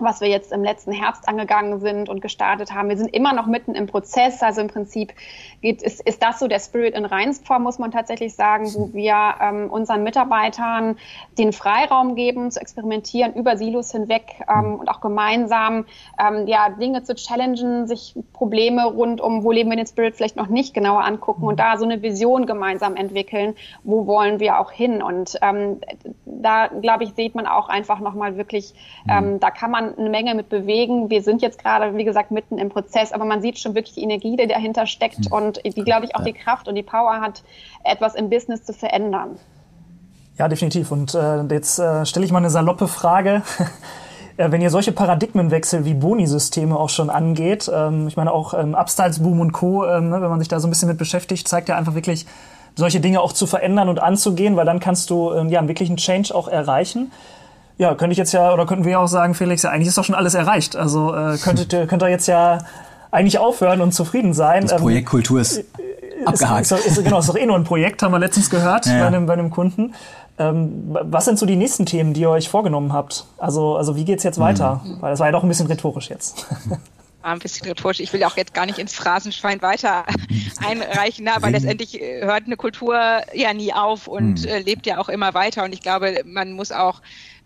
was 0.00 0.20
wir 0.20 0.28
jetzt 0.28 0.52
im 0.52 0.62
letzten 0.62 0.92
Herbst 0.92 1.28
angegangen 1.28 1.80
sind 1.80 2.08
und 2.08 2.20
gestartet 2.20 2.72
haben. 2.72 2.88
Wir 2.88 2.96
sind 2.96 3.14
immer 3.14 3.32
noch 3.32 3.46
mitten 3.46 3.74
im 3.74 3.86
Prozess. 3.86 4.42
Also 4.42 4.60
im 4.60 4.68
Prinzip 4.68 5.12
geht, 5.60 5.82
ist, 5.82 6.00
ist 6.06 6.22
das 6.22 6.38
so 6.38 6.48
der 6.48 6.58
Spirit 6.58 6.94
in 6.94 7.04
Reinsform, 7.04 7.62
muss 7.62 7.78
man 7.78 7.90
tatsächlich 7.90 8.34
sagen, 8.34 8.72
wo 8.74 8.92
wir 8.92 9.34
ähm, 9.40 9.70
unseren 9.70 10.02
Mitarbeitern 10.02 10.96
den 11.38 11.52
Freiraum 11.52 12.14
geben, 12.14 12.50
zu 12.50 12.60
experimentieren 12.60 13.34
über 13.34 13.56
Silos 13.56 13.92
hinweg 13.92 14.24
ähm, 14.48 14.76
und 14.76 14.88
auch 14.88 15.00
gemeinsam 15.00 15.84
ähm, 16.18 16.46
ja, 16.46 16.70
Dinge 16.70 17.02
zu 17.02 17.14
challengen, 17.14 17.86
sich 17.86 18.14
Probleme 18.32 18.86
rund 18.86 19.20
um, 19.20 19.44
wo 19.44 19.52
leben 19.52 19.70
wir 19.70 19.76
den 19.76 19.86
Spirit 19.86 20.16
vielleicht 20.16 20.36
noch 20.36 20.48
nicht 20.48 20.74
genauer 20.74 21.04
angucken 21.04 21.44
und 21.44 21.58
da 21.58 21.76
so 21.76 21.84
eine 21.84 22.02
Vision 22.02 22.46
gemeinsam 22.46 22.96
entwickeln, 22.96 23.54
wo 23.84 24.06
wollen 24.06 24.40
wir 24.40 24.58
auch 24.58 24.70
hin. 24.70 25.02
Und 25.02 25.38
ähm, 25.42 25.80
da, 26.42 26.68
glaube 26.68 27.04
ich, 27.04 27.14
sieht 27.14 27.34
man 27.34 27.46
auch 27.46 27.68
einfach 27.68 28.00
nochmal 28.00 28.36
wirklich, 28.36 28.74
ähm, 29.08 29.40
da 29.40 29.50
kann 29.50 29.70
man 29.70 29.96
eine 29.96 30.10
Menge 30.10 30.34
mit 30.34 30.48
bewegen. 30.48 31.10
Wir 31.10 31.22
sind 31.22 31.42
jetzt 31.42 31.62
gerade, 31.62 31.96
wie 31.96 32.04
gesagt, 32.04 32.30
mitten 32.30 32.58
im 32.58 32.68
Prozess, 32.68 33.12
aber 33.12 33.24
man 33.24 33.40
sieht 33.42 33.58
schon 33.58 33.74
wirklich 33.74 33.94
die 33.94 34.02
Energie, 34.02 34.36
die 34.36 34.46
dahinter 34.46 34.86
steckt 34.86 35.30
mhm. 35.30 35.32
und 35.32 35.60
die, 35.64 35.84
glaube 35.84 36.06
ich, 36.06 36.16
auch 36.16 36.24
die 36.24 36.32
Kraft 36.32 36.68
und 36.68 36.74
die 36.74 36.82
Power 36.82 37.20
hat, 37.20 37.42
etwas 37.84 38.14
im 38.14 38.30
Business 38.30 38.64
zu 38.64 38.72
verändern. 38.72 39.36
Ja, 40.38 40.48
definitiv. 40.48 40.90
Und 40.90 41.14
äh, 41.14 41.42
jetzt 41.50 41.78
äh, 41.78 42.06
stelle 42.06 42.24
ich 42.24 42.32
mal 42.32 42.38
eine 42.38 42.50
saloppe 42.50 42.88
Frage. 42.88 43.42
Äh, 44.36 44.52
wenn 44.52 44.62
ihr 44.62 44.70
solche 44.70 44.92
Paradigmenwechsel 44.92 45.84
wie 45.84 45.92
Boni-Systeme 45.92 46.74
auch 46.74 46.88
schon 46.88 47.10
angeht, 47.10 47.70
ähm, 47.74 48.08
ich 48.08 48.16
meine 48.16 48.32
auch 48.32 48.54
ähm, 48.54 48.74
Upstyles-Boom 48.74 49.38
und 49.38 49.52
Co., 49.52 49.84
ähm, 49.84 50.08
ne, 50.08 50.22
wenn 50.22 50.30
man 50.30 50.38
sich 50.38 50.48
da 50.48 50.60
so 50.60 50.66
ein 50.66 50.70
bisschen 50.70 50.88
mit 50.88 50.96
beschäftigt, 50.96 51.46
zeigt 51.46 51.68
ja 51.68 51.76
einfach 51.76 51.94
wirklich, 51.94 52.24
solche 52.76 53.00
Dinge 53.00 53.20
auch 53.20 53.32
zu 53.32 53.46
verändern 53.46 53.88
und 53.88 54.00
anzugehen, 54.00 54.56
weil 54.56 54.66
dann 54.66 54.80
kannst 54.80 55.10
du 55.10 55.32
ähm, 55.32 55.48
ja 55.48 55.58
einen 55.58 55.68
wirklichen 55.68 55.96
Change 55.96 56.34
auch 56.34 56.48
erreichen. 56.48 57.10
Ja, 57.78 57.94
könnte 57.94 58.12
ich 58.12 58.18
jetzt 58.18 58.32
ja, 58.32 58.52
oder 58.52 58.66
könnten 58.66 58.84
wir 58.84 59.00
auch 59.00 59.06
sagen, 59.06 59.34
Felix, 59.34 59.62
ja, 59.62 59.70
eigentlich 59.70 59.88
ist 59.88 59.96
doch 59.96 60.04
schon 60.04 60.14
alles 60.14 60.34
erreicht. 60.34 60.76
Also 60.76 61.14
äh, 61.14 61.38
könntet, 61.38 61.88
könnt 61.88 62.02
ihr 62.02 62.08
jetzt 62.08 62.26
ja 62.26 62.58
eigentlich 63.10 63.38
aufhören 63.38 63.80
und 63.80 63.92
zufrieden 63.92 64.34
sein. 64.34 64.66
Das 64.66 64.80
Projekt 64.80 65.06
ähm, 65.06 65.10
Kultur 65.10 65.40
ist 65.40 65.64
abgehakt. 66.24 66.62
Ist, 66.62 66.72
ist, 66.72 66.98
ist, 66.98 67.04
genau, 67.04 67.20
ist 67.20 67.28
doch 67.28 67.36
eh 67.36 67.46
nur 67.46 67.56
ein 67.56 67.64
Projekt, 67.64 68.02
haben 68.02 68.12
wir 68.12 68.18
letztens 68.18 68.50
gehört 68.50 68.86
ja, 68.86 68.94
ja. 68.94 69.00
Bei, 69.00 69.06
einem, 69.06 69.26
bei 69.26 69.32
einem 69.32 69.50
Kunden. 69.50 69.94
Ähm, 70.38 70.96
was 71.02 71.24
sind 71.24 71.38
so 71.38 71.46
die 71.46 71.56
nächsten 71.56 71.86
Themen, 71.86 72.14
die 72.14 72.22
ihr 72.22 72.30
euch 72.30 72.48
vorgenommen 72.48 72.92
habt? 72.92 73.26
Also, 73.38 73.76
also 73.76 73.96
wie 73.96 74.04
geht's 74.04 74.24
jetzt 74.24 74.38
weiter? 74.38 74.80
Mhm. 74.84 74.96
Weil 75.00 75.10
das 75.10 75.20
war 75.20 75.26
ja 75.26 75.32
doch 75.32 75.42
ein 75.42 75.48
bisschen 75.48 75.66
rhetorisch 75.66 76.10
jetzt. 76.10 76.46
ein 77.22 77.38
bisschen 77.38 77.66
rhetorisch. 77.66 78.00
Ich 78.00 78.12
will 78.12 78.24
auch 78.24 78.36
jetzt 78.36 78.54
gar 78.54 78.66
nicht 78.66 78.78
ins 78.78 78.94
Phrasenschwein 78.94 79.62
weiter 79.62 80.04
einreichen, 80.66 81.24
ne? 81.24 81.34
aber 81.34 81.50
letztendlich 81.50 82.00
äh, 82.00 82.24
hört 82.24 82.46
eine 82.46 82.56
Kultur 82.56 83.22
ja 83.34 83.52
nie 83.52 83.72
auf 83.72 84.06
und 84.06 84.42
mhm. 84.42 84.48
äh, 84.48 84.58
lebt 84.60 84.86
ja 84.86 84.98
auch 84.98 85.08
immer 85.08 85.34
weiter. 85.34 85.64
Und 85.64 85.72
ich 85.72 85.82
glaube, 85.82 86.22
man 86.24 86.52
muss 86.52 86.72
auch 86.72 87.02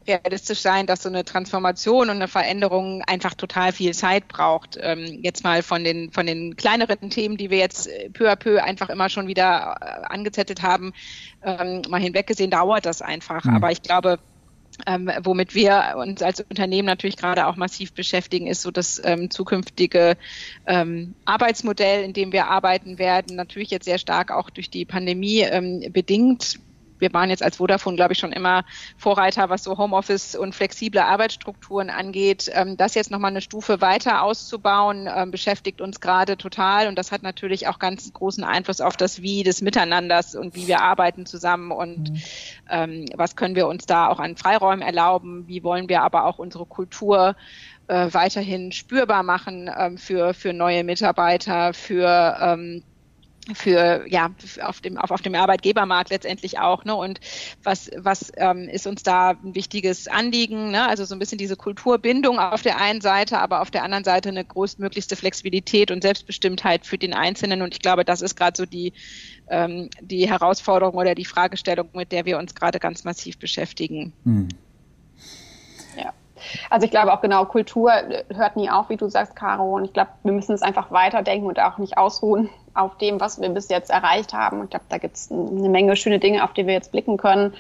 realistisch 0.07 0.61
sein, 0.61 0.87
dass 0.87 1.03
so 1.03 1.09
eine 1.09 1.25
Transformation 1.25 2.11
und 2.11 2.17
eine 2.17 2.29
Veränderung 2.29 3.03
einfach 3.07 3.35
total 3.35 3.73
viel 3.73 3.95
Zeit 3.95 4.29
braucht. 4.29 4.79
Ähm, 4.81 5.21
jetzt 5.23 5.45
mal 5.45 5.63
von 5.63 5.85
den, 5.85 6.13
von 6.13 6.27
den 6.27 6.57
kleineren 6.57 7.11
Themen, 7.11 7.37
die 7.37 7.51
wir 7.51 7.59
jetzt 7.59 7.87
äh, 7.87 8.11
peu 8.11 8.31
à 8.31 8.37
peu 8.37 8.63
einfach 8.63 8.91
immer 8.91 9.09
schon 9.09 9.27
wieder 9.27 10.11
angezettelt 10.11 10.63
haben, 10.63 10.93
ähm, 11.43 11.83
mal 11.89 12.01
hinweggesehen, 12.01 12.51
dauert 12.51 12.87
das 12.87 13.03
einfach. 13.03 13.45
Mhm. 13.45 13.57
Aber 13.57 13.71
ich 13.71 13.83
glaube, 13.83 14.19
ähm, 14.87 15.11
womit 15.23 15.55
wir 15.55 15.95
uns 15.97 16.23
als 16.23 16.41
Unternehmen 16.41 16.87
natürlich 16.87 17.17
gerade 17.17 17.47
auch 17.47 17.57
massiv 17.57 17.93
beschäftigen, 17.93 18.47
ist 18.47 18.63
so 18.63 18.71
das 18.71 19.01
ähm, 19.05 19.31
zukünftige 19.31 20.17
ähm, 20.67 21.15
Arbeitsmodell, 21.25 22.05
in 22.05 22.13
dem 22.13 22.33
wir 22.33 22.49
arbeiten 22.49 22.99
werden. 22.99 23.37
Natürlich 23.37 23.71
jetzt 23.71 23.85
sehr 23.85 23.99
stark 23.99 24.31
auch 24.31 24.51
durch 24.51 24.71
die 24.71 24.85
Pandemie 24.85 25.41
ähm, 25.41 25.93
bedingt 25.93 26.59
wir 26.99 27.13
waren 27.13 27.31
jetzt 27.31 27.43
als 27.43 27.57
Vodafone, 27.57 27.97
glaube 27.97 28.13
ich, 28.13 28.19
schon 28.19 28.33
immer 28.33 28.65
Vorreiter, 28.97 29.51
was 29.51 29.65
so 29.65 29.77
Homeoffice 29.77 30.35
und 30.35 30.55
flexible 30.55 31.01
Arbeitsstrukturen 31.01 31.91
angeht. 31.91 32.51
Ähm, 32.53 32.77
das 32.77 32.95
jetzt 32.95 33.11
nochmal 33.11 33.31
eine 33.31 33.41
Stufe 33.41 33.81
weiter 33.81 34.23
auszubauen, 34.23 35.09
ähm, 35.15 35.31
beschäftigt 35.31 35.81
uns 35.81 36.01
gerade 36.01 36.37
total. 36.37 36.89
Und 36.89 36.97
das 36.97 37.13
hat 37.13 37.23
natürlich 37.23 37.69
auch 37.69 37.79
ganz 37.79 38.13
großen 38.13 38.45
Einfluss 38.45 38.81
auf 38.81 38.97
das 38.97 39.23
Wie 39.23 39.43
des 39.43 39.63
Miteinanders 39.63 40.35
und 40.35 40.55
wie 40.55 40.67
wir 40.67 40.81
arbeiten 40.81 41.27
zusammen 41.27 41.73
und 41.73 42.11
mhm. 42.11 42.23
ähm, 42.71 43.07
was 43.15 43.37
können 43.37 43.57
wir 43.57 43.67
uns 43.67 43.87
da 43.87 44.09
auch 44.09 44.19
an 44.19 44.37
Freiräumen 44.37 44.83
erlauben, 44.83 45.47
wie 45.47 45.63
wollen 45.63 45.89
wir 45.89 46.03
aber 46.03 46.25
auch 46.25 46.39
unsere 46.39 46.67
Kultur 46.67 47.37
äh, 47.89 48.09
weiterhin 48.13 48.73
spürbar 48.73 49.23
machen 49.23 49.71
für, 49.97 50.35
für 50.35 50.53
neue 50.53 50.85
Mitarbeiter, 50.85 51.75
für 51.75 52.85
für 53.53 54.05
ja 54.09 54.31
auf 54.63 54.81
dem 54.81 54.97
auf, 54.97 55.11
auf 55.11 55.21
dem 55.21 55.35
Arbeitgebermarkt 55.35 56.11
letztendlich 56.11 56.59
auch 56.59 56.85
ne? 56.85 56.95
Und 56.95 57.21
was 57.63 57.91
was 57.97 58.33
ähm, 58.37 58.69
ist 58.69 58.87
uns 58.87 59.03
da 59.03 59.31
ein 59.31 59.55
wichtiges 59.55 60.09
Anliegen 60.09 60.71
ne? 60.71 60.89
Also 60.89 61.05
so 61.05 61.15
ein 61.15 61.19
bisschen 61.19 61.39
diese 61.39 61.57
Kulturbindung 61.57 62.39
auf 62.39 62.63
der 62.63 62.81
einen 62.81 63.01
Seite 63.01 63.39
aber 63.39 63.61
auf 63.61 63.71
der 63.71 63.83
anderen 63.83 64.05
Seite 64.05 64.31
eine 64.31 64.45
größtmöglichste 64.45 65.17
Flexibilität 65.17 65.91
und 65.91 66.03
Selbstbestimmtheit 66.03 66.87
für 66.87 66.99
den 66.99 67.13
Einzelnen. 67.13 67.61
Und 67.63 67.75
ich 67.75 67.81
glaube 67.81 68.05
das 68.05 68.23
ist 68.23 68.37
gerade 68.37 68.57
so 68.57 68.65
die 68.65 68.93
ähm, 69.51 69.91
die 70.01 70.29
Herausforderung 70.29 70.95
oder 70.95 71.15
die 71.15 71.27
Fragestellung 71.27 71.91
mit 71.93 72.13
der 72.13 72.25
wir 72.25 72.39
uns 72.39 72.55
gerade 72.55 72.79
ganz 72.79 73.05
massiv 73.05 73.39
beschäftigen. 73.39 74.13
Hm. 74.25 74.49
Also 76.71 76.85
ich 76.85 76.91
glaube 76.91 77.13
auch 77.13 77.21
genau, 77.21 77.45
Kultur 77.45 77.93
hört 78.35 78.57
nie 78.57 78.71
auf, 78.71 78.89
wie 78.89 78.97
du 78.97 79.09
sagst, 79.09 79.37
Caro. 79.37 79.75
Und 79.75 79.85
ich 79.85 79.93
glaube, 79.93 80.11
wir 80.23 80.33
müssen 80.33 80.55
es 80.55 80.63
einfach 80.63 80.91
weiterdenken 80.91 81.47
und 81.47 81.61
auch 81.61 81.79
nicht 81.79 81.99
ausruhen 81.99 82.49
auf 82.75 82.99
dem, 82.99 83.21
was 83.21 83.41
wir 83.41 83.49
bis 83.51 83.69
jetzt 83.69 83.91
erreicht 83.91 84.33
haben. 84.33 84.65
Ich 84.65 84.71
glaube, 84.71 84.85
da 84.89 84.99
gibt 84.99 85.17
es 85.17 85.31
eine 85.31 85.69
Menge 85.69 85.97
schöne 85.97 86.19
Dinge, 86.19 86.45
auf 86.45 86.53
die 86.53 86.67
wir 86.67 86.75
jetzt 86.75 86.93
blicken 86.93 87.17
können 87.17 87.55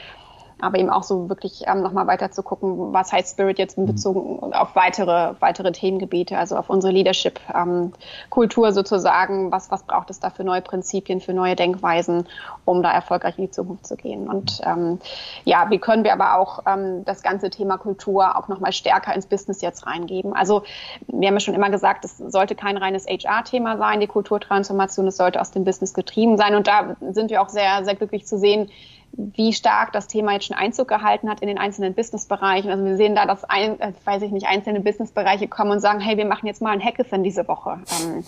aber 0.64 0.78
eben 0.78 0.90
auch 0.90 1.02
so 1.02 1.28
wirklich 1.28 1.64
ähm, 1.66 1.82
nochmal 1.82 2.06
weiter 2.06 2.30
zu 2.30 2.42
gucken, 2.42 2.92
was 2.92 3.12
heißt 3.12 3.32
Spirit 3.32 3.58
jetzt 3.58 3.76
in 3.76 3.84
mhm. 3.84 3.88
Bezug 3.88 4.42
auf 4.54 4.74
weitere, 4.74 5.34
weitere 5.40 5.72
Themengebiete, 5.72 6.38
also 6.38 6.56
auf 6.56 6.70
unsere 6.70 6.92
Leadership-Kultur 6.92 8.68
ähm, 8.68 8.74
sozusagen, 8.74 9.52
was, 9.52 9.70
was 9.70 9.82
braucht 9.84 10.10
es 10.10 10.20
da 10.20 10.30
für 10.30 10.44
neue 10.44 10.62
Prinzipien, 10.62 11.20
für 11.20 11.34
neue 11.34 11.54
Denkweisen, 11.54 12.26
um 12.64 12.82
da 12.82 12.92
erfolgreich 12.92 13.38
in 13.38 13.44
die 13.44 13.50
Zukunft 13.50 13.86
zu 13.86 13.96
gehen. 13.96 14.28
Und 14.28 14.60
ähm, 14.64 14.98
ja, 15.44 15.70
wie 15.70 15.78
können 15.78 16.04
wir 16.04 16.12
aber 16.12 16.38
auch 16.38 16.62
ähm, 16.66 17.04
das 17.04 17.22
ganze 17.22 17.50
Thema 17.50 17.76
Kultur 17.76 18.38
auch 18.38 18.48
nochmal 18.48 18.72
stärker 18.72 19.14
ins 19.14 19.26
Business 19.26 19.60
jetzt 19.60 19.86
reingeben? 19.86 20.34
Also 20.34 20.62
wir 21.06 21.28
haben 21.28 21.34
ja 21.34 21.40
schon 21.40 21.54
immer 21.54 21.70
gesagt, 21.70 22.04
es 22.04 22.16
sollte 22.18 22.54
kein 22.54 22.76
reines 22.76 23.06
HR-Thema 23.06 23.76
sein, 23.76 24.00
die 24.00 24.06
Kulturtransformation, 24.06 25.06
es 25.06 25.16
sollte 25.16 25.40
aus 25.40 25.50
dem 25.50 25.64
Business 25.64 25.94
getrieben 25.94 26.36
sein. 26.36 26.54
Und 26.54 26.66
da 26.66 26.96
sind 27.10 27.30
wir 27.30 27.42
auch 27.42 27.48
sehr, 27.50 27.84
sehr 27.84 27.94
glücklich 27.94 28.26
zu 28.26 28.38
sehen, 28.38 28.70
wie 29.16 29.52
stark 29.52 29.92
das 29.92 30.06
Thema 30.06 30.32
jetzt 30.32 30.46
schon 30.46 30.56
Einzug 30.56 30.88
gehalten 30.88 31.28
hat 31.28 31.40
in 31.40 31.48
den 31.48 31.58
einzelnen 31.58 31.94
Businessbereichen. 31.94 32.70
Also 32.70 32.84
wir 32.84 32.96
sehen 32.96 33.14
da, 33.14 33.26
dass 33.26 33.44
ein, 33.44 33.80
äh, 33.80 33.92
weiß 34.04 34.22
ich 34.22 34.32
nicht, 34.32 34.46
einzelne 34.46 34.80
Businessbereiche 34.80 35.48
kommen 35.48 35.72
und 35.72 35.80
sagen, 35.80 36.00
hey, 36.00 36.16
wir 36.16 36.26
machen 36.26 36.46
jetzt 36.46 36.60
mal 36.62 36.70
ein 36.70 36.82
Hackathon 36.82 37.22
diese 37.22 37.46
Woche 37.46 37.78
ähm, 38.02 38.24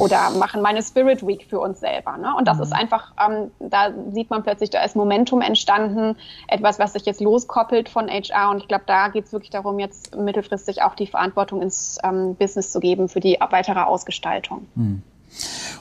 oder 0.00 0.30
machen 0.30 0.62
mal 0.62 0.70
eine 0.70 0.82
Spirit 0.82 1.26
Week 1.26 1.46
für 1.48 1.60
uns 1.60 1.80
selber. 1.80 2.16
Ne? 2.16 2.34
Und 2.36 2.48
das 2.48 2.56
mhm. 2.56 2.62
ist 2.62 2.72
einfach, 2.72 3.12
ähm, 3.24 3.50
da 3.58 3.90
sieht 4.12 4.30
man 4.30 4.42
plötzlich, 4.42 4.70
da 4.70 4.82
ist 4.82 4.96
Momentum 4.96 5.40
entstanden, 5.40 6.16
etwas, 6.48 6.78
was 6.78 6.94
sich 6.94 7.04
jetzt 7.04 7.20
loskoppelt 7.20 7.88
von 7.88 8.08
HR. 8.08 8.50
Und 8.50 8.58
ich 8.58 8.68
glaube, 8.68 8.84
da 8.86 9.08
geht 9.08 9.26
es 9.26 9.32
wirklich 9.32 9.50
darum, 9.50 9.78
jetzt 9.78 10.16
mittelfristig 10.16 10.82
auch 10.82 10.94
die 10.94 11.06
Verantwortung 11.06 11.62
ins 11.62 11.98
ähm, 12.02 12.36
Business 12.36 12.72
zu 12.72 12.80
geben 12.80 13.08
für 13.08 13.20
die 13.20 13.38
weitere 13.50 13.80
Ausgestaltung. 13.80 14.66
Mhm 14.74 15.02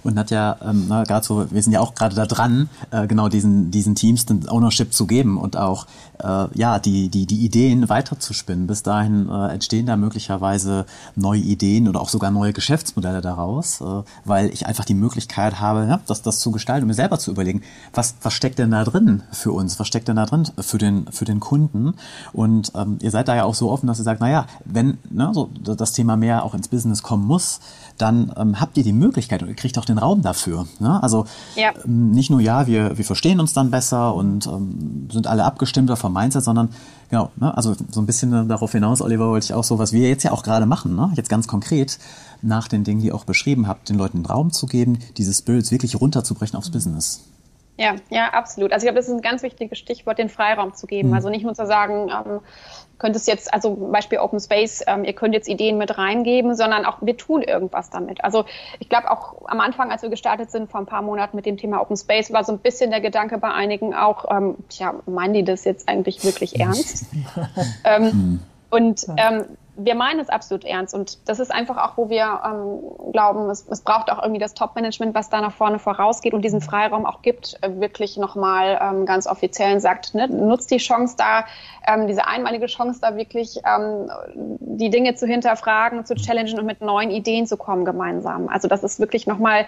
und 0.03 0.17
hat 0.17 0.31
ja 0.31 0.57
ähm, 0.63 0.87
gerade 0.87 1.25
so, 1.25 1.51
wir 1.51 1.61
sind 1.61 1.73
ja 1.73 1.79
auch 1.79 1.93
gerade 1.95 2.15
da 2.15 2.25
dran, 2.25 2.69
äh, 2.91 3.07
genau 3.07 3.29
diesen 3.29 3.71
diesen 3.71 3.95
Teams 3.95 4.25
den 4.25 4.47
Ownership 4.49 4.93
zu 4.93 5.05
geben 5.05 5.37
und 5.37 5.57
auch 5.57 5.87
äh, 6.19 6.47
ja 6.53 6.79
die 6.79 7.09
die 7.09 7.25
die 7.25 7.45
Ideen 7.45 7.89
weiterzuspinnen. 7.89 8.67
Bis 8.67 8.83
dahin 8.83 9.29
äh, 9.29 9.47
entstehen 9.53 9.85
da 9.85 9.95
möglicherweise 9.97 10.85
neue 11.15 11.41
Ideen 11.41 11.87
oder 11.87 12.01
auch 12.01 12.09
sogar 12.09 12.31
neue 12.31 12.53
Geschäftsmodelle 12.53 13.21
daraus, 13.21 13.81
äh, 13.81 14.03
weil 14.25 14.49
ich 14.49 14.65
einfach 14.65 14.85
die 14.85 14.93
Möglichkeit 14.93 15.59
habe, 15.59 15.85
ja, 15.87 15.99
das 16.07 16.21
das 16.21 16.39
zu 16.39 16.51
gestalten 16.51 16.83
und 16.83 16.87
mir 16.87 16.93
selber 16.93 17.19
zu 17.19 17.31
überlegen, 17.31 17.61
was 17.93 18.15
was 18.21 18.33
steckt 18.33 18.59
denn 18.59 18.71
da 18.71 18.83
drin 18.83 19.23
für 19.31 19.51
uns, 19.51 19.79
was 19.79 19.87
steckt 19.87 20.07
denn 20.07 20.15
da 20.15 20.25
drin 20.25 20.47
für 20.59 20.77
den 20.77 21.07
für 21.11 21.25
den 21.25 21.39
Kunden 21.39 21.93
und 22.33 22.71
ähm, 22.75 22.97
ihr 23.01 23.11
seid 23.11 23.27
da 23.27 23.35
ja 23.35 23.43
auch 23.43 23.55
so 23.55 23.71
offen, 23.71 23.87
dass 23.87 23.99
ihr 23.99 24.03
sagt, 24.03 24.21
na 24.21 24.29
ja, 24.29 24.45
wenn 24.65 24.97
ne, 25.09 25.31
so 25.33 25.49
das 25.63 25.93
Thema 25.93 26.17
mehr 26.17 26.43
auch 26.43 26.53
ins 26.53 26.67
Business 26.67 27.03
kommen 27.03 27.25
muss, 27.25 27.59
dann 27.97 28.33
ähm, 28.37 28.59
habt 28.59 28.77
ihr 28.77 28.83
die 28.83 28.93
Möglichkeit 28.93 29.40
und 29.41 29.49
ihr 29.49 29.55
kriegt 29.55 29.77
auch 29.77 29.85
den 29.85 29.97
Raum 29.97 30.21
dafür. 30.21 30.67
Ne? 30.79 31.01
Also 31.01 31.25
ja. 31.55 31.71
ähm, 31.85 32.11
nicht 32.11 32.29
nur, 32.29 32.41
ja, 32.41 32.67
wir, 32.67 32.97
wir 32.97 33.05
verstehen 33.05 33.39
uns 33.39 33.53
dann 33.53 33.71
besser 33.71 34.15
und 34.15 34.47
ähm, 34.47 35.09
sind 35.11 35.27
alle 35.27 35.43
abgestimmter 35.43 35.95
vom 35.95 36.13
Mindset, 36.13 36.43
sondern 36.43 36.69
genau, 37.09 37.31
ne? 37.37 37.55
also 37.55 37.75
so 37.89 38.01
ein 38.01 38.05
bisschen 38.05 38.47
darauf 38.47 38.71
hinaus, 38.71 39.01
Oliver, 39.01 39.27
wollte 39.27 39.45
ich 39.45 39.53
auch 39.53 39.63
so, 39.63 39.79
was 39.79 39.93
wir 39.93 40.07
jetzt 40.07 40.23
ja 40.23 40.31
auch 40.31 40.43
gerade 40.43 40.65
machen, 40.65 40.95
ne? 40.95 41.11
jetzt 41.15 41.29
ganz 41.29 41.47
konkret, 41.47 41.99
nach 42.41 42.67
den 42.67 42.83
Dingen, 42.83 43.01
die 43.01 43.07
ihr 43.07 43.15
auch 43.15 43.25
beschrieben 43.25 43.67
habt, 43.67 43.89
den 43.89 43.97
Leuten 43.97 44.25
Raum 44.25 44.51
zu 44.51 44.65
geben, 44.65 44.99
diese 45.17 45.33
Spirits 45.33 45.71
wirklich 45.71 45.99
runterzubrechen 45.99 46.57
aufs 46.57 46.71
Business. 46.71 47.21
Ja, 47.77 47.95
ja, 48.09 48.29
absolut. 48.33 48.73
Also 48.73 48.85
ich 48.85 48.87
glaube, 48.87 48.99
das 48.99 49.07
ist 49.07 49.13
ein 49.13 49.21
ganz 49.21 49.43
wichtiges 49.43 49.79
Stichwort, 49.79 50.19
den 50.19 50.29
Freiraum 50.29 50.73
zu 50.73 50.87
geben. 50.87 51.09
Mhm. 51.09 51.15
Also 51.15 51.29
nicht 51.29 51.43
nur 51.43 51.55
zu 51.55 51.65
sagen, 51.65 52.09
ähm, 52.09 52.39
könntest 52.99 53.27
jetzt, 53.27 53.51
also 53.51 53.73
Beispiel 53.75 54.19
Open 54.19 54.39
Space, 54.39 54.83
ähm, 54.85 55.03
ihr 55.03 55.13
könnt 55.13 55.33
jetzt 55.33 55.49
Ideen 55.49 55.79
mit 55.79 55.97
reingeben, 55.97 56.55
sondern 56.55 56.85
auch 56.85 56.97
wir 57.01 57.17
tun 57.17 57.41
irgendwas 57.41 57.89
damit. 57.89 58.23
Also 58.23 58.45
ich 58.79 58.89
glaube 58.89 59.09
auch 59.09 59.47
am 59.47 59.59
Anfang, 59.59 59.89
als 59.89 60.03
wir 60.03 60.09
gestartet 60.09 60.51
sind, 60.51 60.69
vor 60.69 60.79
ein 60.79 60.85
paar 60.85 61.01
Monaten 61.01 61.35
mit 61.35 61.47
dem 61.47 61.57
Thema 61.57 61.81
Open 61.81 61.97
Space, 61.97 62.31
war 62.31 62.43
so 62.43 62.51
ein 62.51 62.59
bisschen 62.59 62.91
der 62.91 63.01
Gedanke 63.01 63.39
bei 63.39 63.51
einigen 63.51 63.95
auch, 63.95 64.25
ähm, 64.29 64.57
tja, 64.69 64.93
meinen 65.07 65.33
die 65.33 65.43
das 65.43 65.63
jetzt 65.63 65.89
eigentlich 65.89 66.23
wirklich 66.23 66.59
ernst? 66.59 67.07
ähm, 67.83 68.41
und 68.69 69.05
ähm, 69.17 69.45
wir 69.85 69.95
meinen 69.95 70.19
es 70.19 70.29
absolut 70.29 70.65
ernst 70.65 70.93
und 70.93 71.27
das 71.27 71.39
ist 71.39 71.51
einfach 71.51 71.77
auch, 71.77 71.97
wo 71.97 72.09
wir 72.09 72.41
ähm, 72.45 73.11
glauben, 73.11 73.49
es, 73.49 73.67
es, 73.69 73.81
braucht 73.81 74.11
auch 74.11 74.21
irgendwie 74.21 74.39
das 74.39 74.53
Top-Management, 74.53 75.15
was 75.15 75.29
da 75.29 75.41
nach 75.41 75.53
vorne 75.53 75.79
vorausgeht 75.79 76.33
und 76.33 76.43
diesen 76.43 76.61
Freiraum 76.61 77.05
auch 77.05 77.21
gibt, 77.21 77.57
äh, 77.61 77.79
wirklich 77.79 78.17
nochmal 78.17 78.79
ähm, 78.81 79.05
ganz 79.05 79.27
offiziell 79.27 79.79
sagt, 79.79 80.13
ne, 80.13 80.27
nutzt 80.27 80.71
die 80.71 80.77
Chance 80.77 81.15
da, 81.17 81.45
ähm, 81.87 82.07
diese 82.07 82.27
einmalige 82.27 82.67
Chance 82.67 82.99
da 83.01 83.15
wirklich 83.15 83.59
ähm, 83.65 84.09
die 84.35 84.89
Dinge 84.89 85.15
zu 85.15 85.27
hinterfragen, 85.27 86.05
zu 86.05 86.15
challengen 86.15 86.59
und 86.59 86.65
mit 86.65 86.81
neuen 86.81 87.11
Ideen 87.11 87.45
zu 87.47 87.57
kommen 87.57 87.85
gemeinsam. 87.85 88.49
Also 88.49 88.67
das 88.67 88.83
ist 88.83 88.99
wirklich 88.99 89.27
nochmal, 89.27 89.65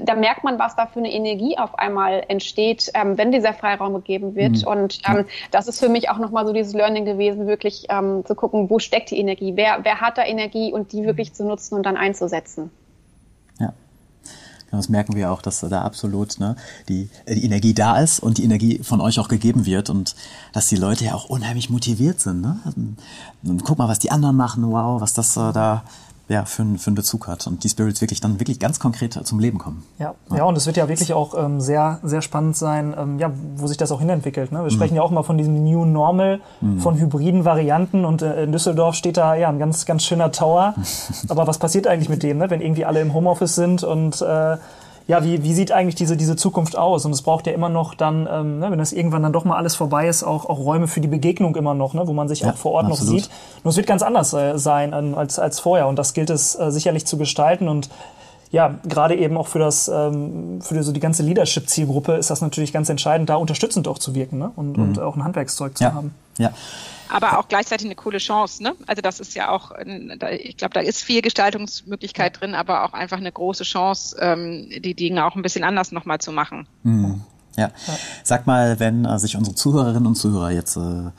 da 0.00 0.14
merkt 0.14 0.44
man, 0.44 0.58
was 0.58 0.76
da 0.76 0.86
für 0.86 0.98
eine 0.98 1.12
Energie 1.12 1.58
auf 1.58 1.78
einmal 1.78 2.24
entsteht, 2.28 2.90
ähm, 2.94 3.18
wenn 3.18 3.32
dieser 3.32 3.52
Freiraum 3.52 3.94
gegeben 3.94 4.34
wird 4.34 4.62
mhm. 4.62 4.68
und 4.68 4.98
ähm, 5.08 5.26
das 5.50 5.68
ist 5.68 5.78
für 5.78 5.88
mich 5.88 6.10
auch 6.10 6.18
nochmal 6.18 6.46
so 6.46 6.52
dieses 6.52 6.74
Learning 6.74 7.04
gewesen, 7.04 7.46
wirklich 7.46 7.86
zu 7.88 8.34
gucken, 8.34 8.70
wo 8.70 8.78
steckt 8.78 9.10
die 9.10 9.18
Energie, 9.18 9.51
wer, 9.56 9.84
wer 9.84 10.00
hat 10.00 10.18
da 10.18 10.24
Energie 10.24 10.72
und 10.72 10.92
die 10.92 11.04
wirklich 11.04 11.32
zu 11.32 11.44
nutzen 11.44 11.74
und 11.74 11.84
dann 11.84 11.96
einzusetzen. 11.96 12.70
Ja. 13.58 13.72
Das 14.70 14.88
merken 14.88 15.14
wir 15.14 15.30
auch, 15.30 15.42
dass 15.42 15.60
da 15.60 15.82
absolut 15.82 16.40
ne, 16.40 16.56
die, 16.88 17.10
die 17.28 17.44
Energie 17.44 17.74
da 17.74 17.98
ist 17.98 18.20
und 18.20 18.38
die 18.38 18.44
Energie 18.44 18.80
von 18.82 19.00
euch 19.00 19.18
auch 19.18 19.28
gegeben 19.28 19.66
wird 19.66 19.90
und 19.90 20.16
dass 20.52 20.68
die 20.68 20.76
Leute 20.76 21.04
ja 21.04 21.14
auch 21.14 21.28
unheimlich 21.28 21.68
motiviert 21.68 22.20
sind. 22.20 22.40
Ne? 22.40 22.58
Und 23.44 23.64
guck 23.64 23.78
mal, 23.78 23.88
was 23.88 23.98
die 23.98 24.10
anderen 24.10 24.36
machen, 24.36 24.70
wow, 24.70 25.00
was 25.00 25.12
das 25.12 25.36
äh, 25.36 25.52
da 25.52 25.84
ja, 26.32 26.46
für, 26.46 26.64
für 26.78 26.86
einen 26.86 26.96
Bezug 26.96 27.28
hat 27.28 27.46
und 27.46 27.62
die 27.62 27.68
Spirits 27.68 28.00
wirklich 28.00 28.20
dann 28.20 28.40
wirklich 28.40 28.58
ganz 28.58 28.80
konkret 28.80 29.12
zum 29.26 29.38
Leben 29.38 29.58
kommen. 29.58 29.84
Ja, 29.98 30.14
ja. 30.30 30.38
ja 30.38 30.44
und 30.44 30.56
es 30.56 30.66
wird 30.66 30.78
ja 30.78 30.88
wirklich 30.88 31.12
auch 31.12 31.34
ähm, 31.38 31.60
sehr, 31.60 32.00
sehr 32.02 32.22
spannend 32.22 32.56
sein, 32.56 32.94
ähm, 32.98 33.18
ja, 33.18 33.30
wo 33.56 33.66
sich 33.66 33.76
das 33.76 33.92
auch 33.92 34.00
hinentwickelt. 34.00 34.50
Ne? 34.50 34.58
Wir 34.60 34.64
mhm. 34.64 34.70
sprechen 34.70 34.96
ja 34.96 35.02
auch 35.02 35.10
mal 35.10 35.22
von 35.22 35.36
diesem 35.36 35.62
New 35.62 35.84
Normal, 35.84 36.40
mhm. 36.62 36.80
von 36.80 36.98
hybriden 36.98 37.44
Varianten 37.44 38.06
und 38.06 38.22
äh, 38.22 38.44
in 38.44 38.52
Düsseldorf 38.52 38.94
steht 38.94 39.18
da 39.18 39.34
ja 39.34 39.50
ein 39.50 39.58
ganz, 39.58 39.84
ganz 39.84 40.04
schöner 40.04 40.32
Tower. 40.32 40.74
Aber 41.28 41.46
was 41.46 41.58
passiert 41.58 41.86
eigentlich 41.86 42.08
mit 42.08 42.22
dem, 42.22 42.38
ne? 42.38 42.48
wenn 42.48 42.62
irgendwie 42.62 42.86
alle 42.86 43.02
im 43.02 43.12
Homeoffice 43.12 43.54
sind 43.54 43.84
und 43.84 44.22
äh, 44.22 44.56
ja, 45.06 45.24
wie, 45.24 45.42
wie 45.42 45.54
sieht 45.54 45.72
eigentlich 45.72 45.94
diese, 45.94 46.16
diese 46.16 46.36
Zukunft 46.36 46.76
aus? 46.76 47.04
Und 47.04 47.12
es 47.12 47.22
braucht 47.22 47.46
ja 47.46 47.52
immer 47.52 47.68
noch 47.68 47.94
dann, 47.94 48.28
ähm, 48.30 48.58
ne, 48.60 48.70
wenn 48.70 48.78
das 48.78 48.92
irgendwann 48.92 49.22
dann 49.22 49.32
doch 49.32 49.44
mal 49.44 49.56
alles 49.56 49.74
vorbei 49.74 50.08
ist, 50.08 50.22
auch, 50.22 50.46
auch 50.46 50.58
Räume 50.58 50.88
für 50.88 51.00
die 51.00 51.08
Begegnung 51.08 51.56
immer 51.56 51.74
noch, 51.74 51.94
ne, 51.94 52.06
wo 52.06 52.12
man 52.12 52.28
sich 52.28 52.40
ja, 52.40 52.50
auch 52.50 52.56
vor 52.56 52.72
Ort 52.72 52.86
absolut. 52.86 53.14
noch 53.14 53.20
sieht. 53.20 53.30
Nur 53.64 53.70
es 53.70 53.76
wird 53.76 53.86
ganz 53.86 54.02
anders 54.02 54.32
äh, 54.32 54.58
sein 54.58 54.92
ähm, 54.94 55.16
als, 55.16 55.38
als 55.38 55.60
vorher 55.60 55.88
und 55.88 55.96
das 55.96 56.14
gilt 56.14 56.30
es 56.30 56.54
äh, 56.54 56.70
sicherlich 56.70 57.06
zu 57.06 57.18
gestalten 57.18 57.68
und 57.68 57.88
ja, 58.52 58.74
gerade 58.86 59.16
eben 59.16 59.38
auch 59.38 59.46
für 59.46 59.58
das, 59.58 59.88
ähm, 59.88 60.60
für 60.60 60.74
die, 60.74 60.82
so 60.82 60.92
die 60.92 61.00
ganze 61.00 61.22
Leadership-Zielgruppe 61.22 62.12
ist 62.16 62.28
das 62.28 62.42
natürlich 62.42 62.72
ganz 62.72 62.90
entscheidend, 62.90 63.30
da 63.30 63.36
unterstützend 63.36 63.88
auch 63.88 63.98
zu 63.98 64.14
wirken 64.14 64.38
ne? 64.38 64.52
und, 64.56 64.76
mhm. 64.76 64.84
und 64.84 65.00
auch 65.00 65.16
ein 65.16 65.24
Handwerkszeug 65.24 65.76
zu 65.76 65.84
ja. 65.84 65.94
haben. 65.94 66.14
Ja, 66.36 66.50
aber 67.08 67.38
auch 67.38 67.48
gleichzeitig 67.48 67.86
eine 67.86 67.94
coole 67.94 68.18
Chance. 68.18 68.62
Ne? 68.62 68.74
Also 68.86 69.02
das 69.02 69.20
ist 69.20 69.34
ja 69.34 69.50
auch, 69.50 69.72
ich 70.30 70.56
glaube, 70.56 70.74
da 70.74 70.80
ist 70.80 71.02
viel 71.02 71.22
Gestaltungsmöglichkeit 71.22 72.40
drin, 72.40 72.54
aber 72.54 72.84
auch 72.84 72.92
einfach 72.92 73.18
eine 73.18 73.32
große 73.32 73.64
Chance, 73.64 74.16
ähm, 74.20 74.68
die 74.70 74.94
Dinge 74.94 75.24
auch 75.24 75.36
ein 75.36 75.42
bisschen 75.42 75.64
anders 75.64 75.92
nochmal 75.92 76.18
zu 76.18 76.32
machen. 76.32 76.66
Mhm. 76.82 77.22
Ja. 77.56 77.70
Sag 78.22 78.46
mal, 78.46 78.80
wenn 78.80 79.04
äh, 79.04 79.18
sich 79.18 79.36
unsere 79.36 79.54
Zuhörerinnen 79.54 80.06
und 80.06 80.14
Zuhörer 80.14 80.50
jetzt 80.50 80.76
äh, 80.76 81.10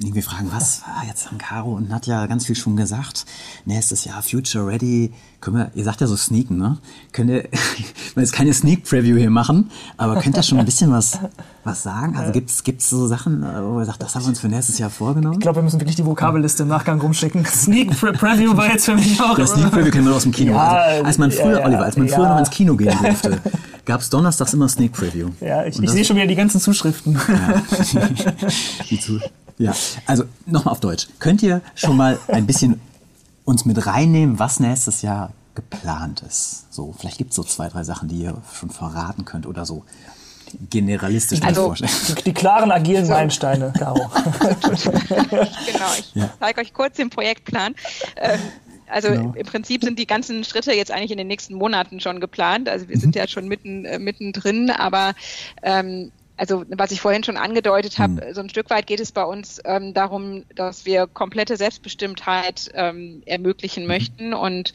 irgendwie 0.00 0.22
fragen, 0.22 0.48
was, 0.52 0.82
ah, 0.86 1.02
jetzt 1.08 1.26
haben 1.26 1.38
Caro 1.38 1.72
und 1.72 1.88
Nadja 1.88 2.26
ganz 2.26 2.46
viel 2.46 2.54
schon 2.54 2.76
gesagt. 2.76 3.26
Nächstes 3.64 4.04
Jahr 4.04 4.22
Future 4.22 4.64
Ready. 4.64 5.12
Können 5.40 5.56
wir, 5.56 5.70
ihr 5.74 5.82
sagt 5.82 6.00
ja 6.00 6.06
so 6.06 6.16
sneaken, 6.16 6.56
ne? 6.56 6.78
Könnt 7.12 7.30
ihr, 7.30 7.44
ich 7.52 8.14
will 8.16 8.22
jetzt 8.22 8.32
keine 8.32 8.54
Sneak 8.54 8.84
Preview 8.84 9.16
hier 9.16 9.30
machen, 9.30 9.70
aber 9.96 10.20
könnt 10.20 10.36
ihr 10.36 10.42
schon 10.44 10.58
ein 10.60 10.64
bisschen 10.64 10.92
was, 10.92 11.18
was 11.64 11.82
sagen? 11.82 12.16
Also 12.16 12.30
gibt's, 12.30 12.62
gibt's 12.62 12.88
so 12.88 13.08
Sachen, 13.08 13.42
äh, 13.42 13.64
wo 13.64 13.80
ihr 13.80 13.86
sagt, 13.86 14.00
das 14.00 14.14
haben 14.14 14.22
wir 14.22 14.28
uns 14.28 14.38
für 14.38 14.48
nächstes 14.48 14.78
Jahr 14.78 14.90
vorgenommen? 14.90 15.34
Ich 15.34 15.40
glaube, 15.40 15.56
wir 15.56 15.62
müssen 15.64 15.80
wirklich 15.80 15.96
die 15.96 16.06
Vokabelliste 16.06 16.62
im 16.62 16.68
Nachgang 16.68 17.00
rumschicken. 17.00 17.44
Sneak 17.52 17.90
Preview 17.90 18.56
war 18.56 18.70
jetzt 18.70 18.84
für 18.84 18.94
mich 18.94 19.20
auch. 19.20 19.36
Das 19.36 19.50
Sneak 19.50 19.72
Preview 19.72 19.90
kennen 19.90 20.06
wir 20.06 20.14
aus 20.14 20.22
dem 20.22 20.32
Kino. 20.32 20.52
Ja, 20.52 20.68
also, 20.68 21.04
als 21.04 21.18
man 21.18 21.32
früher, 21.32 21.58
ja, 21.58 21.66
Oliver, 21.66 21.82
als 21.82 21.96
man 21.96 22.06
ja. 22.06 22.14
früher 22.14 22.28
noch 22.28 22.38
ins 22.38 22.50
Kino 22.50 22.76
gehen 22.76 22.96
durfte, 23.02 23.40
gab 23.84 24.00
es 24.00 24.10
donnerstags 24.10 24.54
immer 24.54 24.68
Sneak 24.68 24.92
Preview. 24.92 25.30
Ja, 25.40 25.64
ich, 25.64 25.80
ich 25.82 25.90
sehe 25.90 26.04
schon 26.04 26.14
wieder 26.14 26.28
die 26.28 26.36
ganzen 26.36 26.60
Zuschriften. 26.60 27.14
Ja. 27.14 27.62
die 28.90 29.00
Zuschriften. 29.00 29.47
Ja, 29.58 29.74
also 30.06 30.24
nochmal 30.46 30.72
auf 30.72 30.80
Deutsch. 30.80 31.08
Könnt 31.18 31.42
ihr 31.42 31.60
schon 31.74 31.96
mal 31.96 32.18
ein 32.28 32.46
bisschen 32.46 32.80
uns 33.44 33.64
mit 33.64 33.86
reinnehmen, 33.86 34.38
was 34.38 34.60
nächstes 34.60 35.02
Jahr 35.02 35.32
geplant 35.54 36.22
ist? 36.26 36.72
So, 36.72 36.94
vielleicht 36.98 37.18
gibt 37.18 37.30
es 37.30 37.36
so 37.36 37.42
zwei, 37.42 37.68
drei 37.68 37.82
Sachen, 37.82 38.08
die 38.08 38.22
ihr 38.22 38.40
schon 38.54 38.70
verraten 38.70 39.24
könnt 39.24 39.46
oder 39.46 39.64
so 39.66 39.84
generalistisch 40.70 41.42
also, 41.42 41.66
vorstellen. 41.66 41.92
Die, 42.18 42.24
die, 42.24 42.32
klaren, 42.32 42.70
agilen 42.70 43.04
so. 43.04 43.12
Meilensteine, 43.12 43.72
Caro. 43.76 44.10
genau, 44.62 45.92
ich 45.98 46.14
ja. 46.14 46.30
zeige 46.38 46.60
euch 46.60 46.72
kurz 46.72 46.96
den 46.96 47.10
Projektplan. 47.10 47.74
Ähm, 48.16 48.38
also 48.90 49.08
genau. 49.08 49.34
im 49.34 49.46
Prinzip 49.46 49.84
sind 49.84 49.98
die 49.98 50.06
ganzen 50.06 50.44
Schritte 50.44 50.72
jetzt 50.72 50.90
eigentlich 50.90 51.10
in 51.10 51.18
den 51.18 51.26
nächsten 51.26 51.54
Monaten 51.54 52.00
schon 52.00 52.20
geplant. 52.20 52.68
Also 52.68 52.88
wir 52.88 52.96
mhm. 52.96 53.00
sind 53.00 53.16
ja 53.16 53.28
schon 53.28 53.48
mitten 53.48 53.84
äh, 53.84 53.98
mittendrin, 53.98 54.70
aber 54.70 55.14
ähm, 55.62 56.10
also 56.38 56.64
was 56.68 56.92
ich 56.92 57.00
vorhin 57.00 57.24
schon 57.24 57.36
angedeutet 57.36 57.98
habe, 57.98 58.26
hm. 58.26 58.34
so 58.34 58.40
ein 58.40 58.48
Stück 58.48 58.70
weit 58.70 58.86
geht 58.86 59.00
es 59.00 59.12
bei 59.12 59.24
uns 59.24 59.60
ähm, 59.64 59.92
darum, 59.92 60.44
dass 60.54 60.86
wir 60.86 61.06
komplette 61.06 61.56
Selbstbestimmtheit 61.56 62.70
ähm, 62.74 63.22
ermöglichen 63.26 63.82
mhm. 63.82 63.88
möchten 63.88 64.34
und 64.34 64.72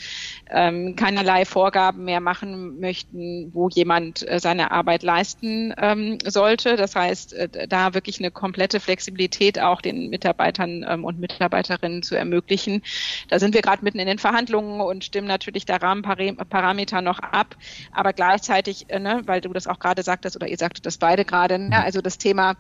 ähm, 0.50 0.96
keinerlei 0.96 1.46
Vorgaben 1.46 2.04
mehr 2.06 2.20
machen 2.20 2.80
möchten, 2.80 3.52
wo 3.54 3.70
jemand 3.70 4.28
äh, 4.28 4.40
seine 4.40 4.72
Arbeit 4.72 5.04
leisten 5.04 5.74
ähm, 5.78 6.20
sollte. 6.26 6.76
Das 6.76 6.96
heißt, 6.96 7.34
äh, 7.34 7.68
da 7.68 7.94
wirklich 7.94 8.20
eine 8.20 8.32
komplette 8.32 8.80
Flexibilität 8.80 9.60
auch 9.60 9.82
den 9.82 10.10
Mitarbeitern 10.10 10.86
ähm, 10.88 11.06
und 11.06 11.20
Mitarbeiterinnen 11.20 12.04
zu 12.04 12.16
ermöglichen. 12.16 12.84
Da 13.30 13.40
sind 13.40 13.54
wir 13.54 13.62
gerade 13.62 13.84
mitten 13.84 14.00
in 14.00 14.08
den 14.08 14.20
Verhandlungen 14.20 14.82
und 14.82 15.04
stimmen 15.04 15.28
natürlich 15.28 15.66
da 15.66 15.78
Rahmenparameter 15.78 17.02
noch 17.02 17.20
ab, 17.20 17.56
aber 17.92 18.14
gleichzeitig, 18.14 18.90
äh, 18.90 19.00
ne, 19.00 19.22
weil 19.26 19.42
du 19.42 19.54
das 19.54 19.68
auch 19.68 19.80
gerade 19.80 20.04
sagtest 20.04 20.36
oder 20.36 20.48
ihr 20.48 20.58
sagtet 20.58 20.86
das 20.86 20.98
beide 20.98 21.26
gerade, 21.26 21.53
gerade. 21.54 21.70
Ne? 21.70 21.84
Also 21.84 22.02
das 22.02 22.18
Thema, 22.18 22.56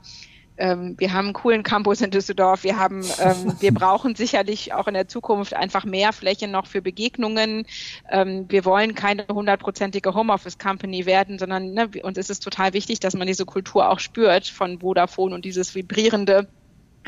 ähm, 0.58 0.96
wir 1.00 1.14
haben 1.14 1.26
einen 1.26 1.34
coolen 1.34 1.64
Campus 1.64 2.02
in 2.02 2.12
Düsseldorf. 2.12 2.64
Wir 2.64 2.78
haben, 2.78 3.04
ähm, 3.20 3.56
wir 3.60 3.74
brauchen 3.74 4.16
sicherlich 4.16 4.74
auch 4.74 4.88
in 4.88 4.94
der 4.94 5.08
Zukunft 5.08 5.54
einfach 5.54 5.86
mehr 5.86 6.14
Fläche 6.14 6.48
noch 6.48 6.68
für 6.68 6.82
Begegnungen. 6.82 7.66
Ähm, 8.10 8.46
wir 8.50 8.66
wollen 8.66 8.96
keine 8.96 9.26
hundertprozentige 9.28 10.14
Homeoffice-Company 10.14 11.06
werden, 11.06 11.40
sondern 11.40 11.74
ne, 11.74 11.90
uns 12.04 12.18
ist 12.18 12.30
es 12.30 12.40
total 12.40 12.74
wichtig, 12.74 13.00
dass 13.00 13.16
man 13.16 13.28
diese 13.28 13.46
Kultur 13.46 13.90
auch 13.90 14.00
spürt 14.00 14.48
von 14.48 14.80
Vodafone 14.80 15.34
und 15.34 15.46
dieses 15.46 15.76
vibrierende 15.76 16.48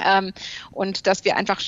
ähm, 0.03 0.33
und 0.71 1.07
dass 1.07 1.23
wir 1.23 1.37
einfach 1.37 1.61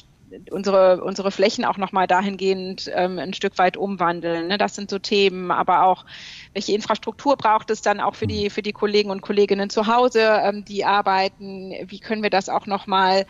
unsere, 0.51 1.03
unsere 1.03 1.31
Flächen 1.31 1.65
auch 1.65 1.77
nochmal 1.77 2.07
dahingehend 2.07 2.91
ähm, 2.93 3.19
ein 3.19 3.33
Stück 3.33 3.57
weit 3.57 3.77
umwandeln. 3.77 4.47
Ne? 4.47 4.57
Das 4.57 4.75
sind 4.75 4.89
so 4.89 4.99
Themen, 4.99 5.51
aber 5.51 5.83
auch, 5.83 6.05
welche 6.53 6.73
Infrastruktur 6.73 7.37
braucht 7.37 7.69
es 7.69 7.81
dann 7.81 7.99
auch 7.99 8.15
für 8.15 8.27
die, 8.27 8.49
für 8.49 8.61
die 8.61 8.73
Kollegen 8.73 9.09
und 9.09 9.21
Kolleginnen 9.21 9.69
zu 9.69 9.87
Hause, 9.87 10.21
ähm, 10.43 10.65
die 10.65 10.85
arbeiten? 10.85 11.73
Wie 11.87 11.99
können 11.99 12.23
wir 12.23 12.29
das 12.29 12.49
auch 12.49 12.65
nochmal 12.65 13.25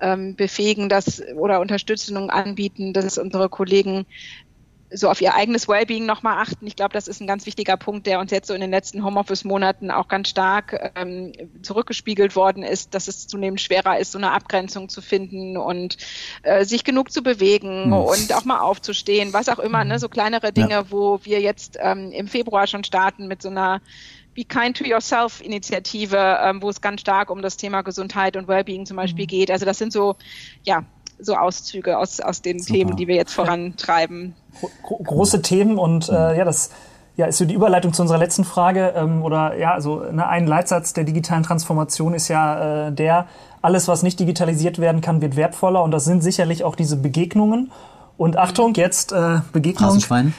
ähm, 0.00 0.36
befähigen, 0.36 0.88
dass 0.88 1.22
oder 1.34 1.60
Unterstützung 1.60 2.30
anbieten, 2.30 2.92
dass 2.92 3.18
unsere 3.18 3.48
Kollegen 3.48 4.06
so 4.92 5.08
auf 5.08 5.20
ihr 5.20 5.34
eigenes 5.34 5.68
Wellbeing 5.68 6.04
nochmal 6.04 6.38
achten. 6.38 6.66
Ich 6.66 6.76
glaube, 6.76 6.92
das 6.92 7.08
ist 7.08 7.20
ein 7.20 7.26
ganz 7.26 7.46
wichtiger 7.46 7.76
Punkt, 7.76 8.06
der 8.06 8.18
uns 8.18 8.30
jetzt 8.30 8.48
so 8.48 8.54
in 8.54 8.60
den 8.60 8.70
letzten 8.70 9.04
Homeoffice-Monaten 9.04 9.90
auch 9.90 10.08
ganz 10.08 10.28
stark 10.28 10.92
ähm, 10.96 11.32
zurückgespiegelt 11.62 12.34
worden 12.34 12.62
ist, 12.62 12.94
dass 12.94 13.08
es 13.08 13.26
zunehmend 13.26 13.60
schwerer 13.60 13.98
ist, 13.98 14.12
so 14.12 14.18
eine 14.18 14.32
Abgrenzung 14.32 14.88
zu 14.88 15.00
finden 15.00 15.56
und 15.56 15.96
äh, 16.42 16.64
sich 16.64 16.84
genug 16.84 17.12
zu 17.12 17.22
bewegen 17.22 17.86
mhm. 17.86 17.92
und 17.92 18.32
auch 18.34 18.44
mal 18.44 18.60
aufzustehen, 18.60 19.32
was 19.32 19.48
auch 19.48 19.58
immer, 19.60 19.84
ne, 19.84 19.98
so 19.98 20.08
kleinere 20.08 20.52
Dinge, 20.52 20.70
ja. 20.70 20.90
wo 20.90 21.20
wir 21.22 21.40
jetzt 21.40 21.78
ähm, 21.80 22.10
im 22.10 22.26
Februar 22.26 22.66
schon 22.66 22.84
starten 22.84 23.28
mit 23.28 23.42
so 23.42 23.48
einer 23.48 23.80
Be 24.34 24.44
Kind 24.44 24.76
to 24.76 24.84
Yourself 24.84 25.40
Initiative, 25.40 26.38
ähm, 26.42 26.62
wo 26.62 26.68
es 26.68 26.80
ganz 26.80 27.00
stark 27.00 27.30
um 27.30 27.42
das 27.42 27.56
Thema 27.56 27.82
Gesundheit 27.82 28.36
und 28.36 28.48
Wellbeing 28.48 28.86
zum 28.86 28.96
Beispiel 28.96 29.24
mhm. 29.24 29.28
geht. 29.28 29.50
Also 29.50 29.66
das 29.66 29.78
sind 29.78 29.92
so, 29.92 30.16
ja, 30.64 30.84
so 31.18 31.34
Auszüge 31.36 31.98
aus, 31.98 32.20
aus 32.20 32.42
den 32.42 32.58
Super. 32.58 32.72
Themen, 32.72 32.96
die 32.96 33.06
wir 33.06 33.16
jetzt 33.16 33.34
vorantreiben. 33.34 34.34
Große 34.82 35.42
Themen 35.42 35.78
und 35.78 36.08
äh, 36.08 36.36
ja, 36.36 36.44
das 36.44 36.70
ja, 37.16 37.26
ist 37.26 37.38
so 37.38 37.44
die 37.44 37.54
Überleitung 37.54 37.92
zu 37.92 38.02
unserer 38.02 38.18
letzten 38.18 38.44
Frage 38.44 38.94
ähm, 38.96 39.22
oder 39.22 39.56
ja, 39.58 39.74
also 39.74 40.02
ne, 40.10 40.26
ein 40.26 40.46
Leitsatz 40.46 40.94
der 40.94 41.04
digitalen 41.04 41.42
Transformation 41.42 42.14
ist 42.14 42.28
ja 42.28 42.86
äh, 42.88 42.92
der, 42.92 43.26
alles, 43.62 43.88
was 43.88 44.02
nicht 44.02 44.18
digitalisiert 44.18 44.78
werden 44.78 45.00
kann, 45.00 45.20
wird 45.20 45.36
wertvoller 45.36 45.82
und 45.82 45.90
das 45.90 46.04
sind 46.04 46.22
sicherlich 46.22 46.64
auch 46.64 46.74
diese 46.74 46.96
Begegnungen. 46.96 47.70
Und 48.16 48.36
Achtung, 48.36 48.74
jetzt 48.74 49.12
äh, 49.12 49.40
Begegnung. 49.50 49.98
Be 49.98 50.32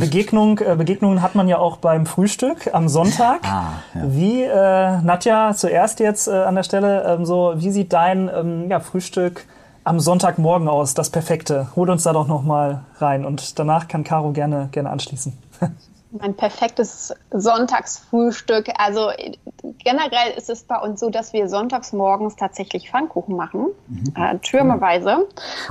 Begegnung, 0.00 0.58
äh, 0.58 0.74
Begegnungen 0.74 1.22
hat 1.22 1.36
man 1.36 1.46
ja 1.46 1.58
auch 1.58 1.76
beim 1.76 2.04
Frühstück 2.04 2.74
am 2.74 2.88
Sonntag. 2.88 3.42
Ah, 3.44 3.74
ja. 3.94 4.00
Wie, 4.04 4.42
äh, 4.42 5.00
Nadja, 5.00 5.54
zuerst 5.54 6.00
jetzt 6.00 6.26
äh, 6.26 6.32
an 6.32 6.56
der 6.56 6.64
Stelle, 6.64 7.04
ähm, 7.04 7.24
so, 7.24 7.52
wie 7.54 7.70
sieht 7.70 7.92
dein 7.92 8.28
ähm, 8.34 8.68
ja, 8.68 8.80
Frühstück 8.80 9.46
am 9.90 9.98
Sonntagmorgen 9.98 10.68
aus, 10.68 10.94
das 10.94 11.10
Perfekte. 11.10 11.66
Hol 11.74 11.90
uns 11.90 12.04
da 12.04 12.12
doch 12.12 12.28
noch 12.28 12.44
mal 12.44 12.84
rein 12.98 13.24
und 13.24 13.58
danach 13.58 13.88
kann 13.88 14.04
Caro 14.04 14.30
gerne, 14.30 14.68
gerne 14.70 14.88
anschließen. 14.88 15.36
Mein 16.12 16.34
perfektes 16.34 17.12
Sonntagsfrühstück. 17.32 18.68
Also 18.78 19.10
generell 19.78 20.32
ist 20.36 20.48
es 20.48 20.62
bei 20.62 20.76
uns 20.76 21.00
so, 21.00 21.10
dass 21.10 21.32
wir 21.32 21.48
sonntags 21.48 21.92
morgens 21.92 22.36
tatsächlich 22.36 22.88
Pfannkuchen 22.88 23.34
machen, 23.34 23.66
mhm. 23.88 24.12
äh, 24.14 24.38
türmeweise. 24.38 25.26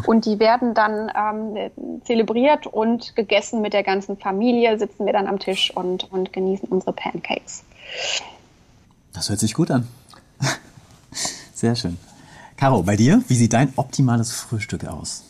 Und 0.06 0.26
die 0.26 0.38
werden 0.40 0.74
dann 0.74 1.10
ähm, 1.16 2.02
zelebriert 2.04 2.68
und 2.68 3.16
gegessen 3.16 3.62
mit 3.62 3.72
der 3.72 3.84
ganzen 3.84 4.18
Familie, 4.18 4.78
sitzen 4.78 5.06
wir 5.06 5.14
dann 5.14 5.28
am 5.28 5.40
Tisch 5.40 5.72
und, 5.74 6.12
und 6.12 6.34
genießen 6.34 6.68
unsere 6.68 6.92
Pancakes. 6.92 7.64
Das 9.14 9.30
hört 9.30 9.40
sich 9.40 9.54
gut 9.54 9.72
an. 9.72 9.88
Sehr 11.54 11.78
schön. 11.78 11.98
Caro, 12.60 12.84
bei 12.84 12.98
dir, 12.98 13.24
wie 13.30 13.36
sieht 13.36 13.54
dein 13.54 13.72
optimales 13.78 14.34
Frühstück 14.34 14.84
aus? 14.84 15.24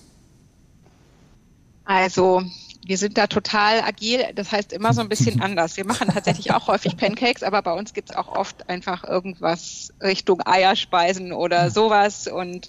Also, 1.85 2.41
wir 2.83 2.97
sind 2.97 3.19
da 3.19 3.27
total 3.27 3.81
agil, 3.81 4.25
das 4.33 4.51
heißt 4.51 4.73
immer 4.73 4.95
so 4.95 5.01
ein 5.01 5.09
bisschen 5.09 5.39
anders. 5.43 5.77
Wir 5.77 5.85
machen 5.85 6.07
tatsächlich 6.11 6.51
auch 6.51 6.67
häufig 6.67 6.97
Pancakes, 6.97 7.43
aber 7.43 7.61
bei 7.61 7.73
uns 7.73 7.93
gibt 7.93 8.09
es 8.09 8.15
auch 8.15 8.29
oft 8.29 8.67
einfach 8.67 9.03
irgendwas 9.03 9.93
Richtung 10.01 10.41
Eierspeisen 10.43 11.31
oder 11.31 11.69
sowas. 11.69 12.27
Und 12.27 12.67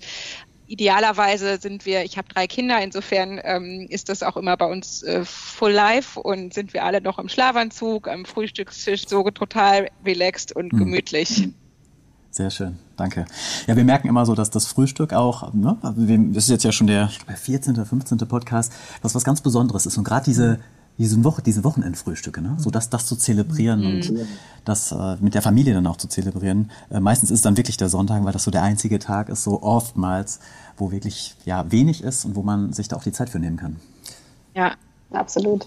idealerweise 0.67 1.57
sind 1.57 1.87
wir, 1.87 2.05
ich 2.05 2.19
habe 2.19 2.29
drei 2.29 2.47
Kinder, 2.47 2.83
insofern 2.83 3.41
ähm, 3.43 3.87
ist 3.89 4.11
das 4.11 4.23
auch 4.23 4.37
immer 4.37 4.59
bei 4.59 4.67
uns 4.67 5.03
äh, 5.03 5.25
full 5.25 5.73
life 5.73 6.21
und 6.21 6.53
sind 6.53 6.75
wir 6.75 6.85
alle 6.85 7.01
noch 7.01 7.19
im 7.19 7.31
Schlafanzug, 7.31 8.09
am 8.09 8.27
Frühstückstisch, 8.27 9.09
so 9.09 9.23
total 9.31 9.89
relaxed 10.05 10.55
und 10.55 10.71
hm. 10.73 10.81
gemütlich. 10.81 11.49
Sehr 12.33 12.51
schön, 12.51 12.78
danke. 12.97 13.24
Ja, 13.66 13.76
wir 13.76 13.85
merken 13.85 14.09
immer 14.09 14.24
so, 14.24 14.37
dass 14.37 14.51
das 14.51 14.66
Frühstück 14.66 15.12
auch, 15.12 15.53
ne, 15.53 15.76
also 15.83 16.01
das 16.07 16.45
ist 16.45 16.51
jetzt 16.51 16.64
ja 16.64 16.70
schon 16.70 16.87
der 16.87 17.07
ich 17.11 17.18
glaube, 17.18 17.37
14., 17.37 17.85
15. 17.85 18.18
Podcast, 18.18 18.72
was 19.03 19.16
was 19.16 19.24
ganz 19.24 19.41
Besonderes 19.41 19.85
ist. 19.85 19.99
Und 19.99 20.05
gerade 20.05 20.26
diese, 20.26 20.61
diese, 20.97 21.24
Woche, 21.24 21.43
diese 21.43 21.64
Wochenendfrühstücke, 21.64 22.41
ne, 22.41 22.55
so 22.59 22.70
dass 22.70 22.89
das 22.89 23.07
zu 23.07 23.16
zelebrieren 23.16 23.81
mhm. 23.81 23.87
und 23.87 24.12
das 24.64 24.93
äh, 24.93 25.16
mit 25.20 25.35
der 25.35 25.43
Familie 25.43 25.74
dann 25.74 25.89
auch 25.89 25.97
zu 25.97 26.07
zelebrieren. 26.07 26.70
Äh, 26.91 27.01
meistens 27.01 27.33
ist 27.33 27.45
dann 27.45 27.57
wirklich 27.57 27.76
der 27.78 27.89
Sonntag, 27.89 28.24
weil 28.24 28.33
das 28.33 28.45
so 28.45 28.53
der 28.53 28.62
einzige 28.62 29.01
Tag 29.01 29.28
ist, 29.28 29.43
so 29.43 29.62
oftmals, 29.62 30.39
wo 30.76 30.93
wirklich 30.93 31.35
ja 31.45 31.68
wenig 31.72 32.05
ist 32.05 32.24
und 32.24 32.37
wo 32.37 32.45
man 32.45 32.72
sich 32.72 32.87
da 32.87 32.95
auch 32.95 33.03
die 33.03 33.12
Zeit 33.12 33.28
für 33.28 33.41
nehmen 33.41 33.57
kann. 33.57 33.76
Ja, 34.55 34.74
absolut. 35.11 35.66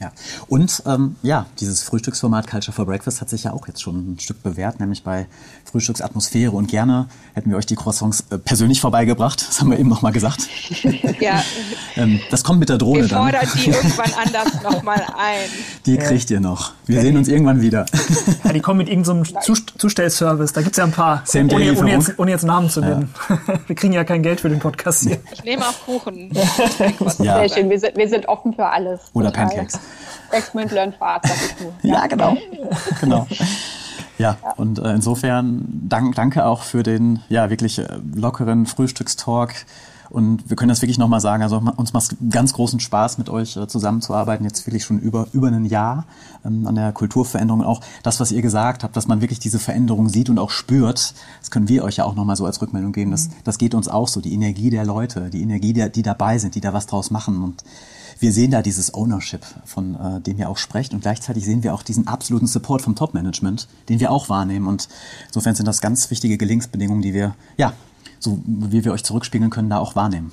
Ja. 0.00 0.12
Und 0.48 0.82
ähm, 0.86 1.16
ja, 1.22 1.46
dieses 1.60 1.82
Frühstücksformat 1.82 2.46
Culture 2.46 2.72
for 2.74 2.86
Breakfast 2.86 3.20
hat 3.20 3.30
sich 3.30 3.44
ja 3.44 3.52
auch 3.52 3.66
jetzt 3.68 3.82
schon 3.82 4.14
ein 4.14 4.18
Stück 4.18 4.42
bewährt, 4.42 4.80
nämlich 4.80 5.02
bei 5.02 5.26
Frühstücksatmosphäre. 5.64 6.50
Und 6.52 6.68
gerne 6.68 7.06
hätten 7.34 7.50
wir 7.50 7.56
euch 7.56 7.66
die 7.66 7.76
Croissants 7.76 8.24
äh, 8.30 8.38
persönlich 8.38 8.80
vorbeigebracht. 8.80 9.46
Das 9.48 9.60
haben 9.60 9.70
wir 9.70 9.78
eben 9.78 9.88
nochmal 9.88 10.12
gesagt. 10.12 10.48
Ja. 11.20 11.42
ähm, 11.96 12.20
das 12.30 12.44
kommt 12.44 12.60
mit 12.60 12.68
der 12.68 12.78
Drohne 12.78 13.02
wir 13.02 13.08
dann. 13.08 13.26
Wir 13.26 13.38
fordern 13.38 13.52
die 13.54 13.70
irgendwann 13.70 14.12
anders 14.14 14.62
nochmal 14.62 15.02
ein. 15.16 15.48
Die 15.86 15.96
kriegt 15.96 16.30
ihr 16.30 16.40
noch. 16.40 16.72
Wir 16.86 16.96
ja, 16.96 17.02
sehen 17.02 17.16
uns 17.16 17.28
irgendwann 17.28 17.60
wieder. 17.60 17.86
Ja, 18.42 18.52
die 18.52 18.60
kommen 18.60 18.78
mit 18.78 18.88
irgendeinem 18.88 19.24
so 19.24 19.54
Zustellservice. 19.78 20.52
Da 20.52 20.62
gibt 20.62 20.72
es 20.72 20.78
ja 20.78 20.84
ein 20.84 20.92
paar, 20.92 21.22
Same 21.24 21.52
ohne, 21.52 21.78
ohne, 21.78 21.90
jetzt, 21.92 22.18
ohne, 22.18 22.30
jetzt, 22.30 22.44
Namen 22.44 22.68
zu 22.68 22.80
nennen. 22.80 23.14
Wir 23.66 23.76
kriegen 23.76 23.92
ja 23.92 24.04
kein 24.04 24.22
Geld 24.22 24.40
für 24.40 24.48
den 24.48 24.58
Podcast 24.58 25.04
hier. 25.04 25.18
Ich 25.32 25.44
nehme 25.44 25.62
auch 25.62 25.80
Kuchen. 25.84 26.30
ja. 27.18 27.38
Sehr 27.38 27.48
schön. 27.48 27.70
Wir 27.70 27.78
sind, 27.78 27.96
wir 27.96 28.08
sind 28.08 28.28
offen 28.28 28.54
für 28.54 28.66
alles. 28.66 29.00
Oder 29.12 29.32
Total. 29.32 29.48
Pancakes. 29.48 29.78
Experiment 30.34 30.72
Learn 30.72 30.92
Fast, 30.92 31.26
sag 31.26 31.36
ich 31.36 31.60
nur. 31.60 31.72
Ja, 31.82 31.94
ja 32.00 32.06
genau. 32.06 32.36
genau. 33.00 33.26
Ja, 34.18 34.36
ja, 34.42 34.52
und 34.56 34.78
äh, 34.78 34.94
insofern 34.94 35.66
dank, 35.88 36.14
danke 36.14 36.46
auch 36.46 36.62
für 36.62 36.82
den 36.82 37.20
ja 37.28 37.50
wirklich 37.50 37.78
äh, 37.78 37.98
lockeren 38.14 38.66
Frühstückstalk. 38.66 39.66
Und 40.10 40.48
wir 40.48 40.56
können 40.56 40.68
das 40.68 40.80
wirklich 40.82 40.98
nochmal 40.98 41.20
sagen, 41.20 41.42
also 41.42 41.60
uns 41.76 41.92
macht 41.92 42.12
es 42.12 42.16
ganz 42.30 42.52
großen 42.52 42.78
Spaß, 42.78 43.18
mit 43.18 43.28
euch 43.28 43.56
äh, 43.56 43.66
zusammenzuarbeiten, 43.66 44.44
jetzt 44.44 44.64
wirklich 44.64 44.84
schon 44.84 45.00
über, 45.00 45.26
über 45.32 45.48
ein 45.48 45.64
Jahr 45.64 46.04
ähm, 46.44 46.68
an 46.68 46.76
der 46.76 46.92
Kulturveränderung. 46.92 47.64
Auch 47.64 47.80
das, 48.04 48.20
was 48.20 48.30
ihr 48.30 48.42
gesagt 48.42 48.84
habt, 48.84 48.96
dass 48.96 49.08
man 49.08 49.20
wirklich 49.20 49.40
diese 49.40 49.58
Veränderung 49.58 50.08
sieht 50.08 50.30
und 50.30 50.38
auch 50.38 50.50
spürt, 50.50 51.14
das 51.40 51.50
können 51.50 51.68
wir 51.68 51.82
euch 51.82 51.96
ja 51.96 52.04
auch 52.04 52.14
nochmal 52.14 52.36
so 52.36 52.46
als 52.46 52.62
Rückmeldung 52.62 52.92
geben. 52.92 53.10
Das, 53.10 53.30
das 53.42 53.58
geht 53.58 53.74
uns 53.74 53.88
auch 53.88 54.06
so, 54.06 54.20
die 54.20 54.34
Energie 54.34 54.70
der 54.70 54.84
Leute, 54.84 55.30
die 55.30 55.42
Energie, 55.42 55.72
der, 55.72 55.88
die 55.88 56.02
dabei 56.02 56.38
sind, 56.38 56.54
die 56.54 56.60
da 56.60 56.72
was 56.72 56.86
draus 56.86 57.10
machen. 57.10 57.42
Und 57.42 57.64
wir 58.18 58.32
sehen 58.32 58.50
da 58.50 58.62
dieses 58.62 58.94
Ownership, 58.94 59.44
von 59.64 59.94
äh, 59.94 60.20
dem 60.20 60.38
ihr 60.38 60.48
auch 60.48 60.58
sprecht 60.58 60.94
und 60.94 61.00
gleichzeitig 61.00 61.44
sehen 61.44 61.62
wir 61.62 61.74
auch 61.74 61.82
diesen 61.82 62.06
absoluten 62.06 62.46
Support 62.46 62.82
vom 62.82 62.94
Top-Management, 62.94 63.68
den 63.88 64.00
wir 64.00 64.10
auch 64.10 64.28
wahrnehmen 64.28 64.66
und 64.66 64.88
insofern 65.26 65.54
sind 65.54 65.66
das 65.66 65.80
ganz 65.80 66.10
wichtige 66.10 66.38
Gelingensbedingungen, 66.38 67.02
die 67.02 67.14
wir, 67.14 67.34
ja, 67.56 67.72
so 68.18 68.40
wie 68.46 68.84
wir 68.84 68.92
euch 68.92 69.04
zurückspiegeln 69.04 69.50
können, 69.50 69.70
da 69.70 69.78
auch 69.78 69.96
wahrnehmen. 69.96 70.32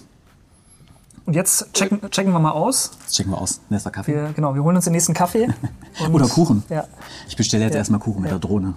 Und 1.25 1.35
jetzt 1.35 1.73
checken, 1.73 2.01
checken 2.09 2.33
wir 2.33 2.39
mal 2.39 2.51
aus. 2.51 2.91
Jetzt 3.01 3.15
checken 3.15 3.31
wir 3.31 3.39
aus. 3.39 3.61
Nächster 3.69 3.91
Kaffee. 3.91 4.15
Wir, 4.15 4.33
genau, 4.33 4.55
wir 4.55 4.63
holen 4.63 4.75
uns 4.75 4.85
den 4.85 4.93
nächsten 4.93 5.13
Kaffee. 5.13 5.47
Oder 6.11 6.27
Kuchen. 6.27 6.63
Ja. 6.69 6.85
Ich 7.27 7.35
bestelle 7.35 7.63
jetzt 7.63 7.73
ja. 7.73 7.79
erstmal 7.79 7.99
Kuchen 7.99 8.21
mit 8.21 8.31
der 8.31 8.39
Drohne. 8.39 8.73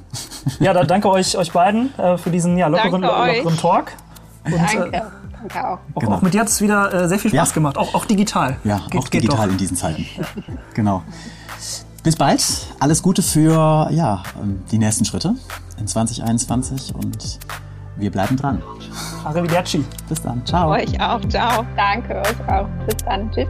Ja, 0.61 0.75
da 0.75 0.85
danke 0.85 1.09
euch, 1.09 1.39
euch 1.39 1.53
beiden 1.53 1.99
äh, 1.99 2.19
für 2.19 2.31
diesen 2.31 2.59
ja, 2.59 2.67
lockeren, 2.67 3.01
lockeren 3.01 3.57
Talk. 3.57 3.93
Und, 4.45 4.55
danke. 4.55 4.93
Äh, 4.93 5.03
Danke 5.49 5.69
auch. 5.69 5.79
Auch, 5.95 6.01
genau. 6.01 6.17
auch 6.17 6.23
mit 6.23 6.33
dir 6.33 6.41
hat 6.41 6.49
es 6.49 6.61
wieder 6.63 6.93
äh, 6.93 7.09
sehr 7.09 7.19
viel 7.19 7.31
Spaß 7.31 7.51
ja. 7.51 7.55
gemacht, 7.55 7.77
auch, 7.77 7.95
auch 7.95 8.07
digital. 8.07 8.57
Ja, 8.65 8.81
geht, 8.91 9.01
auch 9.01 9.09
digital 9.09 9.51
in 9.51 9.59
diesen 9.59 9.77
Zeiten. 9.77 10.07
genau. 10.75 11.03
Bis 12.03 12.17
bald. 12.17 12.43
Alles 12.81 13.03
Gute 13.03 13.23
für 13.23 13.89
ja, 13.91 14.23
ähm, 14.41 14.63
die 14.71 14.79
nächsten 14.79 15.05
Schritte 15.05 15.35
in 15.79 15.87
2021 15.87 16.95
und 16.95 17.39
wir 17.97 18.11
bleiben 18.11 18.37
dran. 18.37 18.63
Arrivederci. 19.25 19.85
Bis 20.09 20.23
dann. 20.23 20.45
Ciao. 20.47 20.71
Euch 20.71 21.01
auch. 21.01 21.21
Ciao. 21.29 21.65
Danke, 21.77 22.17
euch 22.21 22.49
auch. 22.49 22.69
Bis 22.87 22.97
dann. 23.05 23.31
Tschüss. 23.31 23.49